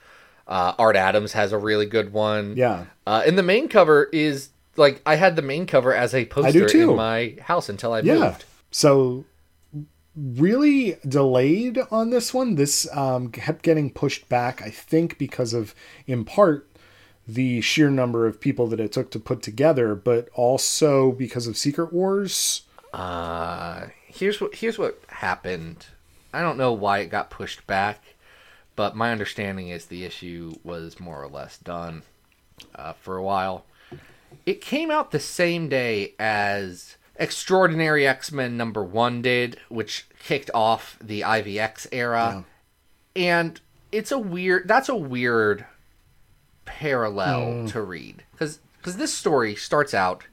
Uh, 0.48 0.74
Art 0.80 0.96
Adams 0.96 1.34
has 1.34 1.52
a 1.52 1.58
really 1.58 1.86
good 1.86 2.12
one. 2.14 2.56
yeah, 2.58 2.86
Uh, 3.06 3.24
and 3.26 3.38
the 3.38 3.44
main 3.44 3.68
cover 3.68 4.10
is 4.12 4.50
like 4.78 5.02
I 5.06 5.16
had 5.16 5.36
the 5.36 5.42
main 5.42 5.68
cover 5.68 5.94
as 5.94 6.16
a 6.16 6.26
poster 6.26 6.66
in 6.68 6.96
my 6.96 7.36
house 7.42 7.70
until 7.70 7.94
I 7.94 8.00
yeah. 8.00 8.16
moved. 8.16 8.46
So 8.72 9.26
really 10.16 10.98
delayed 11.08 11.80
on 11.92 12.10
this 12.10 12.34
one. 12.34 12.56
This 12.56 12.88
um, 12.96 13.30
kept 13.30 13.62
getting 13.62 13.92
pushed 13.92 14.28
back, 14.30 14.62
I 14.62 14.70
think, 14.70 15.18
because 15.18 15.54
of, 15.54 15.76
in 16.08 16.26
part, 16.26 16.70
the 17.28 17.62
sheer 17.62 17.90
number 17.90 18.26
of 18.26 18.42
people 18.42 18.68
that 18.68 18.80
it 18.80 18.92
took 18.92 19.12
to 19.12 19.20
put 19.20 19.42
together, 19.42 19.94
but 19.96 20.30
also 20.34 21.12
because 21.12 21.48
of 21.48 21.58
Secret 21.58 21.94
Wars. 21.94 22.64
Uh, 22.92 23.88
here's 24.20 24.42
what 24.42 24.56
here's 24.56 24.78
what 24.78 25.02
happened. 25.08 25.88
I 26.34 26.42
don't 26.42 26.58
know 26.58 26.74
why 26.74 27.00
it 27.00 27.08
got 27.08 27.30
pushed 27.30 27.66
back, 27.66 28.04
but 28.76 28.96
my 28.96 29.12
understanding 29.12 29.70
is 29.70 29.86
the 29.86 30.06
issue 30.06 30.56
was 30.64 31.00
more 31.00 31.24
or 31.24 31.28
less 31.28 31.58
done 31.58 32.04
uh, 32.76 32.94
for 32.94 33.18
a 33.18 33.24
while. 33.24 33.66
It 34.46 34.62
came 34.62 34.92
out 34.92 35.12
the 35.12 35.20
same 35.20 35.70
day 35.70 36.14
as 36.20 36.98
Extraordinary 37.16 38.08
X 38.08 38.32
Men 38.32 38.58
number 38.58 38.84
one 38.84 39.22
did, 39.22 39.58
which 39.70 40.08
kicked 40.20 40.52
off 40.54 40.98
the 41.02 41.22
IVX 41.22 41.88
era, 41.92 42.46
and 43.16 43.60
it's 43.92 44.12
a 44.12 44.20
weird. 44.20 44.68
That's 44.68 44.90
a 44.90 44.96
weird 44.96 45.66
parallel 46.66 47.68
to 47.70 47.82
read 47.82 48.24
because 48.32 48.60
because 48.78 48.98
this 48.98 49.14
story 49.14 49.56
starts 49.56 49.94
out 49.94 50.24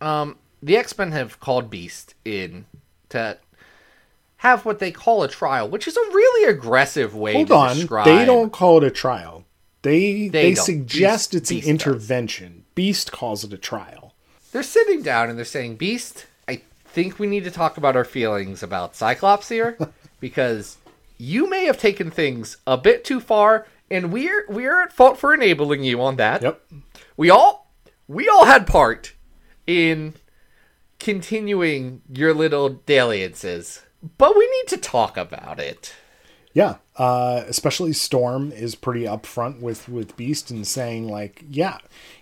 um, 0.00 0.36
the 0.62 0.76
X 0.76 0.96
Men 0.96 1.12
have 1.12 1.40
called 1.40 1.70
Beast 1.70 2.14
in 2.24 2.66
to 3.14 3.38
have 4.38 4.64
what 4.66 4.78
they 4.78 4.90
call 4.90 5.22
a 5.22 5.28
trial, 5.28 5.68
which 5.68 5.88
is 5.88 5.96
a 5.96 6.00
really 6.00 6.50
aggressive 6.50 7.14
way 7.14 7.32
Hold 7.32 7.48
to 7.48 7.54
on, 7.54 7.76
describe. 7.76 8.04
they 8.06 8.24
don't 8.24 8.52
call 8.52 8.78
it 8.78 8.84
a 8.84 8.90
trial. 8.90 9.44
They 9.82 10.28
they, 10.28 10.54
don't. 10.54 10.64
suggest 10.64 11.32
Beast- 11.32 11.34
it's 11.34 11.50
an 11.50 11.56
Beast 11.56 11.66
does. 11.66 11.70
intervention. 11.70 12.64
Beast 12.74 13.12
calls 13.12 13.44
it 13.44 13.52
a 13.52 13.58
trial. 13.58 14.14
They're 14.52 14.62
sitting 14.62 15.02
down 15.02 15.28
and 15.30 15.36
they're 15.38 15.44
saying, 15.44 15.76
"Beast, 15.76 16.26
I 16.48 16.62
think 16.84 17.18
we 17.18 17.26
need 17.26 17.44
to 17.44 17.50
talk 17.50 17.76
about 17.76 17.96
our 17.96 18.04
feelings 18.04 18.62
about 18.62 18.94
Cyclops 18.96 19.48
here, 19.48 19.76
because 20.20 20.76
you 21.18 21.48
may 21.48 21.64
have 21.66 21.78
taken 21.78 22.10
things 22.10 22.56
a 22.66 22.76
bit 22.76 23.04
too 23.04 23.20
far, 23.20 23.66
and 23.90 24.12
we're 24.12 24.46
we're 24.48 24.82
at 24.82 24.92
fault 24.92 25.18
for 25.18 25.34
enabling 25.34 25.84
you 25.84 26.00
on 26.00 26.16
that. 26.16 26.42
Yep. 26.42 26.62
we 27.16 27.30
all 27.30 27.70
we 28.08 28.28
all 28.28 28.44
had 28.46 28.66
part 28.66 29.12
in 29.66 30.14
continuing 30.98 32.02
your 32.12 32.34
little 32.34 32.68
dalliances, 32.70 33.82
but 34.18 34.36
we 34.36 34.48
need 34.48 34.68
to 34.68 34.76
talk 34.76 35.16
about 35.16 35.58
it." 35.58 35.94
Yeah, 36.52 36.76
uh, 36.96 37.42
especially 37.48 37.92
Storm 37.92 38.52
is 38.52 38.76
pretty 38.76 39.02
upfront 39.02 39.60
with 39.60 39.88
with 39.88 40.16
Beast 40.16 40.50
and 40.52 40.64
saying 40.66 41.08
like, 41.08 41.44
yeah, 41.50 41.78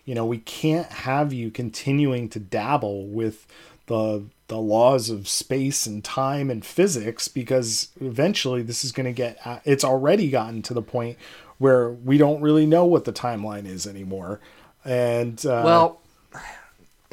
you 0.07 0.15
know, 0.15 0.25
we 0.25 0.39
can't 0.39 0.87
have 0.91 1.35
you 1.35 1.51
continuing 1.51 2.29
to 2.31 2.41
dabble 2.41 3.09
with 3.09 3.47
the 3.87 4.25
the 4.49 4.57
laws 4.59 5.11
of 5.11 5.29
space 5.29 5.87
and 5.87 6.03
time 6.03 6.51
and 6.51 6.65
physics 6.65 7.29
because 7.29 7.89
eventually 8.01 8.63
this 8.63 8.85
is 8.85 8.93
going 8.93 9.07
to 9.07 9.13
get. 9.13 9.39
uh, 9.47 9.61
It's 9.65 9.85
already 9.85 10.31
gotten 10.31 10.63
to 10.63 10.75
the 10.75 10.83
point 10.83 11.19
where 11.59 11.91
we 11.91 12.17
don't 12.19 12.41
really 12.41 12.67
know 12.67 12.85
what 12.85 13.05
the 13.05 13.13
timeline 13.13 13.67
is 13.67 13.87
anymore, 13.87 14.41
and 14.85 15.45
uh, 15.45 15.63
Well, 15.65 16.01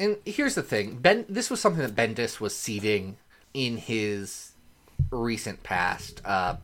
and 0.00 0.16
here's 0.24 0.56
the 0.56 0.62
thing: 0.62 0.96
Ben, 0.96 1.24
this 1.28 1.50
was 1.50 1.60
something 1.60 1.82
that 1.82 1.94
Bendis 1.94 2.40
was 2.40 2.56
seeding 2.56 3.16
in 3.54 3.76
his 3.76 4.52
recent 5.10 5.62
past. 5.62 6.20
Uh, 6.24 6.56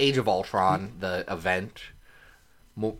Age 0.00 0.16
of 0.18 0.28
Ultron, 0.28 0.92
the 1.00 1.24
event, 1.30 1.80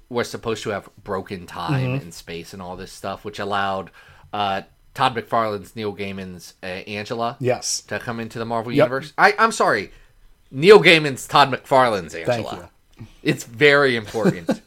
was 0.09 0.31
supposed 0.31 0.63
to 0.63 0.71
have 0.71 0.89
broken 1.03 1.47
time 1.47 1.95
and 1.95 2.15
space 2.15 2.53
and 2.53 2.63
all 2.63 2.77
this 2.77 2.93
stuff, 2.93 3.25
which 3.25 3.39
allowed 3.39 3.91
uh, 4.33 4.63
Todd 4.95 5.17
McFarlane's 5.17 5.75
Neil 5.75 5.95
Gaiman's 5.95 6.55
uh, 6.63 6.67
Angela 6.67 7.37
yes, 7.41 7.81
to 7.83 7.99
come 7.99 8.21
into 8.21 8.39
the 8.39 8.45
Marvel 8.45 8.71
Yep. 8.73 8.77
universe. 8.85 9.13
I, 9.19 9.35
I'm 9.39 9.53
sorry, 9.53 9.91
Neil 10.51 10.81
Gaiman's 10.81 11.27
Todd 11.27 11.51
McFarlane's 11.51 12.15
Angela. 12.15 12.71
you. 12.99 13.07
It's 13.23 13.45
very 13.45 13.97
important. 13.97 14.61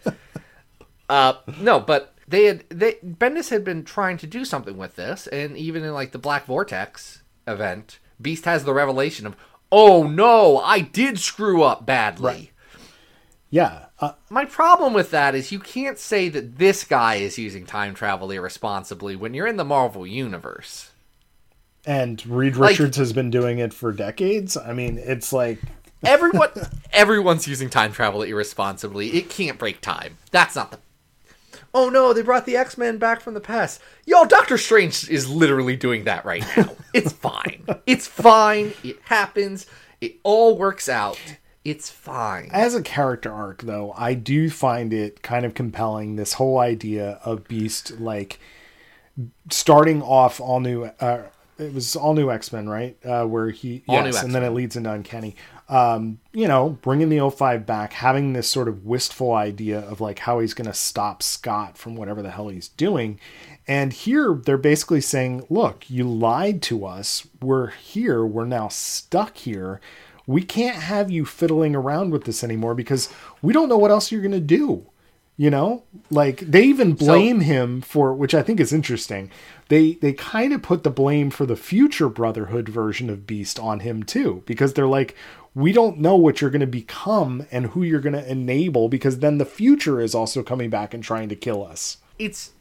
uh, 1.09 1.33
no, 1.61 1.79
but 1.79 2.14
they 2.27 2.45
had 2.45 2.63
they 2.69 2.93
Bendis 3.05 3.49
had 3.49 3.63
been 3.63 3.83
trying 3.83 4.17
to 4.17 4.27
do 4.27 4.45
something 4.45 4.77
with 4.77 4.95
this, 4.95 5.27
and 5.27 5.57
even 5.57 5.83
in 5.83 5.93
like 5.93 6.11
the 6.11 6.17
Black 6.19 6.45
Vortex 6.45 7.21
event, 7.47 7.99
Beast 8.21 8.45
has 8.45 8.63
the 8.63 8.73
revelation 8.73 9.25
of, 9.27 9.35
"Oh 9.71 10.03
no, 10.07 10.59
I 10.59 10.79
did 10.79 11.19
screw 11.19 11.63
up 11.63 11.85
badly." 11.85 12.25
Right. 12.31 12.51
yeah, 13.49 13.85
uh, 13.99 14.13
My 14.29 14.45
problem 14.45 14.93
with 14.93 15.11
that 15.11 15.35
is 15.35 15.51
you 15.51 15.59
can't 15.59 15.99
say 15.99 16.27
that 16.29 16.57
this 16.57 16.83
guy 16.83 17.15
is 17.15 17.37
using 17.37 17.65
time 17.65 17.93
travel 17.93 18.31
irresponsibly 18.31 19.15
when 19.15 19.33
you're 19.33 19.47
in 19.47 19.57
the 19.57 19.63
Marvel 19.63 20.05
universe. 20.07 20.91
and 21.85 22.25
Reed 22.25 22.55
Like- 22.55 22.71
Richards 22.71 22.97
has 22.97 23.13
been 23.13 23.29
doing 23.29 23.59
it 23.59 23.71
for 23.73 23.91
decades. 23.91 24.57
I 24.57 24.73
mean, 24.73 24.97
it's 24.97 25.31
like 25.31 25.59
Everyone, 26.03 26.49
everyone's 26.93 27.47
using 27.47 27.69
time 27.69 27.91
travel 27.91 28.23
irresponsibly. 28.23 29.09
It 29.15 29.29
can't 29.29 29.57
break 29.59 29.81
time. 29.81 30.17
That's 30.31 30.55
not 30.55 30.71
the. 30.71 30.79
Oh 31.75 31.89
no, 31.89 32.13
they 32.13 32.21
brought 32.21 32.45
the 32.45 32.55
X 32.55 32.77
Men 32.77 32.97
back 32.97 33.19
from 33.19 33.33
the 33.33 33.41
past. 33.41 33.81
Yo, 34.05 34.23
Doctor 34.25 34.57
Strange 34.57 35.09
is 35.09 35.29
literally 35.29 35.75
doing 35.75 36.05
that 36.05 36.23
right 36.25 36.43
now. 36.55 36.69
It's 36.93 37.11
fine. 37.11 37.65
It's 37.85 38.07
fine. 38.07 38.73
It 38.81 38.97
happens. 39.03 39.65
It 39.99 40.15
all 40.23 40.57
works 40.57 40.87
out. 40.87 41.19
It's 41.65 41.89
fine. 41.89 42.49
as 42.53 42.73
a 42.75 42.81
character 42.81 43.33
arc 43.33 43.63
though 43.63 43.91
i 43.97 44.13
do 44.13 44.51
find 44.51 44.93
it 44.93 45.23
kind 45.23 45.45
of 45.47 45.55
compelling 45.55 46.15
this 46.15 46.33
whole 46.33 46.59
idea 46.59 47.19
of 47.25 47.47
beast 47.47 47.99
like 47.99 48.39
starting 49.49 50.01
off 50.03 50.39
all 50.39 50.59
new 50.59 50.83
uh 50.83 51.23
it 51.57 51.73
was 51.73 51.95
all 51.95 52.13
new 52.13 52.29
x-men 52.31 52.69
right 52.69 52.97
uh 53.03 53.25
where 53.25 53.49
he 53.49 53.83
All 53.87 53.99
New 54.01 54.11
yes 54.11 54.21
and 54.21 54.33
then 54.35 54.43
it 54.43 54.51
leads 54.51 54.75
into 54.75 54.91
uncanny 54.91 55.35
um 55.67 56.19
you 56.31 56.47
know 56.47 56.77
bringing 56.81 57.09
the 57.09 57.29
05 57.29 57.65
back 57.65 57.93
having 57.93 58.33
this 58.33 58.47
sort 58.47 58.67
of 58.67 58.85
wistful 58.85 59.33
idea 59.33 59.79
of 59.79 59.99
like 59.99 60.19
how 60.19 60.39
he's 60.39 60.53
going 60.53 60.67
to 60.67 60.73
stop 60.73 61.23
scott 61.23 61.75
from 61.77 61.95
whatever 61.95 62.21
the 62.21 62.31
hell 62.31 62.49
he's 62.49 62.67
doing. 62.69 63.19
And 63.67 63.91
here 63.91 64.35
they're 64.35 64.57
basically 64.57 65.01
saying 65.01 65.45
look 65.49 65.89
you 65.89 66.03
lied 66.03 66.61
to 66.63 66.85
us. 66.85 67.27
We're 67.41 67.71
here. 67.71 68.25
We're 68.25 68.45
now 68.45 68.67
stuck 68.67 69.37
here. 69.37 69.81
We 70.27 70.41
can't 70.41 70.77
have 70.77 71.11
you 71.11 71.25
fiddling 71.25 71.75
around 71.75 72.11
with 72.11 72.25
this 72.25 72.43
anymore 72.43 72.75
because 72.75 73.09
we 73.41 73.53
don't 73.53 73.69
know 73.69 73.77
what 73.77 73.91
else 73.91 74.11
you're 74.11 74.21
going 74.21 74.31
to 74.31 74.39
do. 74.39 74.87
You 75.37 75.49
know? 75.49 75.83
Like 76.09 76.39
they 76.39 76.63
even 76.63 76.93
blame 76.93 77.41
him 77.41 77.81
for 77.81 78.13
which 78.13 78.33
i 78.33 78.41
think 78.41 78.59
is 78.59 78.71
interesting. 78.71 79.31
They 79.69 79.93
they 79.95 80.13
kind 80.13 80.53
of 80.53 80.61
put 80.61 80.83
the 80.83 80.91
blame 80.91 81.31
for 81.31 81.45
the 81.47 81.55
future 81.55 82.09
brotherhood 82.09 82.69
version 82.69 83.09
of 83.09 83.25
beast 83.25 83.59
on 83.59 83.79
him 83.79 84.03
too 84.03 84.43
because 84.45 84.73
they're 84.73 84.85
like 84.87 85.15
we 85.55 85.71
don't 85.71 85.97
know 85.97 86.15
what 86.15 86.41
you're 86.41 86.49
going 86.51 86.59
to 86.59 86.67
become 86.67 87.47
and 87.49 87.67
who 87.67 87.81
you're 87.81 88.01
going 88.01 88.13
to 88.13 88.29
enable 88.29 88.89
because 88.89 89.19
then 89.19 89.37
the 89.39 89.45
future 89.45 90.01
is 90.01 90.13
also 90.13 90.43
coming 90.43 90.69
back 90.69 90.93
and 90.93 91.03
trying 91.03 91.29
to 91.29 91.35
kill 91.35 91.65
us 91.65 91.97
it's 92.19 92.51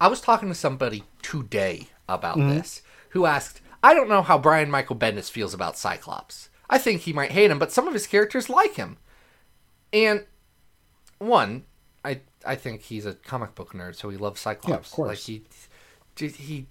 I 0.00 0.08
was 0.08 0.20
talking 0.20 0.48
to 0.48 0.54
somebody 0.54 1.04
today 1.22 1.88
about 2.08 2.36
mm-hmm. 2.36 2.50
this 2.50 2.82
who 3.10 3.26
asked, 3.26 3.60
I 3.82 3.94
don't 3.94 4.08
know 4.08 4.22
how 4.22 4.38
Brian 4.38 4.70
Michael 4.70 4.96
Bendis 4.96 5.30
feels 5.30 5.54
about 5.54 5.78
Cyclops. 5.78 6.48
I 6.68 6.78
think 6.78 7.02
he 7.02 7.12
might 7.12 7.30
hate 7.30 7.50
him, 7.50 7.58
but 7.58 7.72
some 7.72 7.86
of 7.86 7.94
his 7.94 8.06
characters 8.06 8.48
like 8.48 8.74
him. 8.74 8.98
And 9.92 10.24
one, 11.18 11.64
I 12.04 12.20
I 12.44 12.56
think 12.56 12.82
he's 12.82 13.06
a 13.06 13.14
comic 13.14 13.54
book 13.54 13.72
nerd, 13.72 13.94
so 13.94 14.08
he 14.08 14.16
loves 14.16 14.40
Cyclops. 14.40 14.68
Yeah, 14.68 14.76
of 14.76 14.90
course. 14.90 15.08
Like 15.08 15.18
he 15.18 15.44
he 16.28 16.66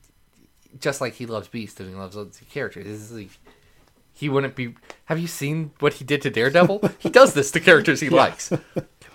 just 0.80 1.00
like 1.00 1.14
he 1.14 1.26
loves 1.26 1.48
Beast 1.48 1.80
and 1.80 1.90
he 1.90 1.96
loves 1.96 2.18
other 2.18 2.32
characters. 2.52 2.86
This 2.86 3.02
is 3.02 3.12
like 3.12 3.40
he 4.14 4.30
wouldn't 4.30 4.56
be. 4.56 4.76
Have 5.06 5.20
you 5.20 5.28
seen 5.28 5.72
what 5.80 5.94
he 5.94 6.06
did 6.06 6.22
to 6.22 6.30
Daredevil? 6.30 6.90
he 7.00 7.10
does 7.10 7.34
this 7.34 7.52
to 7.52 7.60
characters 7.60 8.00
he 8.00 8.10
likes, 8.12 8.54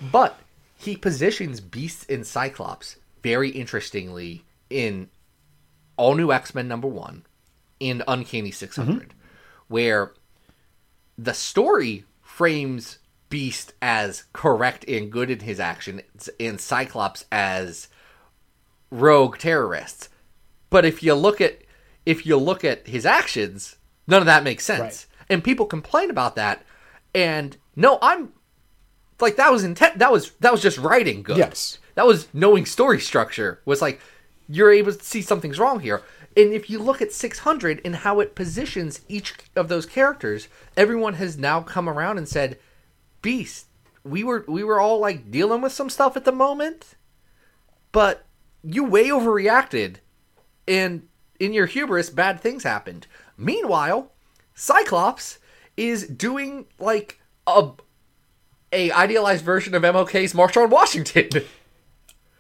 but 0.01 0.39
he 0.77 0.97
positions 0.97 1.61
Beast 1.61 2.11
and 2.11 2.27
Cyclops 2.27 2.97
very 3.23 3.51
interestingly 3.51 4.45
in 4.69 5.09
all 5.97 6.15
new 6.15 6.33
X 6.33 6.55
Men 6.55 6.69
number 6.69 6.89
one 6.89 7.25
and 7.81 8.03
Uncanny 8.09 8.51
600, 8.51 8.89
mm-hmm. 8.89 9.19
where 9.69 10.13
the 11.17 11.35
story 11.35 12.05
frames 12.21 12.99
Beast 13.31 13.75
as 13.83 14.25
correct 14.33 14.85
and 14.89 15.13
good 15.13 15.31
in 15.31 15.41
his 15.41 15.61
actions 15.61 16.31
and 16.41 16.61
Cyclops 16.61 17.25
as 17.31 17.89
rogue 18.91 19.39
terrorists. 19.39 20.09
But 20.71 20.85
if 20.85 21.03
you 21.03 21.15
look 21.15 21.41
at 21.41 21.63
if 22.07 22.25
you 22.25 22.37
look 22.37 22.65
at 22.65 22.87
his 22.87 23.05
actions, 23.05 23.77
none 24.09 24.21
of 24.21 24.27
that 24.27 24.43
makes 24.43 24.65
sense. 24.65 24.81
Right. 24.81 25.07
And 25.31 25.45
people 25.45 25.67
complain 25.67 26.11
about 26.11 26.35
that. 26.35 26.65
And 27.15 27.57
no, 27.77 27.99
I'm 28.03 28.33
like 29.21 29.37
that 29.37 29.53
was 29.53 29.65
intent 29.65 29.99
that 29.99 30.11
was 30.11 30.33
that 30.41 30.51
was 30.53 30.63
just 30.63 30.79
writing 30.79 31.23
good. 31.23 31.37
Yes. 31.37 31.79
That 31.95 32.07
was 32.07 32.29
knowing 32.33 32.67
story 32.67 33.01
structure 33.01 33.61
was 33.65 33.83
like 33.83 34.01
you're 34.49 34.73
able 34.73 34.93
to 34.93 35.05
see 35.05 35.23
something's 35.23 35.59
wrong 35.59 35.81
here. 35.81 36.03
And 36.37 36.53
if 36.53 36.71
you 36.71 36.79
look 36.79 37.03
at 37.03 37.13
600 37.13 37.81
and 37.85 37.97
how 37.97 38.21
it 38.21 38.35
positions 38.35 39.01
each 39.09 39.35
of 39.57 39.69
those 39.69 39.87
characters, 39.87 40.49
everyone 40.77 41.15
has 41.15 41.37
now 41.37 41.61
come 41.61 41.89
around 41.89 42.19
and 42.19 42.29
said, 42.29 42.59
"Beast, 43.23 43.67
we 44.05 44.23
were 44.23 44.45
we 44.47 44.63
were 44.63 44.81
all 44.81 45.01
like 45.01 45.31
dealing 45.31 45.61
with 45.61 45.73
some 45.73 45.91
stuff 45.91 46.17
at 46.17 46.25
the 46.25 46.33
moment, 46.33 46.95
but 47.93 48.25
you 48.63 48.85
way 48.85 49.09
overreacted 49.09 49.97
and 50.67 51.09
in 51.41 51.53
your 51.53 51.67
hubris 51.67 52.11
bad 52.11 52.41
things 52.41 52.63
happened." 52.63 53.07
Meanwhile, 53.39 54.11
Cyclops 54.55 55.39
is 55.77 56.07
doing 56.07 56.67
like 56.79 57.21
a 57.47 57.71
a 58.73 58.91
idealized 58.91 59.45
version 59.45 59.75
of 59.75 59.83
MLK's 59.83 60.35
March 60.35 60.57
on 60.57 60.69
Washington. 60.69 61.31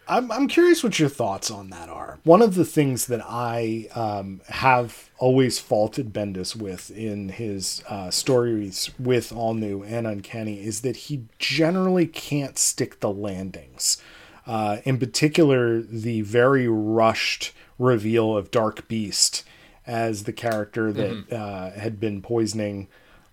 I'm, 0.08 0.32
I'm 0.32 0.48
curious 0.48 0.82
what 0.82 0.98
your 0.98 1.10
thoughts 1.10 1.50
on 1.50 1.68
that 1.68 1.90
are. 1.90 2.18
One 2.24 2.40
of 2.40 2.54
the 2.54 2.64
things 2.64 3.06
that 3.06 3.20
I 3.24 3.88
um, 3.94 4.40
have 4.48 5.10
always 5.18 5.58
faulted 5.58 6.14
Bendis 6.14 6.56
with 6.56 6.90
in 6.90 7.28
his 7.28 7.82
uh, 7.88 8.10
stories 8.10 8.90
with 8.98 9.32
All 9.32 9.52
New 9.52 9.82
and 9.82 10.06
Uncanny 10.06 10.64
is 10.64 10.80
that 10.80 10.96
he 10.96 11.26
generally 11.38 12.06
can't 12.06 12.56
stick 12.56 13.00
the 13.00 13.10
landings. 13.10 13.98
Uh, 14.46 14.78
in 14.84 14.98
particular, 14.98 15.82
the 15.82 16.22
very 16.22 16.66
rushed 16.66 17.52
reveal 17.78 18.34
of 18.34 18.50
Dark 18.50 18.88
Beast 18.88 19.44
as 19.88 20.22
the 20.24 20.32
character 20.32 20.92
that 20.92 21.32
uh, 21.32 21.70
had 21.72 21.98
been 21.98 22.22
poisoning 22.22 22.86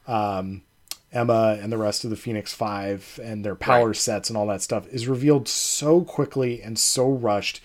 um, 0.07 0.63
Emma 1.11 1.57
and 1.61 1.71
the 1.71 1.77
rest 1.77 2.03
of 2.03 2.09
the 2.09 2.15
Phoenix 2.15 2.53
Five 2.53 3.19
and 3.23 3.45
their 3.45 3.55
power 3.55 3.87
Right. 3.87 3.95
sets 3.95 4.29
and 4.29 4.37
all 4.37 4.47
that 4.47 4.61
stuff 4.61 4.87
is 4.87 5.07
revealed 5.07 5.47
so 5.47 6.01
quickly 6.01 6.61
and 6.61 6.79
so 6.79 7.07
rushed. 7.09 7.61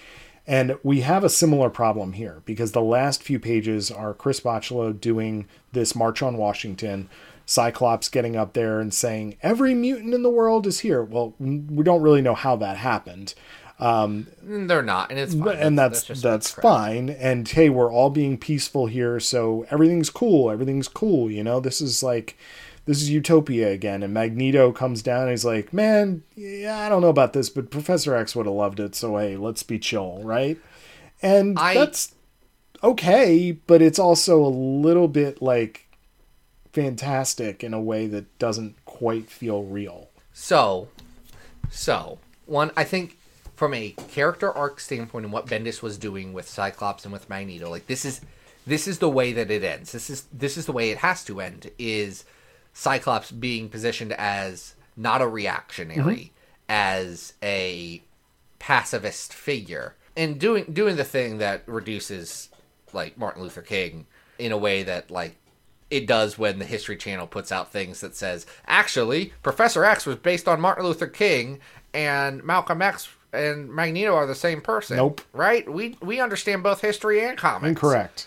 And 0.47 0.76
we 0.82 1.03
have 1.03 1.22
a 1.22 1.28
similar 1.28 1.70
problem 1.70 2.14
here 2.14 2.43
because 2.45 2.72
the 2.72 2.82
last 2.82 3.22
few 3.22 3.38
pages 3.38 3.91
are 3.91 4.12
Chris 4.14 4.41
Bachalo 4.41 4.99
doing 4.99 5.47
this 5.72 5.95
March 5.95 6.22
on 6.22 6.36
Washington, 6.36 7.09
Cyclops 7.47 8.09
getting 8.09 8.36
up 8.36 8.53
there 8.53 8.80
and 8.80 8.93
saying, 8.95 9.36
Every 9.43 9.74
mutant 9.74 10.14
in 10.14 10.22
the 10.22 10.30
world 10.30 10.66
is 10.66 10.80
here. 10.80 11.03
Well, 11.03 11.34
we 11.38 11.82
don't 11.84 12.03
really 12.03 12.22
know 12.22 12.34
how 12.34 12.57
that 12.57 12.76
happened. 12.76 13.34
Um, 13.81 14.26
mm, 14.45 14.68
they're 14.68 14.83
not, 14.83 15.11
and 15.11 15.18
it's 15.18 15.35
fine. 15.35 15.57
and 15.57 15.78
that's 15.78 16.05
just 16.05 16.22
that's, 16.22 16.51
fine. 16.51 17.11
And 17.11 17.49
hey 17.49 17.68
we're 17.70 17.93
all 17.93 18.11
being 18.11 18.37
peaceful 18.39 18.87
here 18.87 19.18
so 19.20 19.66
everything's 19.70 20.11
cool 20.11 20.51
everything's 20.51 20.89
cool 20.89 21.31
you 21.31 21.43
know? 21.43 21.61
This 21.61 21.81
is 21.81 22.03
like 22.03 22.37
this 22.87 23.01
is 23.01 23.11
utopia 23.11 23.70
again 23.70 24.03
and 24.03 24.12
magneto 24.12 24.72
comes 24.72 25.03
down 25.03 25.22
and 25.22 25.31
he's 25.31 25.45
like 25.45 25.72
man 25.72 26.22
yeah 26.35 26.81
i 26.81 26.89
don't 26.89 27.03
know 27.03 27.09
about 27.09 27.33
this 27.35 27.49
but 27.49 27.70
professor 27.70 28.16
x 28.16 28.35
would 28.35 28.47
have 28.47 28.55
loved 28.55 28.81
it 28.81 28.95
so 28.95 29.16
hey 29.16 29.37
let's 29.37 29.62
be 29.62 29.78
chill 29.78 30.20
right? 30.22 30.59
And 31.22 31.59
I- 31.59 31.74
that's 31.74 32.14
okay 32.83 33.53
but 33.53 33.81
it's 33.83 33.99
also 33.99 34.43
a 34.45 34.49
little 34.49 35.09
bit 35.09 35.41
like 35.43 35.87
fantastic 36.72 37.62
in 37.64 37.74
a 37.74 37.81
way 37.81 38.07
that 38.07 38.39
doesn't 38.39 38.85
quite 38.85 39.31
feel 39.31 39.64
real. 39.64 40.09
So, 40.33 40.89
so 41.68 42.18
one, 42.47 42.70
I 42.76 42.85
think 42.85 43.16
from 43.61 43.75
a 43.75 43.91
character 44.09 44.51
arc 44.51 44.81
standpoint 44.81 45.27
and 45.27 45.35
what 45.35 45.45
Bendis 45.45 45.83
was 45.83 45.99
doing 45.99 46.33
with 46.33 46.49
Cyclops 46.49 47.05
and 47.05 47.13
with 47.13 47.29
Magneto, 47.29 47.69
like 47.69 47.87
this 47.89 48.07
is 48.07 48.23
this 48.67 48.89
is 48.89 49.01
the 49.01 49.11
way 49.11 49.35
that 49.35 49.51
it 49.51 49.63
ends. 49.63 49.93
This 49.93 50.09
is 50.09 50.25
this 50.33 50.57
is 50.57 50.65
the 50.65 50.73
way 50.73 50.89
it 50.89 50.97
has 50.97 51.23
to 51.25 51.43
end. 51.43 51.71
Is 51.79 52.25
Cyclops 52.73 53.31
being 53.31 53.69
positioned 53.69 54.15
as 54.15 54.77
not 54.97 55.21
a 55.21 55.29
reactionary, 55.29 56.01
mm-hmm. 56.01 56.33
as 56.71 57.35
a 57.43 58.03
pacifist 58.59 59.35
figure, 59.35 59.95
and 60.17 60.41
doing 60.41 60.65
doing 60.73 60.97
the 60.97 61.05
thing 61.05 61.37
that 61.37 61.63
reduces 61.67 62.49
like 62.95 63.19
Martin 63.19 63.43
Luther 63.43 63.61
King 63.61 64.07
in 64.39 64.53
a 64.53 64.57
way 64.57 64.85
that 64.85 65.11
like 65.11 65.37
it 65.91 66.07
does 66.07 66.39
when 66.39 66.61
the 66.61 66.65
History 66.65 66.97
Channel 66.97 67.27
puts 67.27 67.53
out 67.53 67.71
things 67.71 68.01
that 68.01 68.17
says 68.17 68.47
actually 68.67 69.35
Professor 69.43 69.85
X 69.85 70.07
was 70.07 70.17
based 70.17 70.49
on 70.49 70.63
Martin 70.63 70.87
Luther 70.87 71.09
King 71.09 71.61
and 71.93 72.43
Malcolm 72.43 72.81
X 72.81 73.07
and 73.33 73.72
Magneto 73.72 74.14
are 74.14 74.26
the 74.26 74.35
same 74.35 74.61
person. 74.61 74.97
Nope. 74.97 75.20
Right? 75.33 75.70
We 75.70 75.97
we 76.01 76.20
understand 76.20 76.62
both 76.62 76.81
history 76.81 77.24
and 77.24 77.37
comics. 77.37 77.68
incorrect 77.68 78.26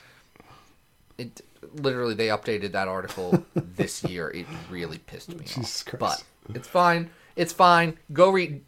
It 1.17 1.41
literally 1.75 2.13
they 2.13 2.27
updated 2.27 2.71
that 2.71 2.87
article 2.87 3.43
this 3.55 4.03
year. 4.03 4.29
It 4.29 4.45
really 4.69 4.99
pissed 4.99 5.29
me 5.29 5.45
Jesus 5.45 5.81
off. 5.81 5.99
Christ. 5.99 6.25
But 6.47 6.55
it's 6.55 6.67
fine. 6.67 7.09
It's 7.35 7.53
fine. 7.53 7.97
Go 8.11 8.29
read. 8.29 8.61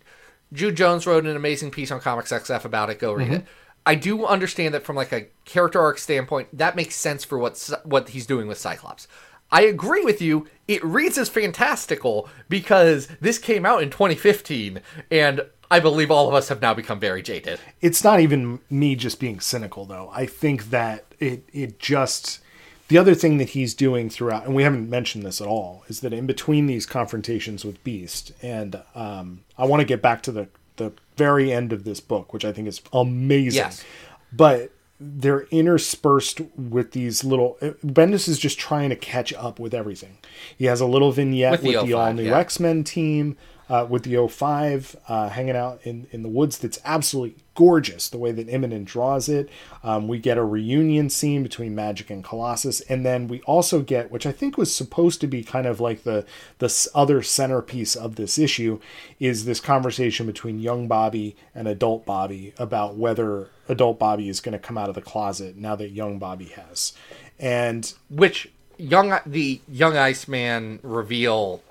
Jude 0.53 0.75
Jones 0.75 1.05
wrote 1.05 1.25
an 1.25 1.35
amazing 1.35 1.71
piece 1.71 1.91
on 1.91 1.99
Comics 1.99 2.31
XF 2.31 2.65
about 2.65 2.89
it. 2.89 2.99
Go 2.99 3.13
read 3.13 3.27
mm-hmm. 3.27 3.35
it. 3.35 3.45
I 3.85 3.95
do 3.95 4.25
understand 4.25 4.73
that 4.73 4.83
from 4.83 4.95
like 4.95 5.11
a 5.11 5.27
character 5.43 5.79
arc 5.79 5.99
standpoint, 5.99 6.49
that 6.57 6.75
makes 6.75 6.95
sense 6.95 7.23
for 7.23 7.37
what 7.37 7.69
what 7.83 8.09
he's 8.09 8.25
doing 8.25 8.47
with 8.47 8.57
Cyclops. 8.57 9.07
I 9.51 9.61
agree 9.61 10.03
with 10.03 10.21
you. 10.21 10.47
It 10.67 10.83
reads 10.83 11.17
as 11.17 11.29
fantastical 11.29 12.27
because 12.49 13.07
this 13.21 13.37
came 13.37 13.65
out 13.65 13.83
in 13.83 13.91
2015, 13.91 14.81
and 15.11 15.45
I 15.71 15.79
believe 15.79 16.11
all 16.11 16.27
of 16.27 16.33
us 16.33 16.49
have 16.49 16.61
now 16.61 16.73
become 16.73 16.99
very 16.99 17.21
jaded. 17.21 17.59
it's 17.81 18.03
not 18.03 18.19
even 18.19 18.59
me 18.69 18.95
just 18.95 19.19
being 19.19 19.39
cynical 19.39 19.85
though. 19.85 20.09
I 20.13 20.25
think 20.25 20.69
that 20.69 21.05
it 21.19 21.43
it 21.53 21.79
just 21.79 22.39
the 22.87 22.97
other 22.97 23.15
thing 23.15 23.37
that 23.37 23.49
he's 23.49 23.73
doing 23.73 24.09
throughout, 24.09 24.45
and 24.45 24.53
we 24.53 24.61
haven't 24.63 24.89
mentioned 24.89 25.25
this 25.25 25.41
at 25.41 25.47
all, 25.47 25.83
is 25.87 26.01
that 26.01 26.13
in 26.13 26.27
between 26.27 26.67
these 26.67 26.85
confrontations 26.85 27.65
with 27.65 27.83
Beast, 27.83 28.31
and 28.43 28.79
um, 28.93 29.43
I 29.57 29.65
want 29.65 29.81
to 29.81 29.85
get 29.85 30.01
back 30.01 30.21
to 30.23 30.31
the 30.31 30.47
the 30.77 30.91
very 31.17 31.51
end 31.51 31.71
of 31.73 31.83
this 31.83 31.99
book, 31.99 32.33
which 32.33 32.45
I 32.45 32.51
think 32.51 32.67
is 32.67 32.81
amazing. 32.93 33.63
Yes. 33.63 33.83
But 34.31 34.71
they're 34.99 35.43
interspersed 35.51 36.41
with 36.55 36.91
these 36.91 37.23
little. 37.23 37.57
Bendis 37.83 38.27
is 38.27 38.37
just 38.37 38.59
trying 38.59 38.89
to 38.89 38.95
catch 38.95 39.33
up 39.33 39.59
with 39.59 39.73
everything. 39.73 40.17
He 40.57 40.65
has 40.65 40.79
a 40.79 40.85
little 40.85 41.11
vignette 41.11 41.51
With 41.51 41.63
with 41.63 41.75
the 41.81 41.87
the, 41.87 41.93
all 41.93 42.13
new 42.13 42.23
yeah. 42.23 42.37
X 42.37 42.59
Men 42.59 42.83
team, 42.83 43.35
uh, 43.69 43.85
with 43.89 44.03
the 44.03 44.27
05 44.27 44.95
uh, 45.07 45.29
hanging 45.29 45.55
out 45.55 45.79
in, 45.83 46.07
in 46.11 46.21
the 46.23 46.29
woods. 46.29 46.57
That's 46.57 46.79
absolutely 46.85 47.37
gorgeous 47.55 48.09
the 48.09 48.17
way 48.17 48.31
that 48.31 48.47
Immonen 48.47 48.85
draws 48.85 49.29
it. 49.29 49.49
Um, 49.83 50.07
we 50.07 50.19
get 50.19 50.37
a 50.37 50.43
reunion 50.43 51.09
scene 51.09 51.41
between 51.41 51.75
Magik 51.75 52.09
and 52.09 52.23
Colossus, 52.23 52.81
and 52.81 53.05
then 53.05 53.27
we 53.27 53.41
also 53.41 53.81
get, 53.81 54.11
which 54.11 54.25
I 54.25 54.31
think 54.31 54.57
was 54.57 54.73
supposed 54.73 55.21
to 55.21 55.27
be 55.27 55.43
kind 55.43 55.65
of 55.65 55.79
like 55.79 56.03
the 56.03 56.25
the 56.59 56.87
other 56.93 57.23
centerpiece 57.23 57.95
of 57.95 58.15
this 58.15 58.37
issue, 58.37 58.79
is 59.19 59.45
this 59.45 59.59
conversation 59.59 60.25
between 60.25 60.59
young 60.59 60.87
Bobby 60.87 61.35
and 61.53 61.67
adult 61.67 62.05
Bobby 62.05 62.53
about 62.57 62.95
whether 62.95 63.49
adult 63.67 63.97
Bobby 63.97 64.29
is 64.29 64.41
going 64.41 64.53
to 64.53 64.59
come 64.59 64.77
out 64.77 64.89
of 64.89 64.95
the 64.95 65.01
closet 65.01 65.55
now 65.55 65.75
that 65.75 65.91
young 65.91 66.19
Bobby 66.19 66.45
has. 66.45 66.93
And 67.39 67.93
which 68.09 68.51
young 68.77 69.17
the 69.25 69.61
young 69.67 69.97
Iceman 69.97 70.79
reveal 70.83 71.61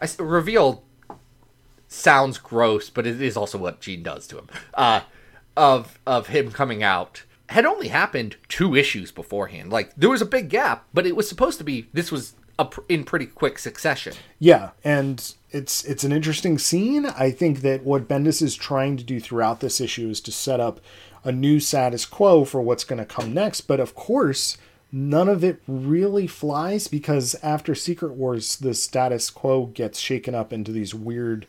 I 0.00 0.08
reveal 0.18 0.82
sounds 1.96 2.38
gross, 2.38 2.90
but 2.90 3.06
it 3.06 3.20
is 3.20 3.36
also 3.36 3.58
what 3.58 3.80
Jean 3.80 4.02
does 4.02 4.26
to 4.28 4.38
him. 4.38 4.48
Uh, 4.74 5.00
of 5.56 5.98
of 6.06 6.28
him 6.28 6.50
coming 6.50 6.82
out 6.82 7.22
had 7.48 7.64
only 7.64 7.88
happened 7.88 8.36
two 8.48 8.74
issues 8.74 9.10
beforehand. 9.10 9.70
Like 9.70 9.94
there 9.96 10.10
was 10.10 10.22
a 10.22 10.26
big 10.26 10.48
gap, 10.48 10.86
but 10.92 11.06
it 11.06 11.16
was 11.16 11.28
supposed 11.28 11.58
to 11.58 11.64
be 11.64 11.88
this 11.92 12.12
was 12.12 12.34
pr- 12.64 12.80
in 12.88 13.04
pretty 13.04 13.26
quick 13.26 13.58
succession. 13.58 14.14
Yeah, 14.38 14.70
and 14.84 15.34
it's 15.50 15.84
it's 15.84 16.04
an 16.04 16.12
interesting 16.12 16.58
scene. 16.58 17.06
I 17.06 17.30
think 17.30 17.60
that 17.60 17.84
what 17.84 18.08
Bendis 18.08 18.42
is 18.42 18.54
trying 18.54 18.96
to 18.96 19.04
do 19.04 19.20
throughout 19.20 19.60
this 19.60 19.80
issue 19.80 20.08
is 20.08 20.20
to 20.22 20.32
set 20.32 20.60
up 20.60 20.80
a 21.24 21.32
new 21.32 21.58
status 21.58 22.04
quo 22.04 22.44
for 22.44 22.60
what's 22.60 22.84
going 22.84 22.98
to 22.98 23.04
come 23.04 23.34
next. 23.34 23.62
But 23.62 23.80
of 23.80 23.94
course, 23.94 24.56
none 24.92 25.28
of 25.28 25.42
it 25.42 25.60
really 25.66 26.26
flies 26.26 26.88
because 26.88 27.34
after 27.42 27.74
Secret 27.74 28.12
Wars, 28.12 28.56
the 28.56 28.74
status 28.74 29.30
quo 29.30 29.66
gets 29.66 29.98
shaken 29.98 30.34
up 30.34 30.52
into 30.52 30.72
these 30.72 30.94
weird, 30.94 31.46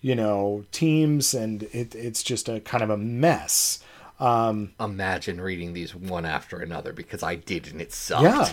you 0.00 0.14
know, 0.14 0.64
teams, 0.72 1.34
and 1.34 1.64
it, 1.64 1.94
it's 1.94 2.22
just 2.22 2.48
a 2.48 2.60
kind 2.60 2.82
of 2.82 2.90
a 2.90 2.96
mess. 2.96 3.80
Um, 4.20 4.72
Imagine 4.80 5.40
reading 5.40 5.72
these 5.74 5.94
one 5.94 6.24
after 6.26 6.58
another 6.60 6.92
because 6.92 7.22
I 7.22 7.36
did 7.36 7.68
and 7.70 7.80
it 7.80 7.92
sucked. 7.92 8.22
Yeah. 8.24 8.52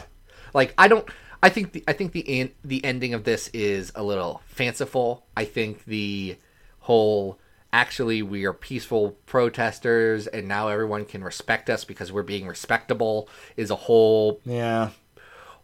Like 0.53 0.73
I 0.77 0.87
don't. 0.87 1.07
I 1.43 1.49
think 1.49 1.73
the 1.73 1.83
I 1.87 1.93
think 1.93 2.11
the 2.11 2.39
en- 2.39 2.51
the 2.63 2.83
ending 2.85 3.13
of 3.13 3.23
this 3.23 3.49
is 3.49 3.91
a 3.95 4.03
little 4.03 4.41
fanciful. 4.47 5.25
I 5.35 5.45
think 5.45 5.85
the 5.85 6.37
whole 6.79 7.39
actually 7.73 8.21
we 8.21 8.45
are 8.45 8.53
peaceful 8.53 9.11
protesters 9.25 10.27
and 10.27 10.47
now 10.47 10.69
everyone 10.69 11.03
can 11.03 11.23
respect 11.23 11.69
us 11.69 11.83
because 11.83 12.11
we're 12.11 12.23
being 12.23 12.47
respectable 12.47 13.27
is 13.57 13.69
a 13.69 13.75
whole 13.75 14.39
Yeah. 14.45 14.91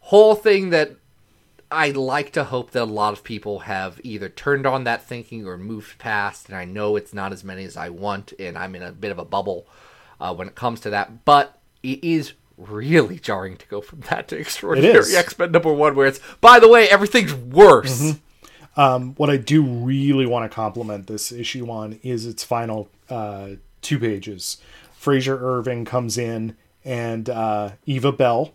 whole 0.01 0.35
thing 0.35 0.71
that 0.71 0.91
I 1.71 1.91
like 1.91 2.33
to 2.33 2.43
hope 2.43 2.71
that 2.71 2.83
a 2.83 2.85
lot 2.85 3.13
of 3.13 3.23
people 3.23 3.59
have 3.59 3.99
either 4.03 4.29
turned 4.29 4.65
on 4.65 4.83
that 4.83 5.03
thinking 5.03 5.47
or 5.47 5.57
moved 5.57 5.97
past. 5.97 6.49
And 6.49 6.57
I 6.57 6.65
know 6.65 6.95
it's 6.95 7.13
not 7.13 7.31
as 7.31 7.43
many 7.43 7.63
as 7.63 7.77
I 7.77 7.89
want, 7.89 8.33
and 8.37 8.57
I'm 8.57 8.75
in 8.75 8.83
a 8.83 8.91
bit 8.91 9.11
of 9.11 9.17
a 9.19 9.25
bubble 9.25 9.65
uh, 10.19 10.33
when 10.33 10.47
it 10.47 10.55
comes 10.55 10.81
to 10.81 10.89
that. 10.91 11.23
But 11.25 11.57
it 11.81 12.03
is 12.03 12.33
really 12.57 13.17
jarring 13.19 13.57
to 13.57 13.67
go 13.67 13.81
from 13.81 13.99
that 14.09 14.27
to 14.29 14.37
Extraordinary. 14.37 15.15
X 15.15 15.37
Men 15.37 15.51
number 15.51 15.73
one, 15.73 15.95
where 15.95 16.07
it's, 16.07 16.19
by 16.41 16.59
the 16.59 16.67
way, 16.67 16.89
everything's 16.89 17.33
worse. 17.33 18.15
Um, 18.77 19.15
what 19.15 19.29
I 19.29 19.37
do 19.37 19.63
really 19.63 20.25
want 20.25 20.49
to 20.49 20.55
compliment 20.55 21.07
this 21.07 21.31
issue 21.31 21.69
on 21.69 21.99
is 22.03 22.25
its 22.25 22.43
final 22.43 22.89
uh, 23.09 23.51
two 23.81 23.99
pages. 23.99 24.57
Frazer 24.93 25.37
Irving 25.37 25.83
comes 25.83 26.17
in, 26.17 26.55
and 26.85 27.29
uh, 27.29 27.71
Eva 27.85 28.11
Bell, 28.11 28.53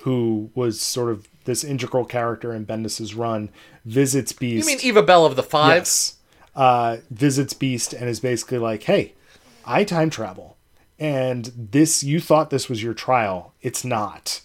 who 0.00 0.50
was 0.54 0.80
sort 0.80 1.10
of 1.10 1.28
this 1.44 1.64
integral 1.64 2.04
character 2.04 2.52
in 2.52 2.64
Bendis's 2.64 3.14
run, 3.14 3.50
visits 3.84 4.32
Beast. 4.32 4.68
You 4.68 4.76
mean 4.76 4.84
Eva 4.84 5.02
Bell 5.02 5.26
of 5.26 5.36
the 5.36 5.42
Five? 5.42 5.82
Yes. 5.82 6.16
Uh, 6.54 6.98
visits 7.10 7.52
Beast 7.52 7.92
and 7.92 8.08
is 8.08 8.20
basically 8.20 8.58
like, 8.58 8.84
hey, 8.84 9.14
I 9.66 9.84
time 9.84 10.10
travel. 10.10 10.56
And 10.98 11.52
this, 11.56 12.04
you 12.04 12.20
thought 12.20 12.50
this 12.50 12.68
was 12.68 12.82
your 12.82 12.94
trial. 12.94 13.52
It's 13.60 13.84
not. 13.84 14.40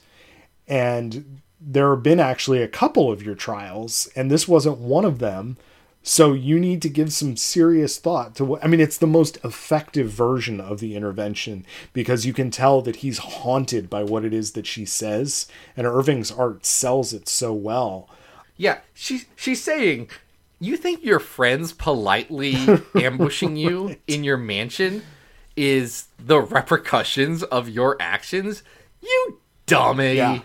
And 0.67 1.41
there 1.61 1.93
have 1.93 2.03
been 2.03 2.19
actually 2.19 2.61
a 2.61 2.67
couple 2.67 3.11
of 3.11 3.21
your 3.21 3.35
trials, 3.35 4.07
and 4.15 4.31
this 4.31 4.47
wasn't 4.47 4.77
one 4.77 5.05
of 5.05 5.19
them. 5.19 5.57
So 6.01 6.33
you 6.33 6.59
need 6.59 6.81
to 6.83 6.89
give 6.89 7.11
some 7.11 7.35
serious 7.35 7.97
thought 7.97 8.35
to 8.35 8.45
what 8.45 8.63
I 8.63 8.67
mean. 8.67 8.79
It's 8.79 8.97
the 8.97 9.05
most 9.07 9.37
effective 9.43 10.09
version 10.09 10.61
of 10.61 10.79
the 10.79 10.95
intervention 10.95 11.65
because 11.93 12.25
you 12.25 12.33
can 12.33 12.51
tell 12.51 12.81
that 12.81 12.97
he's 12.97 13.17
haunted 13.17 13.89
by 13.89 14.03
what 14.03 14.23
it 14.23 14.33
is 14.33 14.53
that 14.53 14.65
she 14.65 14.85
says, 14.85 15.47
and 15.75 15.85
Irving's 15.85 16.31
art 16.31 16.65
sells 16.65 17.13
it 17.13 17.27
so 17.27 17.53
well. 17.53 18.09
Yeah, 18.55 18.79
she's 18.93 19.25
she's 19.35 19.61
saying, 19.61 20.09
you 20.59 20.77
think 20.77 21.03
your 21.03 21.19
friends 21.19 21.73
politely 21.73 22.55
ambushing 22.95 23.55
you 23.55 23.97
in 24.07 24.23
your 24.23 24.37
mansion 24.37 25.03
is 25.55 26.07
the 26.17 26.39
repercussions 26.39 27.43
of 27.43 27.67
your 27.67 27.97
actions? 27.99 28.63
You 29.01 29.39
dummy! 29.65 30.15
Yeah. 30.15 30.39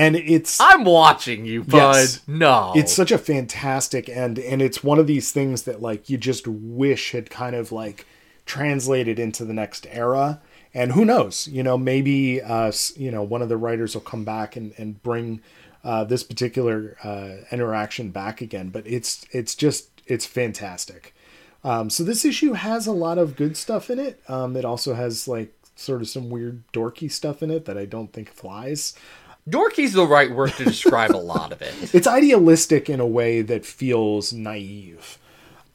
And 0.00 0.16
it's 0.16 0.58
I'm 0.60 0.84
watching 0.84 1.44
you, 1.44 1.62
bud. 1.62 1.76
Yes. 1.76 2.20
No, 2.26 2.72
it's 2.74 2.90
such 2.90 3.12
a 3.12 3.18
fantastic 3.18 4.08
end 4.08 4.38
and 4.38 4.62
it's 4.62 4.82
one 4.82 4.98
of 4.98 5.06
these 5.06 5.30
things 5.30 5.64
that 5.64 5.82
like 5.82 6.08
you 6.08 6.16
just 6.16 6.48
wish 6.48 7.12
had 7.12 7.28
kind 7.28 7.54
of 7.54 7.70
like 7.70 8.06
translated 8.46 9.18
into 9.18 9.44
the 9.44 9.52
next 9.52 9.86
era. 9.90 10.40
And 10.72 10.92
who 10.92 11.04
knows? 11.04 11.48
You 11.48 11.62
know 11.62 11.76
maybe 11.76 12.40
uh 12.40 12.72
you 12.96 13.10
know 13.10 13.22
one 13.22 13.42
of 13.42 13.50
the 13.50 13.58
writers 13.58 13.94
will 13.94 14.00
come 14.00 14.24
back 14.24 14.56
and 14.56 14.72
and 14.78 15.02
bring 15.02 15.42
uh 15.84 16.04
this 16.04 16.22
particular 16.22 16.96
uh 17.04 17.44
interaction 17.52 18.10
back 18.10 18.40
again 18.40 18.70
but 18.70 18.86
it's 18.86 19.26
it's 19.32 19.54
just 19.54 19.90
it's 20.06 20.24
fantastic. 20.24 21.14
Um 21.62 21.90
so 21.90 22.04
this 22.04 22.24
issue 22.24 22.54
has 22.54 22.86
a 22.86 22.92
lot 22.92 23.18
of 23.18 23.36
good 23.36 23.54
stuff 23.54 23.90
in 23.90 23.98
it. 23.98 24.22
Um 24.28 24.56
it 24.56 24.64
also 24.64 24.94
has 24.94 25.28
like 25.28 25.52
sort 25.76 26.02
of 26.02 26.08
some 26.08 26.30
weird 26.30 26.62
dorky 26.72 27.10
stuff 27.10 27.42
in 27.42 27.50
it 27.50 27.64
that 27.64 27.78
i 27.78 27.86
don't 27.86 28.12
think 28.12 28.28
flies 28.30 28.92
dorky's 29.50 29.92
the 29.92 30.06
right 30.06 30.30
word 30.30 30.52
to 30.52 30.64
describe 30.64 31.10
a 31.10 31.18
lot 31.18 31.52
of 31.52 31.60
it. 31.60 31.74
it's 31.94 32.06
idealistic 32.06 32.88
in 32.88 33.00
a 33.00 33.06
way 33.06 33.42
that 33.42 33.66
feels 33.66 34.32
naive 34.32 35.18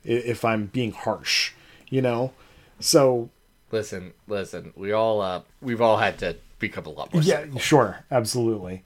if 0.03 0.43
i'm 0.45 0.65
being 0.67 0.91
harsh 0.91 1.51
you 1.89 2.01
know 2.01 2.31
so 2.79 3.29
Listen, 3.71 4.13
listen, 4.27 4.71
we 4.75 4.91
all 4.93 5.19
uh, 5.21 5.41
we've 5.61 5.81
all 5.81 5.97
had 5.97 6.17
to 6.19 6.37
become 6.59 6.85
a 6.85 6.89
lot 6.89 7.11
more. 7.13 7.21
yeah 7.23 7.39
cynical. 7.39 7.59
sure 7.59 8.05
absolutely 8.09 8.83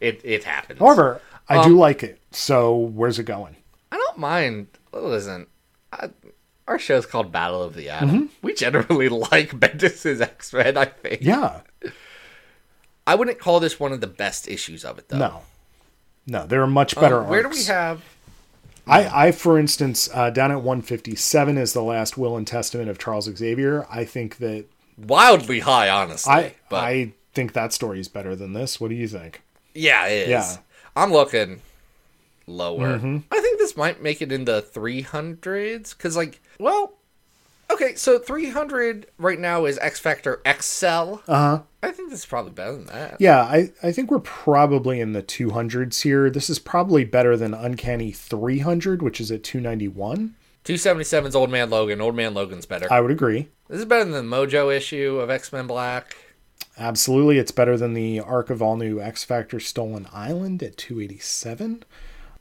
it 0.00 0.20
it 0.24 0.44
happens. 0.44 0.78
however 0.78 1.20
i 1.48 1.56
Um, 1.56 1.68
do 1.68 1.76
like 1.76 2.02
it 2.02 2.18
so 2.30 2.74
where's 2.74 3.18
it 3.18 3.24
going 3.24 3.56
I 3.92 3.96
don't 3.96 4.18
mind. 4.18 4.66
Listen, 4.92 5.46
I, 5.92 6.08
our 6.66 6.78
show's 6.80 7.04
called 7.06 7.30
Battle 7.30 7.62
of 7.62 7.74
the 7.74 7.90
Atom. 7.90 8.10
Mm-hmm. 8.10 8.26
We 8.42 8.54
generally 8.54 9.08
like 9.30 9.50
Bendis's 9.58 10.20
X 10.20 10.52
Men. 10.52 10.76
I 10.76 10.86
think. 10.86 11.20
yeah 11.22 11.60
I 13.06 13.14
wouldn't 13.14 13.38
call 13.38 13.60
this 13.60 13.78
one 13.78 13.92
of 13.92 14.00
the 14.00 14.06
best 14.06 14.48
issues 14.48 14.84
of 14.84 14.98
it, 14.98 15.08
though. 15.08 15.18
no 15.18 15.42
no 16.26 16.46
there 16.46 16.62
are 16.62 16.66
much 16.66 16.94
better 16.94 17.20
Um, 17.20 17.28
where 17.28 17.42
do 17.42 17.48
we 17.48 17.64
have? 17.64 18.02
I, 18.86 19.28
I, 19.28 19.32
for 19.32 19.58
instance, 19.58 20.10
uh, 20.12 20.28
down 20.28 20.50
at 20.50 20.58
157 20.58 21.56
is 21.56 21.72
the 21.72 21.82
last 21.82 22.18
will 22.18 22.36
and 22.36 22.46
testament 22.46 22.90
of 22.90 22.98
Charles 22.98 23.24
Xavier. 23.34 23.86
I 23.90 24.04
think 24.04 24.36
that 24.38 24.66
Wildly 24.98 25.60
high, 25.60 25.88
honestly. 25.88 26.32
I 26.32 26.54
but 26.68 26.84
I 26.84 27.12
think 27.32 27.52
that 27.54 27.72
story 27.72 27.98
is 27.98 28.08
better 28.08 28.36
than 28.36 28.52
this. 28.52 28.80
What 28.80 28.88
do 28.90 28.94
you 28.94 29.08
think? 29.08 29.42
yeah, 29.74 30.06
it 30.06 30.24
is. 30.24 30.28
Yeah. 30.28 30.56
I'm 30.94 31.12
looking 31.12 31.62
lower. 32.46 32.98
Mm-hmm. 32.98 33.18
I 33.32 33.40
think 33.40 33.58
this 33.58 33.76
might 33.76 34.02
make 34.02 34.22
it 34.22 34.30
into 34.30 34.52
300s 34.62 35.96
because, 35.96 36.16
like, 36.16 36.40
well, 36.60 36.92
okay, 37.70 37.94
so 37.94 38.18
300 38.18 39.06
right 39.18 39.38
now 39.38 39.64
is 39.64 39.78
X 39.78 39.98
Factor 40.00 40.40
XL. 40.46 40.86
Uh 40.86 41.18
huh. 41.26 41.62
I 41.82 41.90
think 41.90 42.10
this 42.10 42.20
is 42.20 42.26
probably 42.26 42.52
better 42.52 42.72
than 42.72 42.86
that. 42.86 43.16
Yeah, 43.20 43.42
I, 43.42 43.70
I 43.82 43.92
think 43.92 44.10
we're 44.10 44.18
probably 44.20 45.00
in 45.00 45.12
the 45.12 45.22
200s 45.22 46.02
here. 46.02 46.30
This 46.30 46.48
is 46.48 46.58
probably 46.58 47.04
better 47.04 47.36
than 47.36 47.52
Uncanny 47.52 48.10
300, 48.10 49.02
which 49.02 49.20
is 49.20 49.30
at 49.30 49.44
291. 49.44 50.34
277's 50.64 51.36
Old 51.36 51.50
Man 51.50 51.68
Logan. 51.68 52.00
Old 52.00 52.16
Man 52.16 52.32
Logan's 52.32 52.64
better. 52.64 52.90
I 52.90 53.00
would 53.02 53.10
agree. 53.10 53.48
this 53.68 53.80
is 53.80 53.84
better 53.84 54.04
than 54.10 54.28
the 54.30 54.36
Mojo 54.36 54.74
issue 54.74 55.18
of 55.20 55.28
X 55.28 55.52
Men 55.52 55.66
Black. 55.66 56.16
Absolutely. 56.78 57.38
It's 57.38 57.52
better 57.52 57.76
than 57.76 57.92
the 57.94 58.18
arc 58.20 58.48
of 58.50 58.62
all 58.62 58.76
new 58.76 59.00
X 59.00 59.22
Factor 59.24 59.60
Stolen 59.60 60.08
Island 60.12 60.62
at 60.62 60.76
287. 60.76 61.84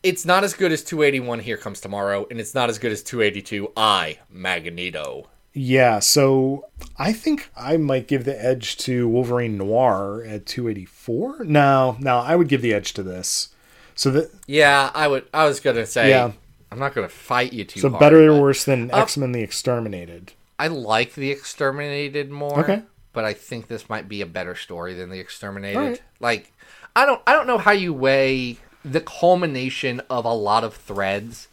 It's 0.03 0.25
not 0.25 0.43
as 0.43 0.53
good 0.53 0.73
as 0.73 0.83
281 0.83 1.39
Here 1.39 1.57
Comes 1.57 1.79
Tomorrow, 1.79 2.27
and 2.29 2.39
it's 2.39 2.53
not 2.53 2.69
as 2.69 2.77
good 2.77 2.91
as 2.91 3.01
282 3.01 3.71
I, 3.77 4.19
Magneto. 4.29 5.29
Yeah, 5.53 5.99
so 5.99 6.65
I 6.97 7.13
think 7.13 7.49
I 7.55 7.77
might 7.77 8.07
give 8.07 8.25
the 8.25 8.43
edge 8.43 8.75
to 8.79 9.07
Wolverine 9.07 9.57
Noir 9.57 10.23
at 10.27 10.45
284. 10.45 11.45
No, 11.45 11.95
no, 11.99 12.17
I 12.17 12.35
would 12.35 12.49
give 12.49 12.61
the 12.61 12.73
edge 12.73 12.93
to 12.93 13.03
this. 13.03 13.49
So 13.95 14.09
that 14.11 14.31
Yeah, 14.47 14.89
I 14.93 15.07
would. 15.07 15.25
I 15.33 15.45
was 15.45 15.59
gonna 15.59 15.85
say. 15.85 16.09
Yeah. 16.09 16.31
I'm 16.71 16.79
not 16.79 16.95
gonna 16.95 17.07
fight 17.07 17.53
you 17.53 17.63
too 17.63 17.79
so 17.79 17.89
hard. 17.89 17.99
better 17.99 18.31
or 18.31 18.41
worse 18.41 18.65
than 18.65 18.89
X 18.91 19.15
Men: 19.15 19.31
The 19.31 19.41
Exterminated. 19.41 20.33
I 20.57 20.67
like 20.67 21.13
the 21.13 21.29
Exterminated 21.29 22.31
more. 22.31 22.61
Okay. 22.61 22.81
But 23.13 23.25
I 23.25 23.33
think 23.33 23.67
this 23.67 23.87
might 23.89 24.09
be 24.09 24.21
a 24.21 24.25
better 24.25 24.55
story 24.55 24.95
than 24.95 25.11
the 25.11 25.19
Exterminated. 25.19 25.77
Right. 25.77 26.01
Like, 26.19 26.51
I 26.95 27.05
don't. 27.05 27.21
I 27.27 27.33
don't 27.33 27.45
know 27.45 27.59
how 27.59 27.71
you 27.73 27.93
weigh 27.93 28.57
the 28.83 29.01
culmination 29.01 30.01
of 30.09 30.25
a 30.25 30.33
lot 30.33 30.63
of 30.63 30.75
threads. 30.75 31.47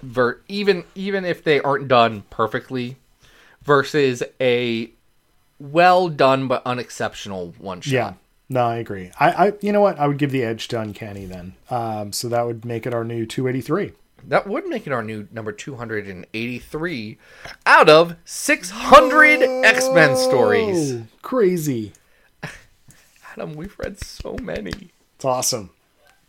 Ver- 0.00 0.40
even 0.46 0.84
even 0.94 1.24
if 1.24 1.42
they 1.42 1.60
aren't 1.60 1.88
done 1.88 2.22
perfectly, 2.30 2.96
versus 3.62 4.22
a 4.40 4.90
well 5.58 6.08
done 6.08 6.48
but 6.48 6.62
unexceptional 6.64 7.54
one 7.58 7.80
shot. 7.80 7.92
Yeah. 7.92 8.12
No, 8.50 8.64
I 8.64 8.76
agree. 8.76 9.10
I, 9.20 9.48
I, 9.48 9.52
you 9.60 9.72
know 9.72 9.82
what? 9.82 9.98
I 9.98 10.06
would 10.06 10.16
give 10.16 10.30
the 10.30 10.42
edge 10.42 10.68
to 10.68 10.80
Uncanny 10.80 11.26
then. 11.26 11.54
Um, 11.68 12.12
so 12.12 12.28
that 12.30 12.46
would 12.46 12.64
make 12.64 12.86
it 12.86 12.94
our 12.94 13.04
new 13.04 13.26
283. 13.26 13.92
That 14.26 14.46
would 14.46 14.66
make 14.66 14.86
it 14.86 14.92
our 14.92 15.02
new 15.02 15.28
number 15.30 15.52
283 15.52 17.18
out 17.66 17.88
of 17.90 18.16
600 18.24 19.42
X 19.42 19.88
Men 19.90 20.16
stories. 20.16 21.02
Crazy! 21.20 21.92
Adam, 23.32 23.54
we've 23.54 23.78
read 23.78 24.02
so 24.02 24.36
many. 24.40 24.90
It's 25.18 25.24
awesome. 25.24 25.70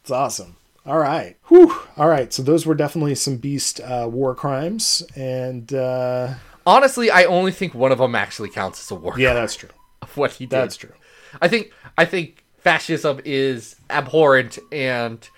It's 0.02 0.10
awesome. 0.10 0.56
All 0.84 0.98
right. 0.98 1.38
Whew. 1.50 1.80
All 1.96 2.08
right. 2.08 2.34
So 2.34 2.42
those 2.42 2.66
were 2.66 2.74
definitely 2.74 3.14
some 3.14 3.38
beast 3.38 3.80
uh, 3.82 4.08
war 4.12 4.34
crimes, 4.34 5.04
and 5.16 5.72
uh, 5.72 6.34
Honestly, 6.66 7.12
I 7.12 7.26
only 7.26 7.52
think 7.52 7.76
one 7.76 7.92
of 7.92 8.00
them 8.00 8.16
actually 8.16 8.50
counts 8.50 8.80
as 8.82 8.90
a 8.90 8.96
war 8.96 9.12
crime. 9.12 9.22
yeah, 9.22 9.34
that's 9.34 9.56
true. 9.56 9.70
of 10.02 10.18
what 10.18 10.32
he 10.32 10.46
did. 10.46 10.52
That's 10.52 10.76
true. 10.76 10.94
I 11.40 11.48
think 11.48 11.72
I 12.00 12.06
think 12.06 12.44
fascism 12.58 13.22
is 13.26 13.76
abhorrent 13.92 14.58
and 14.72 15.30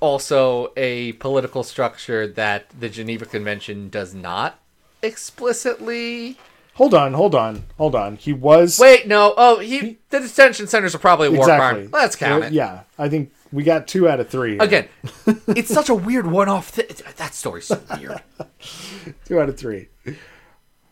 also 0.00 0.70
a 0.76 1.12
political 1.12 1.62
structure 1.62 2.26
that 2.26 2.68
the 2.78 2.90
Geneva 2.90 3.24
Convention 3.24 3.88
does 3.88 4.14
not 4.14 4.60
explicitly. 5.02 6.36
Hold 6.78 6.94
on. 6.94 7.12
Hold 7.12 7.34
on. 7.34 7.64
Hold 7.76 7.96
on. 7.96 8.14
He 8.14 8.32
was 8.32 8.78
Wait, 8.78 9.08
no. 9.08 9.34
Oh, 9.36 9.58
he 9.58 9.98
the 10.10 10.20
detention 10.20 10.68
centers 10.68 10.94
are 10.94 10.98
probably 10.98 11.26
a 11.26 11.30
war 11.32 11.40
exactly. 11.40 11.82
crime. 11.82 11.90
Let's 11.92 12.14
count 12.14 12.44
it. 12.44 12.52
Yeah, 12.52 12.82
I 12.96 13.08
think 13.08 13.32
we 13.52 13.64
got 13.64 13.88
two 13.88 14.08
out 14.08 14.20
of 14.20 14.28
three. 14.28 14.58
Again, 14.58 14.88
it's 15.48 15.74
such 15.74 15.88
a 15.88 15.94
weird 15.94 16.28
one-off. 16.28 16.76
Th- 16.76 16.88
that 17.16 17.34
story's 17.34 17.66
so 17.66 17.82
weird. 17.98 18.22
two 19.24 19.40
out 19.40 19.48
of 19.48 19.58
three. 19.58 19.88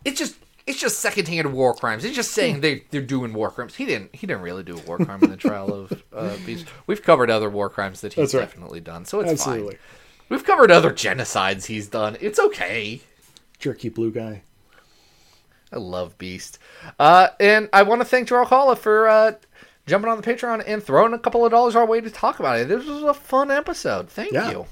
It's 0.05 0.19
just 0.19 0.35
it's 0.67 0.81
just 0.81 0.99
secondhand 0.99 1.53
war 1.53 1.73
crimes. 1.73 2.05
It's 2.05 2.17
just 2.17 2.33
saying 2.33 2.63
they 2.63 2.83
they're 2.91 3.01
doing 3.01 3.33
war 3.33 3.53
crimes. 3.53 3.77
He 3.77 3.85
didn't 3.87 4.13
he 4.13 4.27
didn't 4.27 4.43
really 4.43 4.65
do 4.65 4.77
a 4.77 4.81
war 4.81 4.99
crime 4.99 5.23
in 5.23 5.31
the 5.31 5.37
trial 5.37 5.73
of 5.73 6.03
uh, 6.13 6.37
Beast. 6.47 6.67
We've 6.89 7.03
covered 7.03 7.31
other 7.31 7.49
war 7.49 7.71
crimes 7.71 8.01
that 8.01 8.15
he's 8.15 8.35
right. 8.35 8.41
definitely 8.41 8.81
done, 8.81 9.05
so 9.05 9.21
it's 9.21 9.31
Absolutely. 9.31 9.77
fine. 9.77 9.81
We've 10.31 10.45
covered 10.45 10.73
other 10.73 10.91
genocides 10.91 11.67
he's 11.67 11.87
done. 11.87 12.17
It's 12.21 12.41
okay. 12.41 13.03
Jerky 13.61 13.89
blue 13.89 14.11
guy. 14.11 14.43
I 15.73 15.79
love 15.79 16.17
Beast. 16.19 16.59
Uh, 16.99 17.29
and 17.41 17.69
I 17.73 17.83
want 17.83 18.01
to 18.01 18.05
thank 18.05 18.29
Joel 18.29 18.47
Kalla 18.47 18.77
for 18.77 19.09
uh, 19.09 19.33
jumping 19.87 20.11
on 20.11 20.21
the 20.21 20.23
Patreon 20.23 20.63
and 20.67 20.83
throwing 20.83 21.13
a 21.13 21.19
couple 21.19 21.45
of 21.45 21.51
dollars 21.51 21.75
our 21.77 21.85
way 21.87 22.01
to 22.01 22.11
talk 22.11 22.39
about 22.39 22.59
it. 22.59 22.69
This 22.69 22.87
was 22.87 23.03
a 23.03 23.15
fun 23.15 23.51
episode. 23.51 24.09
Thank 24.09 24.33
Yeah. 24.33 24.51
you. 24.51 24.67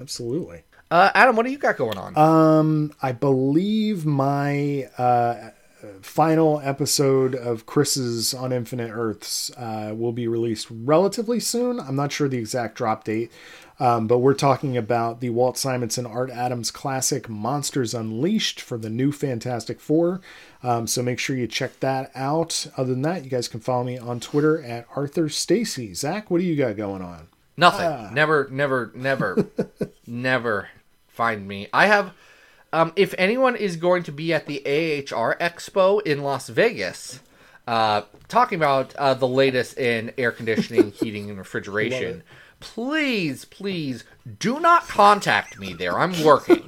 Absolutely. 0.00 0.62
Uh, 0.90 1.10
Adam, 1.14 1.36
what 1.36 1.44
do 1.46 1.52
you 1.52 1.58
got 1.58 1.76
going 1.76 1.98
on? 1.98 2.16
Um, 2.16 2.92
I 3.02 3.12
believe 3.12 4.04
my 4.06 4.88
uh, 4.98 5.50
final 6.02 6.60
episode 6.62 7.34
of 7.34 7.66
Chris's 7.66 8.34
on 8.34 8.52
Infinite 8.52 8.90
Earths 8.92 9.50
uh, 9.56 9.92
will 9.96 10.12
be 10.12 10.28
released 10.28 10.66
relatively 10.70 11.40
soon. 11.40 11.80
I'm 11.80 11.96
not 11.96 12.12
sure 12.12 12.28
the 12.28 12.36
exact 12.38 12.76
drop 12.76 13.04
date, 13.04 13.32
um, 13.80 14.06
but 14.06 14.18
we're 14.18 14.34
talking 14.34 14.76
about 14.76 15.20
the 15.20 15.30
Walt 15.30 15.58
Simonson 15.58 16.06
Art 16.06 16.30
Adams 16.30 16.70
classic 16.70 17.28
Monsters 17.28 17.94
Unleashed 17.94 18.60
for 18.60 18.78
the 18.78 18.90
new 18.90 19.12
Fantastic 19.12 19.80
Four. 19.80 20.20
Um, 20.62 20.86
so 20.86 21.02
make 21.02 21.18
sure 21.18 21.36
you 21.36 21.46
check 21.46 21.80
that 21.80 22.10
out. 22.14 22.66
Other 22.76 22.90
than 22.90 23.02
that, 23.02 23.24
you 23.24 23.30
guys 23.30 23.48
can 23.48 23.60
follow 23.60 23.84
me 23.84 23.98
on 23.98 24.20
Twitter 24.20 24.62
at 24.62 24.86
Arthur 24.94 25.28
Stacy. 25.28 25.94
Zach, 25.94 26.30
what 26.30 26.38
do 26.38 26.44
you 26.44 26.56
got 26.56 26.76
going 26.76 27.02
on? 27.02 27.28
Nothing. 27.56 28.14
Never, 28.14 28.48
never, 28.50 28.92
never, 28.94 29.46
never 30.06 30.68
find 31.08 31.46
me. 31.46 31.68
I 31.72 31.86
have. 31.86 32.12
Um, 32.74 32.94
if 32.96 33.14
anyone 33.18 33.54
is 33.54 33.76
going 33.76 34.02
to 34.04 34.12
be 34.12 34.32
at 34.32 34.46
the 34.46 34.60
AHR 34.64 35.36
Expo 35.38 36.00
in 36.06 36.22
Las 36.22 36.48
Vegas, 36.48 37.20
uh, 37.66 38.02
talking 38.28 38.56
about 38.56 38.94
uh, 38.96 39.12
the 39.12 39.28
latest 39.28 39.76
in 39.76 40.12
air 40.16 40.32
conditioning, 40.32 40.90
heating, 41.00 41.28
and 41.28 41.38
refrigeration, 41.38 42.22
please, 42.62 43.44
please 43.44 44.04
do 44.38 44.60
not 44.60 44.88
contact 44.88 45.58
me 45.58 45.74
there. 45.74 45.98
I'm 45.98 46.24
working. 46.24 46.62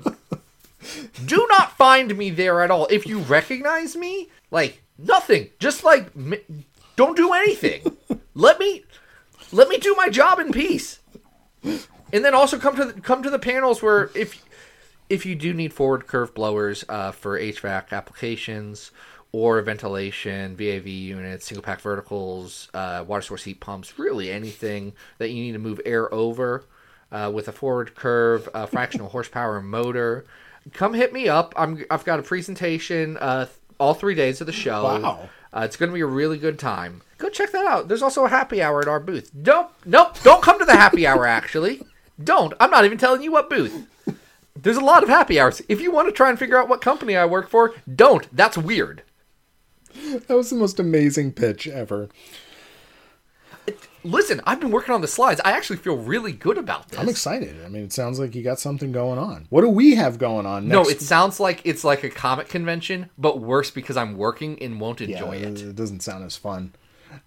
do 1.26 1.46
not 1.48 1.76
find 1.76 2.16
me 2.18 2.30
there 2.30 2.60
at 2.62 2.70
all. 2.70 2.86
If 2.90 3.06
you 3.06 3.20
recognize 3.20 3.96
me, 3.96 4.28
like 4.50 4.82
nothing. 4.98 5.50
Just 5.58 5.84
like 5.84 6.12
don't 6.96 7.16
do 7.16 7.32
anything. 7.32 7.96
Let 8.34 8.58
me 8.58 8.84
let 9.52 9.68
me 9.68 9.78
do 9.78 9.94
my 9.96 10.08
job 10.08 10.38
in 10.40 10.52
peace. 10.52 10.98
And 11.62 12.24
then 12.24 12.34
also 12.34 12.58
come 12.58 12.76
to 12.76 12.84
the, 12.84 13.00
come 13.00 13.22
to 13.22 13.30
the 13.30 13.38
panels 13.38 13.82
where 13.82 14.10
if 14.14 14.44
if 15.08 15.24
you 15.24 15.34
do 15.34 15.54
need 15.54 15.72
forward 15.72 16.06
curve 16.06 16.34
blowers 16.34 16.84
uh, 16.88 17.12
for 17.12 17.38
HVAC 17.38 17.92
applications 17.92 18.90
or 19.34 19.60
ventilation, 19.62 20.54
VAV 20.54 20.86
units, 20.86 21.46
single 21.46 21.60
pack 21.60 21.80
verticals, 21.80 22.68
uh, 22.72 23.04
water 23.04 23.20
source 23.20 23.42
heat 23.42 23.58
pumps, 23.58 23.98
really 23.98 24.30
anything 24.30 24.92
that 25.18 25.30
you 25.30 25.42
need 25.42 25.50
to 25.50 25.58
move 25.58 25.80
air 25.84 26.12
over 26.14 26.64
uh, 27.10 27.28
with 27.34 27.48
a 27.48 27.52
forward 27.52 27.96
curve, 27.96 28.48
uh, 28.54 28.64
fractional 28.64 29.08
horsepower 29.08 29.60
motor, 29.60 30.24
come 30.72 30.94
hit 30.94 31.12
me 31.12 31.28
up. 31.28 31.52
I'm 31.56 31.84
I've 31.90 32.04
got 32.04 32.20
a 32.20 32.22
presentation 32.22 33.16
uh, 33.16 33.46
all 33.80 33.92
three 33.92 34.14
days 34.14 34.40
of 34.40 34.46
the 34.46 34.52
show. 34.52 34.84
Wow. 34.84 35.28
Uh, 35.52 35.62
it's 35.64 35.76
going 35.76 35.90
to 35.90 35.94
be 35.94 36.00
a 36.00 36.06
really 36.06 36.38
good 36.38 36.56
time. 36.56 37.02
Go 37.18 37.28
check 37.28 37.50
that 37.50 37.66
out. 37.66 37.88
There's 37.88 38.02
also 38.02 38.24
a 38.24 38.28
happy 38.28 38.62
hour 38.62 38.80
at 38.82 38.88
our 38.88 39.00
booth. 39.00 39.32
Don't, 39.42 39.68
nope, 39.84 40.14
don't 40.22 40.42
come 40.44 40.60
to 40.60 40.64
the 40.64 40.76
happy 40.76 41.08
hour. 41.08 41.26
Actually, 41.26 41.82
don't. 42.22 42.54
I'm 42.60 42.70
not 42.70 42.84
even 42.84 42.98
telling 42.98 43.22
you 43.22 43.32
what 43.32 43.50
booth. 43.50 43.88
There's 44.56 44.76
a 44.76 44.84
lot 44.84 45.02
of 45.02 45.08
happy 45.08 45.40
hours. 45.40 45.60
If 45.68 45.80
you 45.80 45.90
want 45.90 46.06
to 46.06 46.12
try 46.12 46.30
and 46.30 46.38
figure 46.38 46.56
out 46.56 46.68
what 46.68 46.80
company 46.80 47.16
I 47.16 47.24
work 47.24 47.48
for, 47.48 47.74
don't. 47.92 48.28
That's 48.34 48.56
weird. 48.56 49.02
That 50.26 50.36
was 50.36 50.50
the 50.50 50.56
most 50.56 50.78
amazing 50.80 51.32
pitch 51.32 51.66
ever. 51.68 52.08
Listen, 54.06 54.42
I've 54.46 54.60
been 54.60 54.70
working 54.70 54.94
on 54.94 55.00
the 55.00 55.08
slides. 55.08 55.40
I 55.46 55.52
actually 55.52 55.78
feel 55.78 55.96
really 55.96 56.32
good 56.32 56.58
about 56.58 56.88
this. 56.90 56.98
I'm 57.00 57.08
excited. 57.08 57.56
I 57.64 57.68
mean, 57.68 57.84
it 57.84 57.92
sounds 57.92 58.18
like 58.18 58.34
you 58.34 58.42
got 58.42 58.60
something 58.60 58.92
going 58.92 59.18
on. 59.18 59.46
What 59.48 59.62
do 59.62 59.68
we 59.70 59.94
have 59.94 60.18
going 60.18 60.44
on? 60.44 60.68
No, 60.68 60.82
next 60.82 60.90
it 60.92 61.00
sounds 61.00 61.40
like 61.40 61.62
it's 61.64 61.84
like 61.84 62.04
a 62.04 62.10
comic 62.10 62.48
convention, 62.48 63.08
but 63.16 63.40
worse 63.40 63.70
because 63.70 63.96
I'm 63.96 64.18
working 64.18 64.60
and 64.62 64.78
won't 64.78 65.00
Yeah, 65.00 65.16
enjoy 65.16 65.36
it. 65.36 65.62
It 65.62 65.74
doesn't 65.76 66.00
sound 66.00 66.22
as 66.24 66.36
fun. 66.36 66.74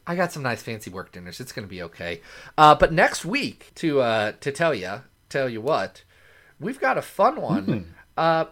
I 0.05 0.15
got 0.15 0.31
some 0.31 0.43
nice 0.43 0.61
fancy 0.61 0.91
work 0.91 1.11
dinners. 1.11 1.39
It's 1.39 1.51
gonna 1.51 1.65
be 1.65 1.81
okay. 1.81 2.21
Uh, 2.57 2.75
but 2.75 2.93
next 2.93 3.25
week, 3.25 3.71
to 3.75 4.01
uh, 4.01 4.33
to 4.41 4.51
tell 4.51 4.75
you, 4.75 5.01
tell 5.29 5.49
you 5.49 5.61
what, 5.61 6.03
we've 6.59 6.79
got 6.79 6.97
a 6.99 7.01
fun 7.01 7.41
one. 7.41 7.95
Uh, 8.15 8.45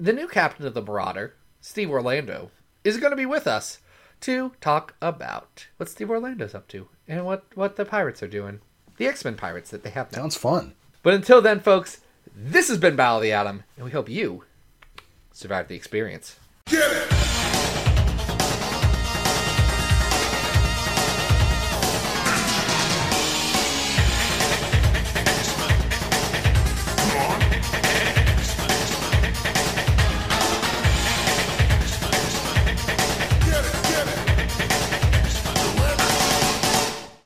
the 0.00 0.12
new 0.12 0.26
captain 0.26 0.66
of 0.66 0.74
the 0.74 0.82
Marauder, 0.82 1.34
Steve 1.60 1.90
Orlando, 1.90 2.50
is 2.84 2.98
going 2.98 3.10
to 3.10 3.16
be 3.16 3.26
with 3.26 3.46
us 3.46 3.78
to 4.22 4.52
talk 4.60 4.94
about 5.00 5.66
what 5.76 5.88
Steve 5.88 6.10
Orlando's 6.10 6.54
up 6.54 6.68
to 6.68 6.88
and 7.08 7.24
what 7.24 7.44
what 7.54 7.76
the 7.76 7.84
pirates 7.84 8.22
are 8.22 8.28
doing, 8.28 8.60
the 8.96 9.06
X 9.06 9.24
Men 9.24 9.36
pirates 9.36 9.70
that 9.70 9.82
they 9.82 9.90
have 9.90 10.12
now. 10.12 10.18
Sounds 10.18 10.36
fun. 10.36 10.74
But 11.02 11.14
until 11.14 11.40
then, 11.40 11.60
folks, 11.60 12.00
this 12.34 12.68
has 12.68 12.78
been 12.78 12.96
Battle 12.96 13.16
of 13.16 13.22
the 13.22 13.32
Atom, 13.32 13.64
and 13.76 13.84
we 13.84 13.90
hope 13.90 14.08
you 14.08 14.44
survived 15.32 15.68
the 15.68 15.76
experience. 15.76 16.36